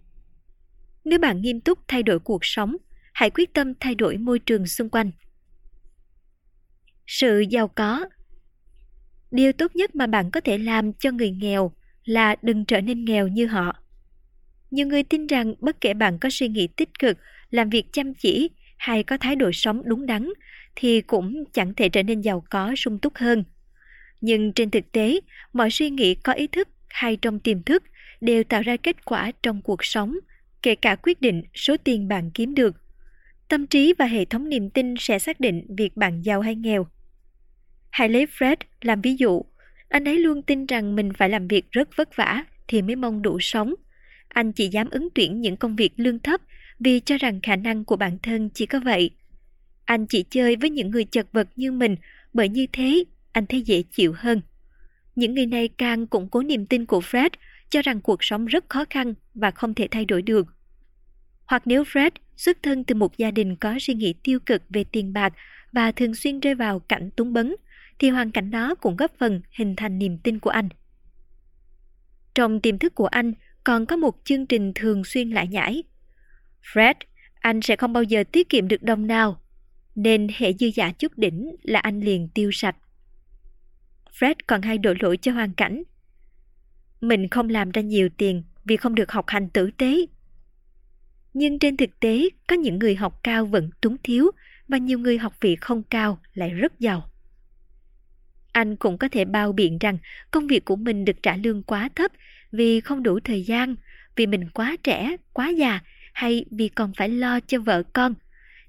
Nếu 1.05 1.19
bạn 1.19 1.43
nghiêm 1.43 1.61
túc 1.61 1.79
thay 1.89 2.03
đổi 2.03 2.19
cuộc 2.19 2.45
sống, 2.45 2.77
hãy 3.13 3.31
quyết 3.31 3.55
tâm 3.55 3.75
thay 3.81 3.95
đổi 3.95 4.17
môi 4.17 4.39
trường 4.39 4.67
xung 4.67 4.89
quanh. 4.89 5.11
Sự 7.07 7.45
giàu 7.51 7.69
có 7.69 8.07
Điều 9.31 9.53
tốt 9.53 9.77
nhất 9.77 9.95
mà 9.95 10.07
bạn 10.07 10.31
có 10.31 10.41
thể 10.41 10.59
làm 10.59 10.93
cho 10.93 11.11
người 11.11 11.31
nghèo 11.31 11.73
là 12.05 12.37
đừng 12.43 12.65
trở 12.65 12.81
nên 12.81 13.05
nghèo 13.05 13.29
như 13.29 13.47
họ. 13.47 13.77
Nhiều 14.71 14.87
người 14.87 15.03
tin 15.03 15.27
rằng 15.27 15.55
bất 15.61 15.81
kể 15.81 15.95
bạn 15.95 16.19
có 16.19 16.29
suy 16.33 16.49
nghĩ 16.49 16.67
tích 16.67 16.99
cực, 16.99 17.19
làm 17.53 17.71
việc 17.71 17.85
chăm 17.93 18.15
chỉ 18.15 18.51
hay 18.79 19.03
có 19.03 19.17
thái 19.17 19.37
độ 19.37 19.53
sống 19.53 19.83
đúng 19.85 20.07
đắn 20.07 20.29
thì 20.77 21.01
cũng 21.01 21.45
chẳng 21.53 21.75
thể 21.75 21.89
trở 21.89 22.03
nên 22.03 22.21
giàu 22.21 22.45
có 22.51 22.75
sung 22.77 22.99
túc 22.99 23.17
hơn. 23.17 23.45
Nhưng 24.21 24.53
trên 24.53 24.71
thực 24.71 24.93
tế, 24.93 25.21
mọi 25.53 25.71
suy 25.71 25.91
nghĩ 25.91 26.15
có 26.15 26.33
ý 26.33 26.47
thức 26.47 26.69
hay 26.89 27.17
trong 27.17 27.39
tiềm 27.39 27.63
thức 27.63 27.83
đều 28.21 28.45
tạo 28.45 28.63
ra 28.63 28.77
kết 28.77 29.05
quả 29.05 29.33
trong 29.43 29.63
cuộc 29.63 29.85
sống, 29.85 30.17
kể 30.63 30.75
cả 30.75 30.97
quyết 31.03 31.21
định 31.21 31.43
số 31.55 31.77
tiền 31.85 32.09
bạn 32.09 32.31
kiếm 32.35 32.55
được. 32.55 32.77
Tâm 33.49 33.67
trí 33.67 33.95
và 33.99 34.05
hệ 34.05 34.25
thống 34.25 34.49
niềm 34.49 34.71
tin 34.71 34.95
sẽ 34.99 35.19
xác 35.19 35.41
định 35.41 35.67
việc 35.79 35.97
bạn 35.97 36.23
giàu 36.23 36.41
hay 36.41 36.55
nghèo. 36.55 36.87
Hãy 37.91 38.09
lấy 38.09 38.27
Fred 38.27 38.57
làm 38.81 39.01
ví 39.01 39.17
dụ. 39.17 39.45
Anh 39.89 40.05
ấy 40.05 40.19
luôn 40.19 40.43
tin 40.43 40.67
rằng 40.67 40.97
mình 40.97 41.13
phải 41.19 41.29
làm 41.29 41.49
việc 41.49 41.71
rất 41.71 41.89
vất 41.97 42.17
vả 42.17 42.45
thì 42.69 42.83
mới 42.83 42.97
mong 42.97 43.23
đủ 43.23 43.39
sống. 43.41 43.75
Anh 44.29 44.53
chỉ 44.53 44.69
dám 44.69 44.91
ứng 44.91 45.09
tuyển 45.15 45.41
những 45.41 45.57
công 45.57 45.77
việc 45.77 45.93
lương 45.97 46.19
thấp 46.19 46.41
vì 46.85 47.01
cho 47.01 47.19
rằng 47.19 47.41
khả 47.43 47.57
năng 47.57 47.85
của 47.85 47.97
bản 47.97 48.19
thân 48.23 48.51
chỉ 48.55 48.67
có 48.67 48.81
vậy. 48.81 49.11
Anh 49.85 50.07
chỉ 50.07 50.25
chơi 50.31 50.57
với 50.57 50.71
những 50.71 50.91
người 50.91 51.05
chật 51.05 51.27
vật 51.33 51.49
như 51.57 51.73
mình 51.73 51.97
bởi 52.33 52.49
như 52.49 52.67
thế 52.73 53.05
anh 53.33 53.47
thấy 53.47 53.63
dễ 53.63 53.83
chịu 53.83 54.15
hơn. 54.17 54.41
Những 55.17 55.35
người 55.35 55.47
này 55.47 55.69
càng 55.69 56.07
củng 56.07 56.29
cố 56.29 56.43
niềm 56.43 56.67
tin 56.67 56.87
của 56.87 57.01
Fred 57.01 57.31
cho 57.71 57.83
rằng 57.83 58.01
cuộc 58.01 58.25
sống 58.25 58.47
rất 58.47 58.69
khó 58.69 58.85
khăn 58.91 59.15
và 59.35 59.51
không 59.51 59.75
thể 59.75 59.89
thay 59.91 60.05
đổi 60.05 60.23
được. 60.23 60.47
Hoặc 61.47 61.63
nếu 61.67 61.83
Fred 61.83 62.11
xuất 62.37 62.63
thân 62.63 62.85
từ 62.85 62.95
một 62.95 63.19
gia 63.19 63.31
đình 63.31 63.57
có 63.57 63.75
suy 63.81 63.95
nghĩ 63.95 64.15
tiêu 64.23 64.41
cực 64.41 64.63
về 64.69 64.85
tiền 64.85 65.13
bạc 65.13 65.33
và 65.73 65.93
thường 65.93 66.15
xuyên 66.15 66.41
rơi 66.41 66.55
vào 66.55 66.79
cảnh 66.79 67.11
túng 67.17 67.33
bấn, 67.33 67.57
thì 67.99 68.11
hoàn 68.11 68.31
cảnh 68.31 68.51
đó 68.51 68.75
cũng 68.75 68.97
góp 68.97 69.13
phần 69.19 69.41
hình 69.51 69.77
thành 69.77 69.99
niềm 69.99 70.19
tin 70.19 70.39
của 70.39 70.51
anh. 70.51 70.69
Trong 72.35 72.61
tiềm 72.61 72.79
thức 72.79 72.95
của 72.95 73.07
anh 73.07 73.33
còn 73.65 73.87
có 73.87 73.97
một 73.97 74.17
chương 74.25 74.47
trình 74.47 74.73
thường 74.75 75.05
xuyên 75.05 75.31
lại 75.31 75.49
nhảy. 75.49 75.83
Fred, 76.63 76.95
anh 77.41 77.63
sẽ 77.63 77.77
không 77.77 77.93
bao 77.93 78.03
giờ 78.03 78.25
tiết 78.33 78.49
kiệm 78.49 78.69
được 78.69 78.83
đồng 78.83 79.07
nào, 79.07 79.41
nên 79.95 80.29
hệ 80.37 80.53
dư 80.53 80.67
giả 80.75 80.93
chút 80.93 81.19
đỉnh 81.19 81.57
là 81.63 81.81
anh 81.81 82.01
liền 82.01 82.29
tiêu 82.29 82.51
sạch. 82.53 82.77
Fred 84.19 84.35
còn 84.47 84.63
hay 84.63 84.79
đổ 84.79 84.95
lỗi 85.01 85.17
cho 85.17 85.33
hoàn 85.33 85.55
cảnh. 85.55 85.83
Mình 87.01 87.29
không 87.29 87.49
làm 87.49 87.71
ra 87.71 87.83
nhiều 87.83 88.09
tiền 88.17 88.43
vì 88.65 88.77
không 88.77 88.95
được 88.95 89.13
học 89.13 89.25
hành 89.29 89.49
tử 89.49 89.71
tế. 89.79 90.07
Nhưng 91.35 91.59
trên 91.59 91.77
thực 91.77 92.01
tế, 92.01 92.29
có 92.49 92.57
những 92.57 92.79
người 92.79 92.95
học 92.95 93.21
cao 93.23 93.47
vẫn 93.47 93.71
túng 93.81 93.97
thiếu 94.03 94.31
và 94.69 94.79
nhiều 94.79 94.99
người 94.99 95.19
học 95.19 95.35
vị 95.41 95.57
không 95.57 95.83
cao 95.83 96.21
lại 96.35 96.51
rất 96.51 96.81
giàu. 96.81 97.11
Anh 98.53 98.77
cũng 98.77 98.99
có 98.99 99.09
thể 99.09 99.25
bao 99.25 99.53
biện 99.53 99.79
rằng 99.79 99.99
công 100.31 100.47
việc 100.47 100.65
của 100.65 100.77
mình 100.77 101.05
được 101.05 101.23
trả 101.23 101.37
lương 101.37 101.63
quá 101.63 101.89
thấp 101.95 102.13
vì 102.53 102.81
không 102.81 103.03
đủ 103.03 103.21
thời 103.21 103.43
gian, 103.43 103.77
vì 104.17 104.27
mình 104.27 104.51
quá 104.51 104.77
trẻ, 104.83 105.17
quá 105.33 105.49
già 105.49 105.81
hay 106.13 106.45
vì 106.51 106.69
còn 106.69 106.93
phải 106.97 107.09
lo 107.09 107.41
cho 107.41 107.59
vợ 107.59 107.83
con. 107.93 108.15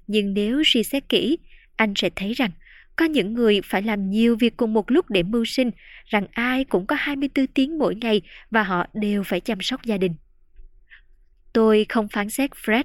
Nhưng 0.06 0.34
nếu 0.34 0.62
suy 0.66 0.82
xét 0.82 1.08
kỹ, 1.08 1.38
anh 1.76 1.92
sẽ 1.96 2.10
thấy 2.16 2.32
rằng 2.32 2.50
có 2.96 3.04
những 3.04 3.34
người 3.34 3.60
phải 3.64 3.82
làm 3.82 4.10
nhiều 4.10 4.36
việc 4.36 4.56
cùng 4.56 4.72
một 4.72 4.90
lúc 4.90 5.10
để 5.10 5.22
mưu 5.22 5.44
sinh, 5.44 5.70
rằng 6.06 6.26
ai 6.32 6.64
cũng 6.64 6.86
có 6.86 6.96
24 6.98 7.46
tiếng 7.46 7.78
mỗi 7.78 7.94
ngày 7.94 8.20
và 8.50 8.62
họ 8.62 8.86
đều 8.94 9.22
phải 9.22 9.40
chăm 9.40 9.60
sóc 9.60 9.84
gia 9.84 9.96
đình. 9.96 10.14
Tôi 11.52 11.86
không 11.88 12.08
phán 12.08 12.30
xét 12.30 12.50
Fred. 12.50 12.84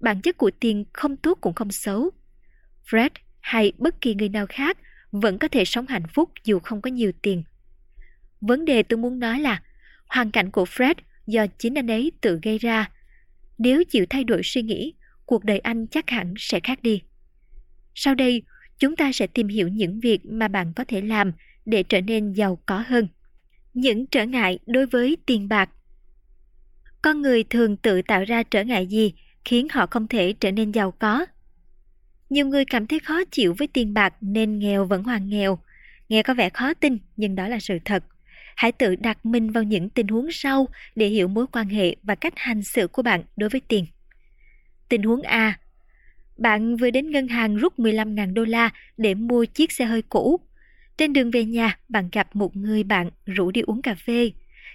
Bản 0.00 0.20
chất 0.20 0.36
của 0.36 0.50
tiền 0.60 0.84
không 0.92 1.16
tốt 1.16 1.38
cũng 1.40 1.54
không 1.54 1.70
xấu. 1.70 2.10
Fred 2.86 3.10
hay 3.40 3.72
bất 3.78 4.00
kỳ 4.00 4.14
người 4.14 4.28
nào 4.28 4.46
khác 4.48 4.78
vẫn 5.12 5.38
có 5.38 5.48
thể 5.48 5.64
sống 5.64 5.86
hạnh 5.86 6.06
phúc 6.14 6.30
dù 6.44 6.58
không 6.58 6.82
có 6.82 6.90
nhiều 6.90 7.12
tiền. 7.22 7.42
Vấn 8.40 8.64
đề 8.64 8.82
tôi 8.82 8.98
muốn 8.98 9.18
nói 9.18 9.40
là 9.40 9.62
hoàn 10.06 10.30
cảnh 10.30 10.50
của 10.50 10.64
Fred 10.64 10.94
do 11.26 11.46
chính 11.58 11.74
anh 11.74 11.90
ấy 11.90 12.12
tự 12.20 12.38
gây 12.42 12.58
ra. 12.58 12.90
Nếu 13.62 13.84
chịu 13.84 14.06
thay 14.10 14.24
đổi 14.24 14.40
suy 14.44 14.62
nghĩ, 14.62 14.94
cuộc 15.26 15.44
đời 15.44 15.58
anh 15.58 15.86
chắc 15.86 16.10
hẳn 16.10 16.34
sẽ 16.38 16.60
khác 16.60 16.82
đi. 16.82 17.02
Sau 17.94 18.14
đây, 18.14 18.42
chúng 18.78 18.96
ta 18.96 19.12
sẽ 19.12 19.26
tìm 19.26 19.48
hiểu 19.48 19.68
những 19.68 20.00
việc 20.00 20.26
mà 20.26 20.48
bạn 20.48 20.72
có 20.76 20.84
thể 20.88 21.00
làm 21.00 21.32
để 21.64 21.82
trở 21.82 22.00
nên 22.00 22.32
giàu 22.32 22.58
có 22.66 22.84
hơn. 22.86 23.08
Những 23.74 24.06
trở 24.06 24.26
ngại 24.26 24.58
đối 24.66 24.86
với 24.86 25.16
tiền 25.26 25.48
bạc 25.48 25.70
Con 27.02 27.22
người 27.22 27.44
thường 27.44 27.76
tự 27.76 28.02
tạo 28.02 28.24
ra 28.24 28.42
trở 28.42 28.64
ngại 28.64 28.86
gì 28.86 29.12
khiến 29.44 29.66
họ 29.70 29.86
không 29.86 30.08
thể 30.08 30.34
trở 30.40 30.50
nên 30.52 30.72
giàu 30.72 30.90
có? 30.90 31.26
Nhiều 32.30 32.46
người 32.46 32.64
cảm 32.64 32.86
thấy 32.86 32.98
khó 32.98 33.24
chịu 33.30 33.54
với 33.58 33.68
tiền 33.68 33.94
bạc 33.94 34.14
nên 34.20 34.58
nghèo 34.58 34.84
vẫn 34.84 35.02
hoàn 35.02 35.28
nghèo. 35.28 35.58
Nghe 36.08 36.22
có 36.22 36.34
vẻ 36.34 36.48
khó 36.48 36.74
tin 36.74 36.98
nhưng 37.16 37.34
đó 37.34 37.48
là 37.48 37.58
sự 37.60 37.78
thật. 37.84 38.04
Hãy 38.56 38.72
tự 38.72 38.96
đặt 38.96 39.26
mình 39.26 39.50
vào 39.50 39.62
những 39.62 39.88
tình 39.88 40.08
huống 40.08 40.32
sau 40.32 40.68
để 40.96 41.08
hiểu 41.08 41.28
mối 41.28 41.46
quan 41.52 41.68
hệ 41.68 41.96
và 42.02 42.14
cách 42.14 42.34
hành 42.36 42.62
xử 42.62 42.86
của 42.86 43.02
bạn 43.02 43.22
đối 43.36 43.48
với 43.48 43.60
tiền. 43.68 43.86
Tình 44.88 45.02
huống 45.02 45.22
A 45.22 45.58
Bạn 46.38 46.76
vừa 46.76 46.90
đến 46.90 47.10
ngân 47.10 47.28
hàng 47.28 47.56
rút 47.56 47.78
15.000 47.78 48.34
đô 48.34 48.44
la 48.44 48.70
để 48.96 49.14
mua 49.14 49.44
chiếc 49.44 49.72
xe 49.72 49.84
hơi 49.84 50.02
cũ. 50.02 50.40
Trên 50.96 51.12
đường 51.12 51.30
về 51.30 51.44
nhà, 51.44 51.78
bạn 51.88 52.08
gặp 52.12 52.36
một 52.36 52.56
người 52.56 52.82
bạn 52.82 53.10
rủ 53.26 53.50
đi 53.50 53.60
uống 53.60 53.82
cà 53.82 53.94
phê. 53.94 54.30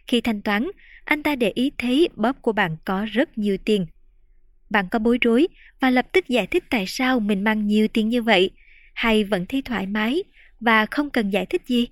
Khi 0.08 0.22
thanh 0.22 0.42
toán, 0.42 0.68
anh 1.06 1.24
ta 1.24 1.36
để 1.36 1.52
ý 1.56 1.72
thấy 1.78 2.10
bóp 2.16 2.42
của 2.42 2.52
bạn 2.52 2.78
có 2.86 3.06
rất 3.12 3.38
nhiều 3.38 3.58
tiền. 3.66 3.86
Bạn 4.70 4.86
có 4.92 5.00
bối 5.00 5.18
rối 5.22 5.48
và 5.80 5.90
lập 5.90 6.08
tức 6.12 6.28
giải 6.28 6.48
thích 6.48 6.64
tại 6.70 6.86
sao 6.88 7.20
mình 7.20 7.44
mang 7.44 7.68
nhiều 7.68 7.88
tiền 7.88 8.10
như 8.10 8.22
vậy, 8.22 8.52
hay 8.94 9.24
vẫn 9.24 9.46
thấy 9.46 9.62
thoải 9.62 9.86
mái 9.86 10.24
và 10.60 10.86
không 10.86 11.10
cần 11.10 11.30
giải 11.30 11.46
thích 11.46 11.62
gì? 11.68 11.88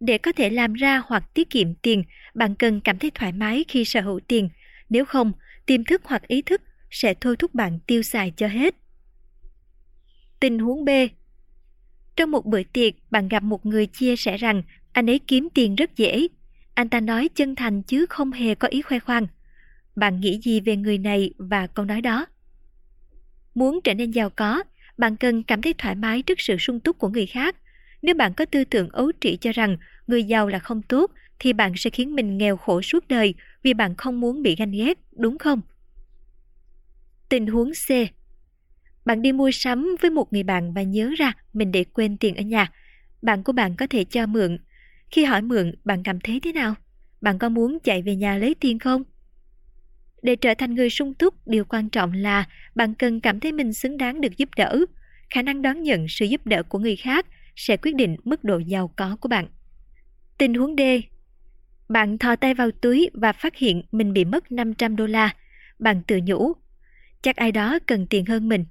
Để 0.00 0.18
có 0.18 0.32
thể 0.32 0.50
làm 0.50 0.72
ra 0.72 1.02
hoặc 1.06 1.34
tiết 1.34 1.50
kiệm 1.50 1.74
tiền, 1.74 2.04
bạn 2.34 2.54
cần 2.54 2.80
cảm 2.80 2.98
thấy 2.98 3.10
thoải 3.10 3.32
mái 3.32 3.64
khi 3.68 3.84
sở 3.84 4.00
hữu 4.00 4.20
tiền. 4.20 4.48
Nếu 4.88 5.04
không, 5.04 5.32
tiềm 5.66 5.84
thức 5.84 6.02
hoặc 6.04 6.28
ý 6.28 6.42
thức 6.42 6.62
sẽ 6.90 7.14
thôi 7.14 7.36
thúc 7.36 7.54
bạn 7.54 7.78
tiêu 7.86 8.02
xài 8.02 8.32
cho 8.36 8.48
hết. 8.48 8.74
Tình 10.40 10.58
huống 10.58 10.84
B 10.84 10.88
Trong 12.16 12.30
một 12.30 12.46
bữa 12.46 12.62
tiệc, 12.62 12.94
bạn 13.10 13.28
gặp 13.28 13.42
một 13.42 13.66
người 13.66 13.86
chia 13.86 14.16
sẻ 14.16 14.36
rằng 14.36 14.62
anh 14.92 15.10
ấy 15.10 15.18
kiếm 15.18 15.48
tiền 15.54 15.74
rất 15.74 15.96
dễ. 15.96 16.28
Anh 16.74 16.88
ta 16.88 17.00
nói 17.00 17.28
chân 17.34 17.54
thành 17.54 17.82
chứ 17.82 18.06
không 18.06 18.32
hề 18.32 18.54
có 18.54 18.68
ý 18.68 18.82
khoe 18.82 18.98
khoang. 18.98 19.26
Bạn 19.96 20.20
nghĩ 20.20 20.40
gì 20.42 20.60
về 20.60 20.76
người 20.76 20.98
này 20.98 21.30
và 21.38 21.66
câu 21.66 21.84
nói 21.84 22.00
đó? 22.00 22.26
Muốn 23.54 23.80
trở 23.84 23.94
nên 23.94 24.10
giàu 24.10 24.30
có, 24.30 24.62
bạn 24.98 25.16
cần 25.16 25.42
cảm 25.42 25.62
thấy 25.62 25.74
thoải 25.78 25.94
mái 25.94 26.22
trước 26.22 26.40
sự 26.40 26.56
sung 26.56 26.80
túc 26.80 26.98
của 26.98 27.08
người 27.08 27.26
khác. 27.26 27.56
Nếu 28.02 28.14
bạn 28.14 28.34
có 28.34 28.44
tư 28.44 28.64
tưởng 28.64 28.88
ấu 28.88 29.12
trĩ 29.20 29.36
cho 29.36 29.52
rằng 29.52 29.76
người 30.06 30.24
giàu 30.24 30.48
là 30.48 30.58
không 30.58 30.82
tốt, 30.82 31.10
thì 31.38 31.52
bạn 31.52 31.72
sẽ 31.76 31.90
khiến 31.90 32.14
mình 32.14 32.38
nghèo 32.38 32.56
khổ 32.56 32.82
suốt 32.82 33.08
đời 33.08 33.34
vì 33.62 33.74
bạn 33.74 33.94
không 33.94 34.20
muốn 34.20 34.42
bị 34.42 34.56
ganh 34.56 34.70
ghét, 34.70 34.98
đúng 35.12 35.38
không? 35.38 35.60
Tình 37.28 37.46
huống 37.46 37.70
C 37.70 37.90
Bạn 39.04 39.22
đi 39.22 39.32
mua 39.32 39.50
sắm 39.50 39.96
với 40.02 40.10
một 40.10 40.32
người 40.32 40.42
bạn 40.42 40.74
và 40.74 40.82
nhớ 40.82 41.10
ra 41.18 41.32
mình 41.52 41.72
để 41.72 41.84
quên 41.84 42.16
tiền 42.16 42.36
ở 42.36 42.42
nhà. 42.42 42.72
Bạn 43.22 43.42
của 43.42 43.52
bạn 43.52 43.76
có 43.76 43.86
thể 43.86 44.04
cho 44.04 44.26
mượn. 44.26 44.58
Khi 45.10 45.24
hỏi 45.24 45.42
mượn, 45.42 45.74
bạn 45.84 46.02
cảm 46.02 46.20
thấy 46.20 46.40
thế 46.40 46.52
nào? 46.52 46.74
Bạn 47.20 47.38
có 47.38 47.48
muốn 47.48 47.78
chạy 47.84 48.02
về 48.02 48.16
nhà 48.16 48.36
lấy 48.36 48.54
tiền 48.60 48.78
không? 48.78 49.02
Để 50.22 50.36
trở 50.36 50.54
thành 50.54 50.74
người 50.74 50.90
sung 50.90 51.14
túc, 51.14 51.46
điều 51.46 51.64
quan 51.64 51.88
trọng 51.88 52.12
là 52.12 52.44
bạn 52.74 52.94
cần 52.94 53.20
cảm 53.20 53.40
thấy 53.40 53.52
mình 53.52 53.72
xứng 53.72 53.96
đáng 53.96 54.20
được 54.20 54.36
giúp 54.36 54.48
đỡ. 54.56 54.78
Khả 55.30 55.42
năng 55.42 55.62
đón 55.62 55.82
nhận 55.82 56.06
sự 56.08 56.24
giúp 56.24 56.46
đỡ 56.46 56.62
của 56.62 56.78
người 56.78 56.96
khác 56.96 57.26
sẽ 57.56 57.76
quyết 57.76 57.94
định 57.94 58.16
mức 58.24 58.44
độ 58.44 58.58
giàu 58.58 58.88
có 58.96 59.16
của 59.20 59.28
bạn. 59.28 59.48
Tình 60.38 60.54
huống 60.54 60.76
D. 60.76 60.80
Bạn 61.88 62.18
thò 62.18 62.36
tay 62.36 62.54
vào 62.54 62.70
túi 62.70 63.10
và 63.14 63.32
phát 63.32 63.56
hiện 63.56 63.82
mình 63.92 64.12
bị 64.12 64.24
mất 64.24 64.52
500 64.52 64.96
đô 64.96 65.06
la. 65.06 65.34
Bạn 65.78 66.02
tự 66.06 66.20
nhủ, 66.24 66.52
chắc 67.22 67.36
ai 67.36 67.52
đó 67.52 67.78
cần 67.86 68.06
tiền 68.06 68.26
hơn 68.26 68.48
mình. 68.48 68.64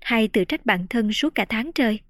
Hay 0.00 0.28
tự 0.28 0.44
trách 0.44 0.66
bản 0.66 0.86
thân 0.90 1.12
suốt 1.12 1.34
cả 1.34 1.44
tháng 1.48 1.72
trời. 1.72 2.00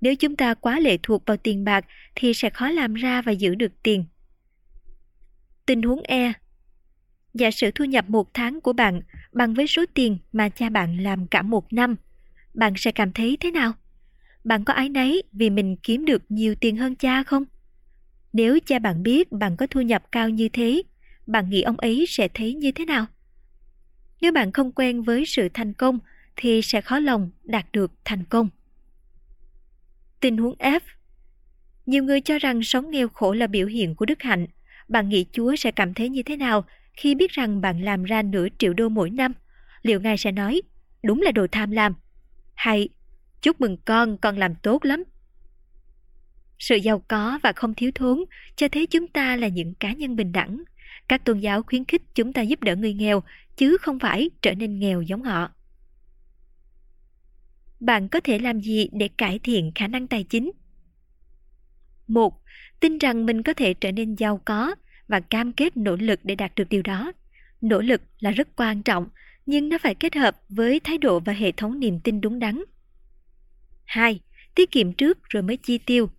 Nếu 0.00 0.16
chúng 0.16 0.36
ta 0.36 0.54
quá 0.54 0.80
lệ 0.80 0.98
thuộc 1.02 1.26
vào 1.26 1.36
tiền 1.36 1.64
bạc 1.64 1.84
thì 2.14 2.34
sẽ 2.34 2.50
khó 2.50 2.68
làm 2.68 2.94
ra 2.94 3.22
và 3.22 3.32
giữ 3.32 3.54
được 3.54 3.72
tiền. 3.82 4.04
Tình 5.66 5.82
huống 5.82 6.02
E 6.02 6.32
Giả 7.34 7.50
sử 7.50 7.70
thu 7.70 7.84
nhập 7.84 8.10
một 8.10 8.34
tháng 8.34 8.60
của 8.60 8.72
bạn 8.72 9.00
bằng 9.32 9.54
với 9.54 9.66
số 9.66 9.84
tiền 9.94 10.18
mà 10.32 10.48
cha 10.48 10.68
bạn 10.68 11.02
làm 11.02 11.26
cả 11.26 11.42
một 11.42 11.72
năm, 11.72 11.96
bạn 12.54 12.72
sẽ 12.76 12.92
cảm 12.92 13.12
thấy 13.12 13.36
thế 13.40 13.50
nào? 13.50 13.72
Bạn 14.46 14.64
có 14.64 14.72
ái 14.72 14.88
nấy 14.88 15.22
vì 15.32 15.50
mình 15.50 15.76
kiếm 15.82 16.04
được 16.04 16.22
nhiều 16.28 16.54
tiền 16.54 16.76
hơn 16.76 16.94
cha 16.94 17.22
không? 17.22 17.44
Nếu 18.32 18.58
cha 18.66 18.78
bạn 18.78 19.02
biết 19.02 19.32
bạn 19.32 19.56
có 19.56 19.66
thu 19.66 19.80
nhập 19.80 20.04
cao 20.12 20.28
như 20.28 20.48
thế, 20.48 20.82
bạn 21.26 21.50
nghĩ 21.50 21.62
ông 21.62 21.76
ấy 21.76 22.04
sẽ 22.08 22.28
thấy 22.34 22.54
như 22.54 22.72
thế 22.72 22.84
nào? 22.84 23.06
Nếu 24.20 24.32
bạn 24.32 24.52
không 24.52 24.72
quen 24.72 25.02
với 25.02 25.26
sự 25.26 25.48
thành 25.54 25.72
công 25.72 25.98
thì 26.36 26.62
sẽ 26.62 26.80
khó 26.80 26.98
lòng 26.98 27.30
đạt 27.44 27.66
được 27.72 27.92
thành 28.04 28.24
công. 28.24 28.48
Tình 30.20 30.36
huống 30.36 30.54
F 30.58 30.80
Nhiều 31.86 32.04
người 32.04 32.20
cho 32.20 32.38
rằng 32.38 32.62
sống 32.62 32.90
nghèo 32.90 33.08
khổ 33.08 33.32
là 33.32 33.46
biểu 33.46 33.66
hiện 33.66 33.94
của 33.94 34.06
đức 34.06 34.22
hạnh. 34.22 34.46
Bạn 34.88 35.08
nghĩ 35.08 35.26
Chúa 35.32 35.56
sẽ 35.56 35.70
cảm 35.70 35.94
thấy 35.94 36.08
như 36.08 36.22
thế 36.22 36.36
nào 36.36 36.64
khi 36.92 37.14
biết 37.14 37.30
rằng 37.30 37.60
bạn 37.60 37.82
làm 37.82 38.04
ra 38.04 38.22
nửa 38.22 38.46
triệu 38.58 38.72
đô 38.72 38.88
mỗi 38.88 39.10
năm? 39.10 39.32
Liệu 39.82 40.00
Ngài 40.00 40.16
sẽ 40.16 40.32
nói, 40.32 40.62
đúng 41.02 41.22
là 41.22 41.30
đồ 41.30 41.46
tham 41.52 41.70
lam? 41.70 41.94
Hay, 42.54 42.88
chúc 43.42 43.60
mừng 43.60 43.76
con, 43.84 44.16
con 44.18 44.36
làm 44.36 44.54
tốt 44.54 44.84
lắm. 44.84 45.04
Sự 46.58 46.76
giàu 46.76 47.02
có 47.08 47.38
và 47.42 47.52
không 47.52 47.74
thiếu 47.74 47.90
thốn 47.94 48.24
cho 48.56 48.68
thấy 48.68 48.86
chúng 48.86 49.08
ta 49.08 49.36
là 49.36 49.48
những 49.48 49.74
cá 49.74 49.92
nhân 49.92 50.16
bình 50.16 50.32
đẳng. 50.32 50.62
Các 51.08 51.24
tôn 51.24 51.38
giáo 51.38 51.62
khuyến 51.62 51.84
khích 51.84 52.02
chúng 52.14 52.32
ta 52.32 52.42
giúp 52.42 52.60
đỡ 52.62 52.76
người 52.76 52.94
nghèo, 52.94 53.22
chứ 53.56 53.76
không 53.80 53.98
phải 53.98 54.30
trở 54.42 54.54
nên 54.54 54.78
nghèo 54.78 55.02
giống 55.02 55.22
họ. 55.22 55.50
Bạn 57.80 58.08
có 58.08 58.20
thể 58.20 58.38
làm 58.38 58.60
gì 58.60 58.88
để 58.92 59.08
cải 59.08 59.38
thiện 59.38 59.72
khả 59.74 59.86
năng 59.86 60.06
tài 60.06 60.24
chính? 60.24 60.52
Một, 62.08 62.42
tin 62.80 62.98
rằng 62.98 63.26
mình 63.26 63.42
có 63.42 63.54
thể 63.54 63.74
trở 63.74 63.92
nên 63.92 64.14
giàu 64.14 64.40
có 64.44 64.74
và 65.08 65.20
cam 65.20 65.52
kết 65.52 65.76
nỗ 65.76 65.96
lực 65.96 66.20
để 66.22 66.34
đạt 66.34 66.54
được 66.54 66.68
điều 66.68 66.82
đó. 66.82 67.12
Nỗ 67.60 67.80
lực 67.80 68.02
là 68.20 68.30
rất 68.30 68.48
quan 68.56 68.82
trọng, 68.82 69.08
nhưng 69.46 69.68
nó 69.68 69.78
phải 69.78 69.94
kết 69.94 70.14
hợp 70.14 70.36
với 70.48 70.80
thái 70.80 70.98
độ 70.98 71.20
và 71.20 71.32
hệ 71.32 71.52
thống 71.52 71.80
niềm 71.80 72.00
tin 72.00 72.20
đúng 72.20 72.38
đắn. 72.38 72.62
2. 73.86 74.20
Tiết 74.54 74.70
kiệm 74.70 74.92
trước 74.92 75.18
rồi 75.28 75.42
mới 75.42 75.56
chi 75.56 75.78
tiêu. 75.78 76.10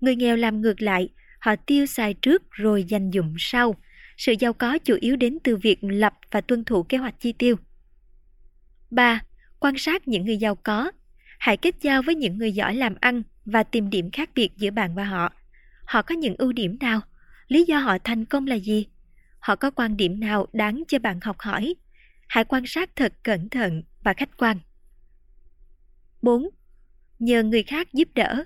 Người 0.00 0.16
nghèo 0.16 0.36
làm 0.36 0.60
ngược 0.60 0.82
lại, 0.82 1.08
họ 1.40 1.56
tiêu 1.56 1.86
xài 1.86 2.14
trước 2.14 2.50
rồi 2.50 2.84
dành 2.84 3.10
dụm 3.14 3.34
sau. 3.38 3.74
Sự 4.16 4.34
giàu 4.40 4.52
có 4.52 4.78
chủ 4.78 4.96
yếu 5.00 5.16
đến 5.16 5.38
từ 5.44 5.56
việc 5.56 5.78
lập 5.80 6.14
và 6.30 6.40
tuân 6.40 6.64
thủ 6.64 6.82
kế 6.82 6.98
hoạch 6.98 7.20
chi 7.20 7.32
tiêu. 7.32 7.56
3. 8.90 9.20
Quan 9.60 9.78
sát 9.78 10.08
những 10.08 10.24
người 10.24 10.36
giàu 10.36 10.54
có. 10.54 10.92
Hãy 11.38 11.56
kết 11.56 11.74
giao 11.80 12.02
với 12.02 12.14
những 12.14 12.38
người 12.38 12.52
giỏi 12.52 12.74
làm 12.74 12.94
ăn 13.00 13.22
và 13.44 13.62
tìm 13.62 13.90
điểm 13.90 14.10
khác 14.10 14.30
biệt 14.34 14.50
giữa 14.56 14.70
bạn 14.70 14.94
và 14.94 15.04
họ. 15.04 15.32
Họ 15.84 16.02
có 16.02 16.14
những 16.14 16.34
ưu 16.38 16.52
điểm 16.52 16.76
nào? 16.80 17.00
Lý 17.48 17.64
do 17.64 17.78
họ 17.78 17.98
thành 18.04 18.24
công 18.24 18.46
là 18.46 18.54
gì? 18.54 18.86
Họ 19.38 19.56
có 19.56 19.70
quan 19.70 19.96
điểm 19.96 20.20
nào 20.20 20.46
đáng 20.52 20.82
cho 20.88 20.98
bạn 20.98 21.20
học 21.22 21.36
hỏi? 21.38 21.74
Hãy 22.28 22.44
quan 22.44 22.66
sát 22.66 22.90
thật 22.96 23.12
cẩn 23.22 23.48
thận 23.48 23.82
và 24.02 24.12
khách 24.12 24.36
quan. 24.36 24.58
4. 26.22 26.48
Nhờ 27.18 27.42
người 27.42 27.62
khác 27.62 27.92
giúp 27.92 28.08
đỡ. 28.14 28.44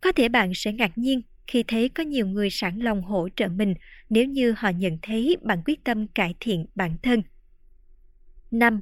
Có 0.00 0.12
thể 0.12 0.28
bạn 0.28 0.52
sẽ 0.54 0.72
ngạc 0.72 0.98
nhiên 0.98 1.22
khi 1.46 1.64
thấy 1.68 1.88
có 1.88 2.02
nhiều 2.02 2.26
người 2.26 2.50
sẵn 2.50 2.78
lòng 2.78 3.02
hỗ 3.02 3.28
trợ 3.36 3.48
mình 3.48 3.74
nếu 4.10 4.24
như 4.24 4.54
họ 4.56 4.68
nhận 4.68 4.98
thấy 5.02 5.36
bạn 5.42 5.62
quyết 5.64 5.84
tâm 5.84 6.06
cải 6.08 6.34
thiện 6.40 6.66
bản 6.74 6.96
thân. 7.02 7.22
5. 8.50 8.80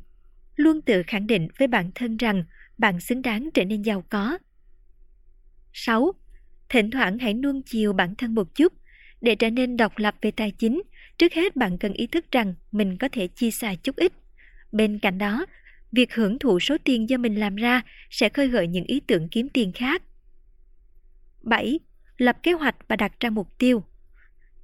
Luôn 0.56 0.82
tự 0.82 1.02
khẳng 1.06 1.26
định 1.26 1.48
với 1.58 1.68
bản 1.68 1.90
thân 1.94 2.16
rằng 2.16 2.44
bạn 2.78 3.00
xứng 3.00 3.22
đáng 3.22 3.48
trở 3.54 3.64
nên 3.64 3.82
giàu 3.82 4.04
có. 4.10 4.38
6. 5.72 6.12
Thỉnh 6.68 6.90
thoảng 6.90 7.18
hãy 7.18 7.34
nuông 7.34 7.62
chiều 7.62 7.92
bản 7.92 8.14
thân 8.14 8.34
một 8.34 8.54
chút. 8.54 8.72
Để 9.20 9.34
trở 9.34 9.50
nên 9.50 9.76
độc 9.76 9.98
lập 9.98 10.14
về 10.20 10.30
tài 10.30 10.50
chính, 10.50 10.82
trước 11.18 11.32
hết 11.32 11.56
bạn 11.56 11.78
cần 11.78 11.92
ý 11.92 12.06
thức 12.06 12.24
rằng 12.30 12.54
mình 12.72 12.96
có 12.98 13.08
thể 13.12 13.28
chi 13.28 13.50
xài 13.50 13.76
chút 13.76 13.96
ít. 13.96 14.12
Bên 14.72 14.98
cạnh 14.98 15.18
đó, 15.18 15.46
việc 15.92 16.14
hưởng 16.14 16.38
thụ 16.38 16.60
số 16.60 16.76
tiền 16.84 17.08
do 17.08 17.16
mình 17.16 17.34
làm 17.34 17.56
ra 17.56 17.82
sẽ 18.10 18.28
khơi 18.28 18.48
gợi 18.48 18.66
những 18.66 18.84
ý 18.84 19.00
tưởng 19.00 19.28
kiếm 19.28 19.48
tiền 19.48 19.72
khác. 19.72 20.02
7. 21.42 21.78
Lập 22.16 22.36
kế 22.42 22.52
hoạch 22.52 22.76
và 22.88 22.96
đặt 22.96 23.12
ra 23.20 23.30
mục 23.30 23.58
tiêu. 23.58 23.84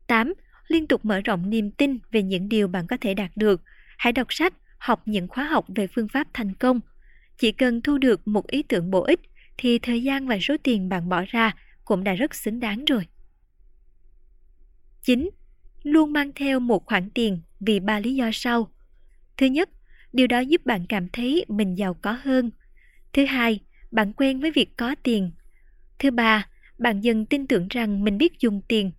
8. 0.06 0.34
Liên 0.68 0.86
tục 0.86 1.04
mở 1.04 1.20
rộng 1.20 1.50
niềm 1.50 1.70
tin 1.70 1.98
về 2.10 2.22
những 2.22 2.48
điều 2.48 2.68
bạn 2.68 2.86
có 2.86 2.96
thể 3.00 3.14
đạt 3.14 3.30
được. 3.36 3.62
Hãy 3.98 4.12
đọc 4.12 4.26
sách, 4.30 4.54
học 4.78 5.02
những 5.06 5.28
khóa 5.28 5.44
học 5.44 5.66
về 5.76 5.86
phương 5.86 6.08
pháp 6.08 6.28
thành 6.34 6.54
công. 6.54 6.80
Chỉ 7.38 7.52
cần 7.52 7.82
thu 7.82 7.98
được 7.98 8.28
một 8.28 8.46
ý 8.46 8.62
tưởng 8.62 8.90
bổ 8.90 9.02
ích 9.02 9.20
thì 9.58 9.78
thời 9.78 10.02
gian 10.02 10.26
và 10.26 10.38
số 10.40 10.56
tiền 10.62 10.88
bạn 10.88 11.08
bỏ 11.08 11.24
ra 11.28 11.56
cũng 11.84 12.04
đã 12.04 12.14
rất 12.14 12.34
xứng 12.34 12.60
đáng 12.60 12.84
rồi. 12.84 13.06
9. 15.02 15.30
Luôn 15.82 16.12
mang 16.12 16.32
theo 16.34 16.60
một 16.60 16.86
khoản 16.86 17.10
tiền 17.10 17.40
vì 17.60 17.80
ba 17.80 18.00
lý 18.00 18.14
do 18.14 18.30
sau. 18.32 18.70
Thứ 19.36 19.46
nhất, 19.46 19.70
điều 20.14 20.26
đó 20.26 20.38
giúp 20.38 20.66
bạn 20.66 20.86
cảm 20.88 21.08
thấy 21.08 21.44
mình 21.48 21.78
giàu 21.78 21.94
có 21.94 22.18
hơn. 22.22 22.50
Thứ 23.12 23.24
hai, 23.24 23.60
bạn 23.90 24.12
quen 24.12 24.40
với 24.40 24.50
việc 24.50 24.76
có 24.76 24.94
tiền. 25.02 25.30
Thứ 25.98 26.10
ba, 26.10 26.48
bạn 26.78 27.00
dần 27.00 27.26
tin 27.26 27.46
tưởng 27.46 27.68
rằng 27.68 28.04
mình 28.04 28.18
biết 28.18 28.40
dùng 28.40 28.60
tiền. 28.68 28.92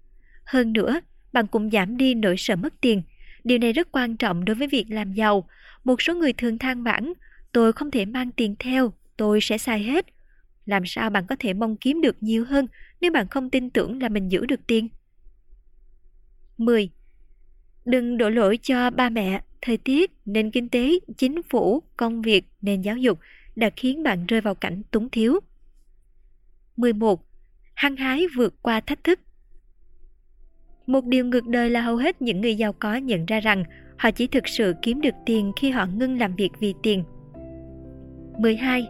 Hơn 0.45 0.74
nữa, 0.74 0.99
bạn 1.34 1.47
cũng 1.47 1.72
giảm 1.72 1.97
đi 1.97 2.13
nỗi 2.13 2.36
sợ 2.38 2.55
mất 2.55 2.74
tiền. 2.82 3.01
Điều 3.43 3.57
này 3.57 3.74
rất 3.74 3.91
quan 3.91 4.18
trọng 4.18 4.45
đối 4.45 4.55
với 4.55 4.68
việc 4.68 4.86
làm 4.89 5.13
giàu. 5.13 5.49
Một 5.84 6.01
số 6.01 6.16
người 6.16 6.34
thường 6.34 6.57
than 6.57 6.84
vãn, 6.84 7.13
tôi 7.51 7.74
không 7.74 7.91
thể 7.91 8.05
mang 8.05 8.32
tiền 8.32 8.55
theo, 8.59 8.93
tôi 9.18 9.41
sẽ 9.41 9.57
xài 9.57 9.84
hết. 9.84 10.05
Làm 10.66 10.86
sao 10.86 11.09
bạn 11.09 11.26
có 11.28 11.36
thể 11.39 11.53
mong 11.53 11.78
kiếm 11.78 12.01
được 12.01 12.24
nhiều 12.24 12.45
hơn 12.45 12.68
nếu 13.01 13.11
bạn 13.11 13.28
không 13.28 13.49
tin 13.49 13.70
tưởng 13.70 14.01
là 14.01 14.09
mình 14.09 14.32
giữ 14.32 14.45
được 14.45 14.68
tiền? 14.68 14.88
10. 16.57 16.89
Đừng 17.86 18.18
đổ 18.18 18.30
lỗi 18.30 18.59
cho 18.61 18.89
ba 18.89 19.09
mẹ, 19.09 19.41
thời 19.66 19.78
tiết, 19.78 20.11
nền 20.26 20.51
kinh 20.51 20.70
tế, 20.70 20.99
chính 21.18 21.43
phủ, 21.43 21.84
công 21.97 22.22
việc, 22.22 22.45
nền 22.61 22.82
giáo 22.82 22.97
dục 22.97 23.20
đã 23.55 23.70
khiến 23.76 24.03
bạn 24.03 24.26
rơi 24.26 24.41
vào 24.41 24.55
cảnh 24.55 24.82
túng 24.91 25.09
thiếu. 25.09 25.39
11 26.78 27.26
hăng 27.74 27.95
hái 27.95 28.26
vượt 28.36 28.53
qua 28.61 28.80
thách 28.80 29.03
thức. 29.03 29.20
Một 30.88 31.05
điều 31.05 31.26
ngược 31.26 31.47
đời 31.47 31.70
là 31.70 31.82
hầu 31.82 31.97
hết 31.97 32.22
những 32.22 32.41
người 32.41 32.55
giàu 32.55 32.74
có 32.74 32.95
nhận 32.95 33.26
ra 33.26 33.39
rằng 33.39 33.63
họ 33.97 34.11
chỉ 34.11 34.28
thực 34.28 34.47
sự 34.47 34.74
kiếm 34.82 35.01
được 35.01 35.16
tiền 35.26 35.51
khi 35.55 35.70
họ 35.70 35.86
ngưng 35.86 36.20
làm 36.20 36.36
việc 36.36 36.51
vì 36.59 36.74
tiền. 36.84 37.03
12. 38.39 38.88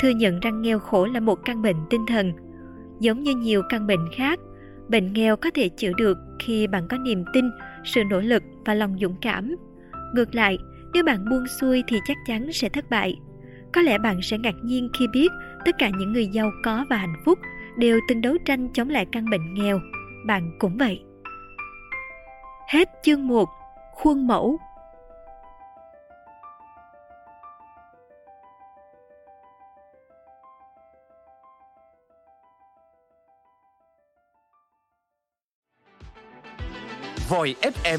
Thừa 0.00 0.10
nhận 0.10 0.40
rằng 0.40 0.62
nghèo 0.62 0.78
khổ 0.78 1.06
là 1.06 1.20
một 1.20 1.38
căn 1.44 1.62
bệnh 1.62 1.76
tinh 1.90 2.06
thần. 2.06 2.32
Giống 3.00 3.22
như 3.22 3.34
nhiều 3.34 3.62
căn 3.68 3.86
bệnh 3.86 4.08
khác, 4.16 4.40
bệnh 4.88 5.12
nghèo 5.12 5.36
có 5.36 5.50
thể 5.50 5.68
chữa 5.68 5.92
được 5.96 6.18
khi 6.38 6.66
bạn 6.66 6.88
có 6.88 6.98
niềm 6.98 7.24
tin, 7.32 7.50
sự 7.84 8.04
nỗ 8.10 8.20
lực 8.20 8.42
và 8.64 8.74
lòng 8.74 8.96
dũng 9.00 9.16
cảm. 9.20 9.56
Ngược 10.14 10.34
lại, 10.34 10.58
nếu 10.92 11.04
bạn 11.04 11.28
buông 11.30 11.46
xuôi 11.46 11.82
thì 11.86 12.00
chắc 12.04 12.16
chắn 12.26 12.52
sẽ 12.52 12.68
thất 12.68 12.90
bại. 12.90 13.16
Có 13.72 13.80
lẽ 13.82 13.98
bạn 13.98 14.22
sẽ 14.22 14.38
ngạc 14.38 14.54
nhiên 14.62 14.88
khi 14.98 15.06
biết 15.12 15.28
tất 15.64 15.74
cả 15.78 15.90
những 15.98 16.12
người 16.12 16.26
giàu 16.26 16.50
có 16.64 16.84
và 16.90 16.96
hạnh 16.96 17.22
phúc 17.24 17.38
đều 17.78 18.00
từng 18.08 18.20
đấu 18.20 18.36
tranh 18.44 18.68
chống 18.72 18.88
lại 18.88 19.06
căn 19.12 19.30
bệnh 19.30 19.54
nghèo. 19.54 19.80
Bạn 20.26 20.50
cũng 20.58 20.76
vậy. 20.76 21.00
Hết 22.68 22.88
chương 23.02 23.26
1. 23.26 23.48
Khuôn 23.94 24.26
mẫu 24.26 24.58
Voi 37.28 37.54
FM 37.62 37.98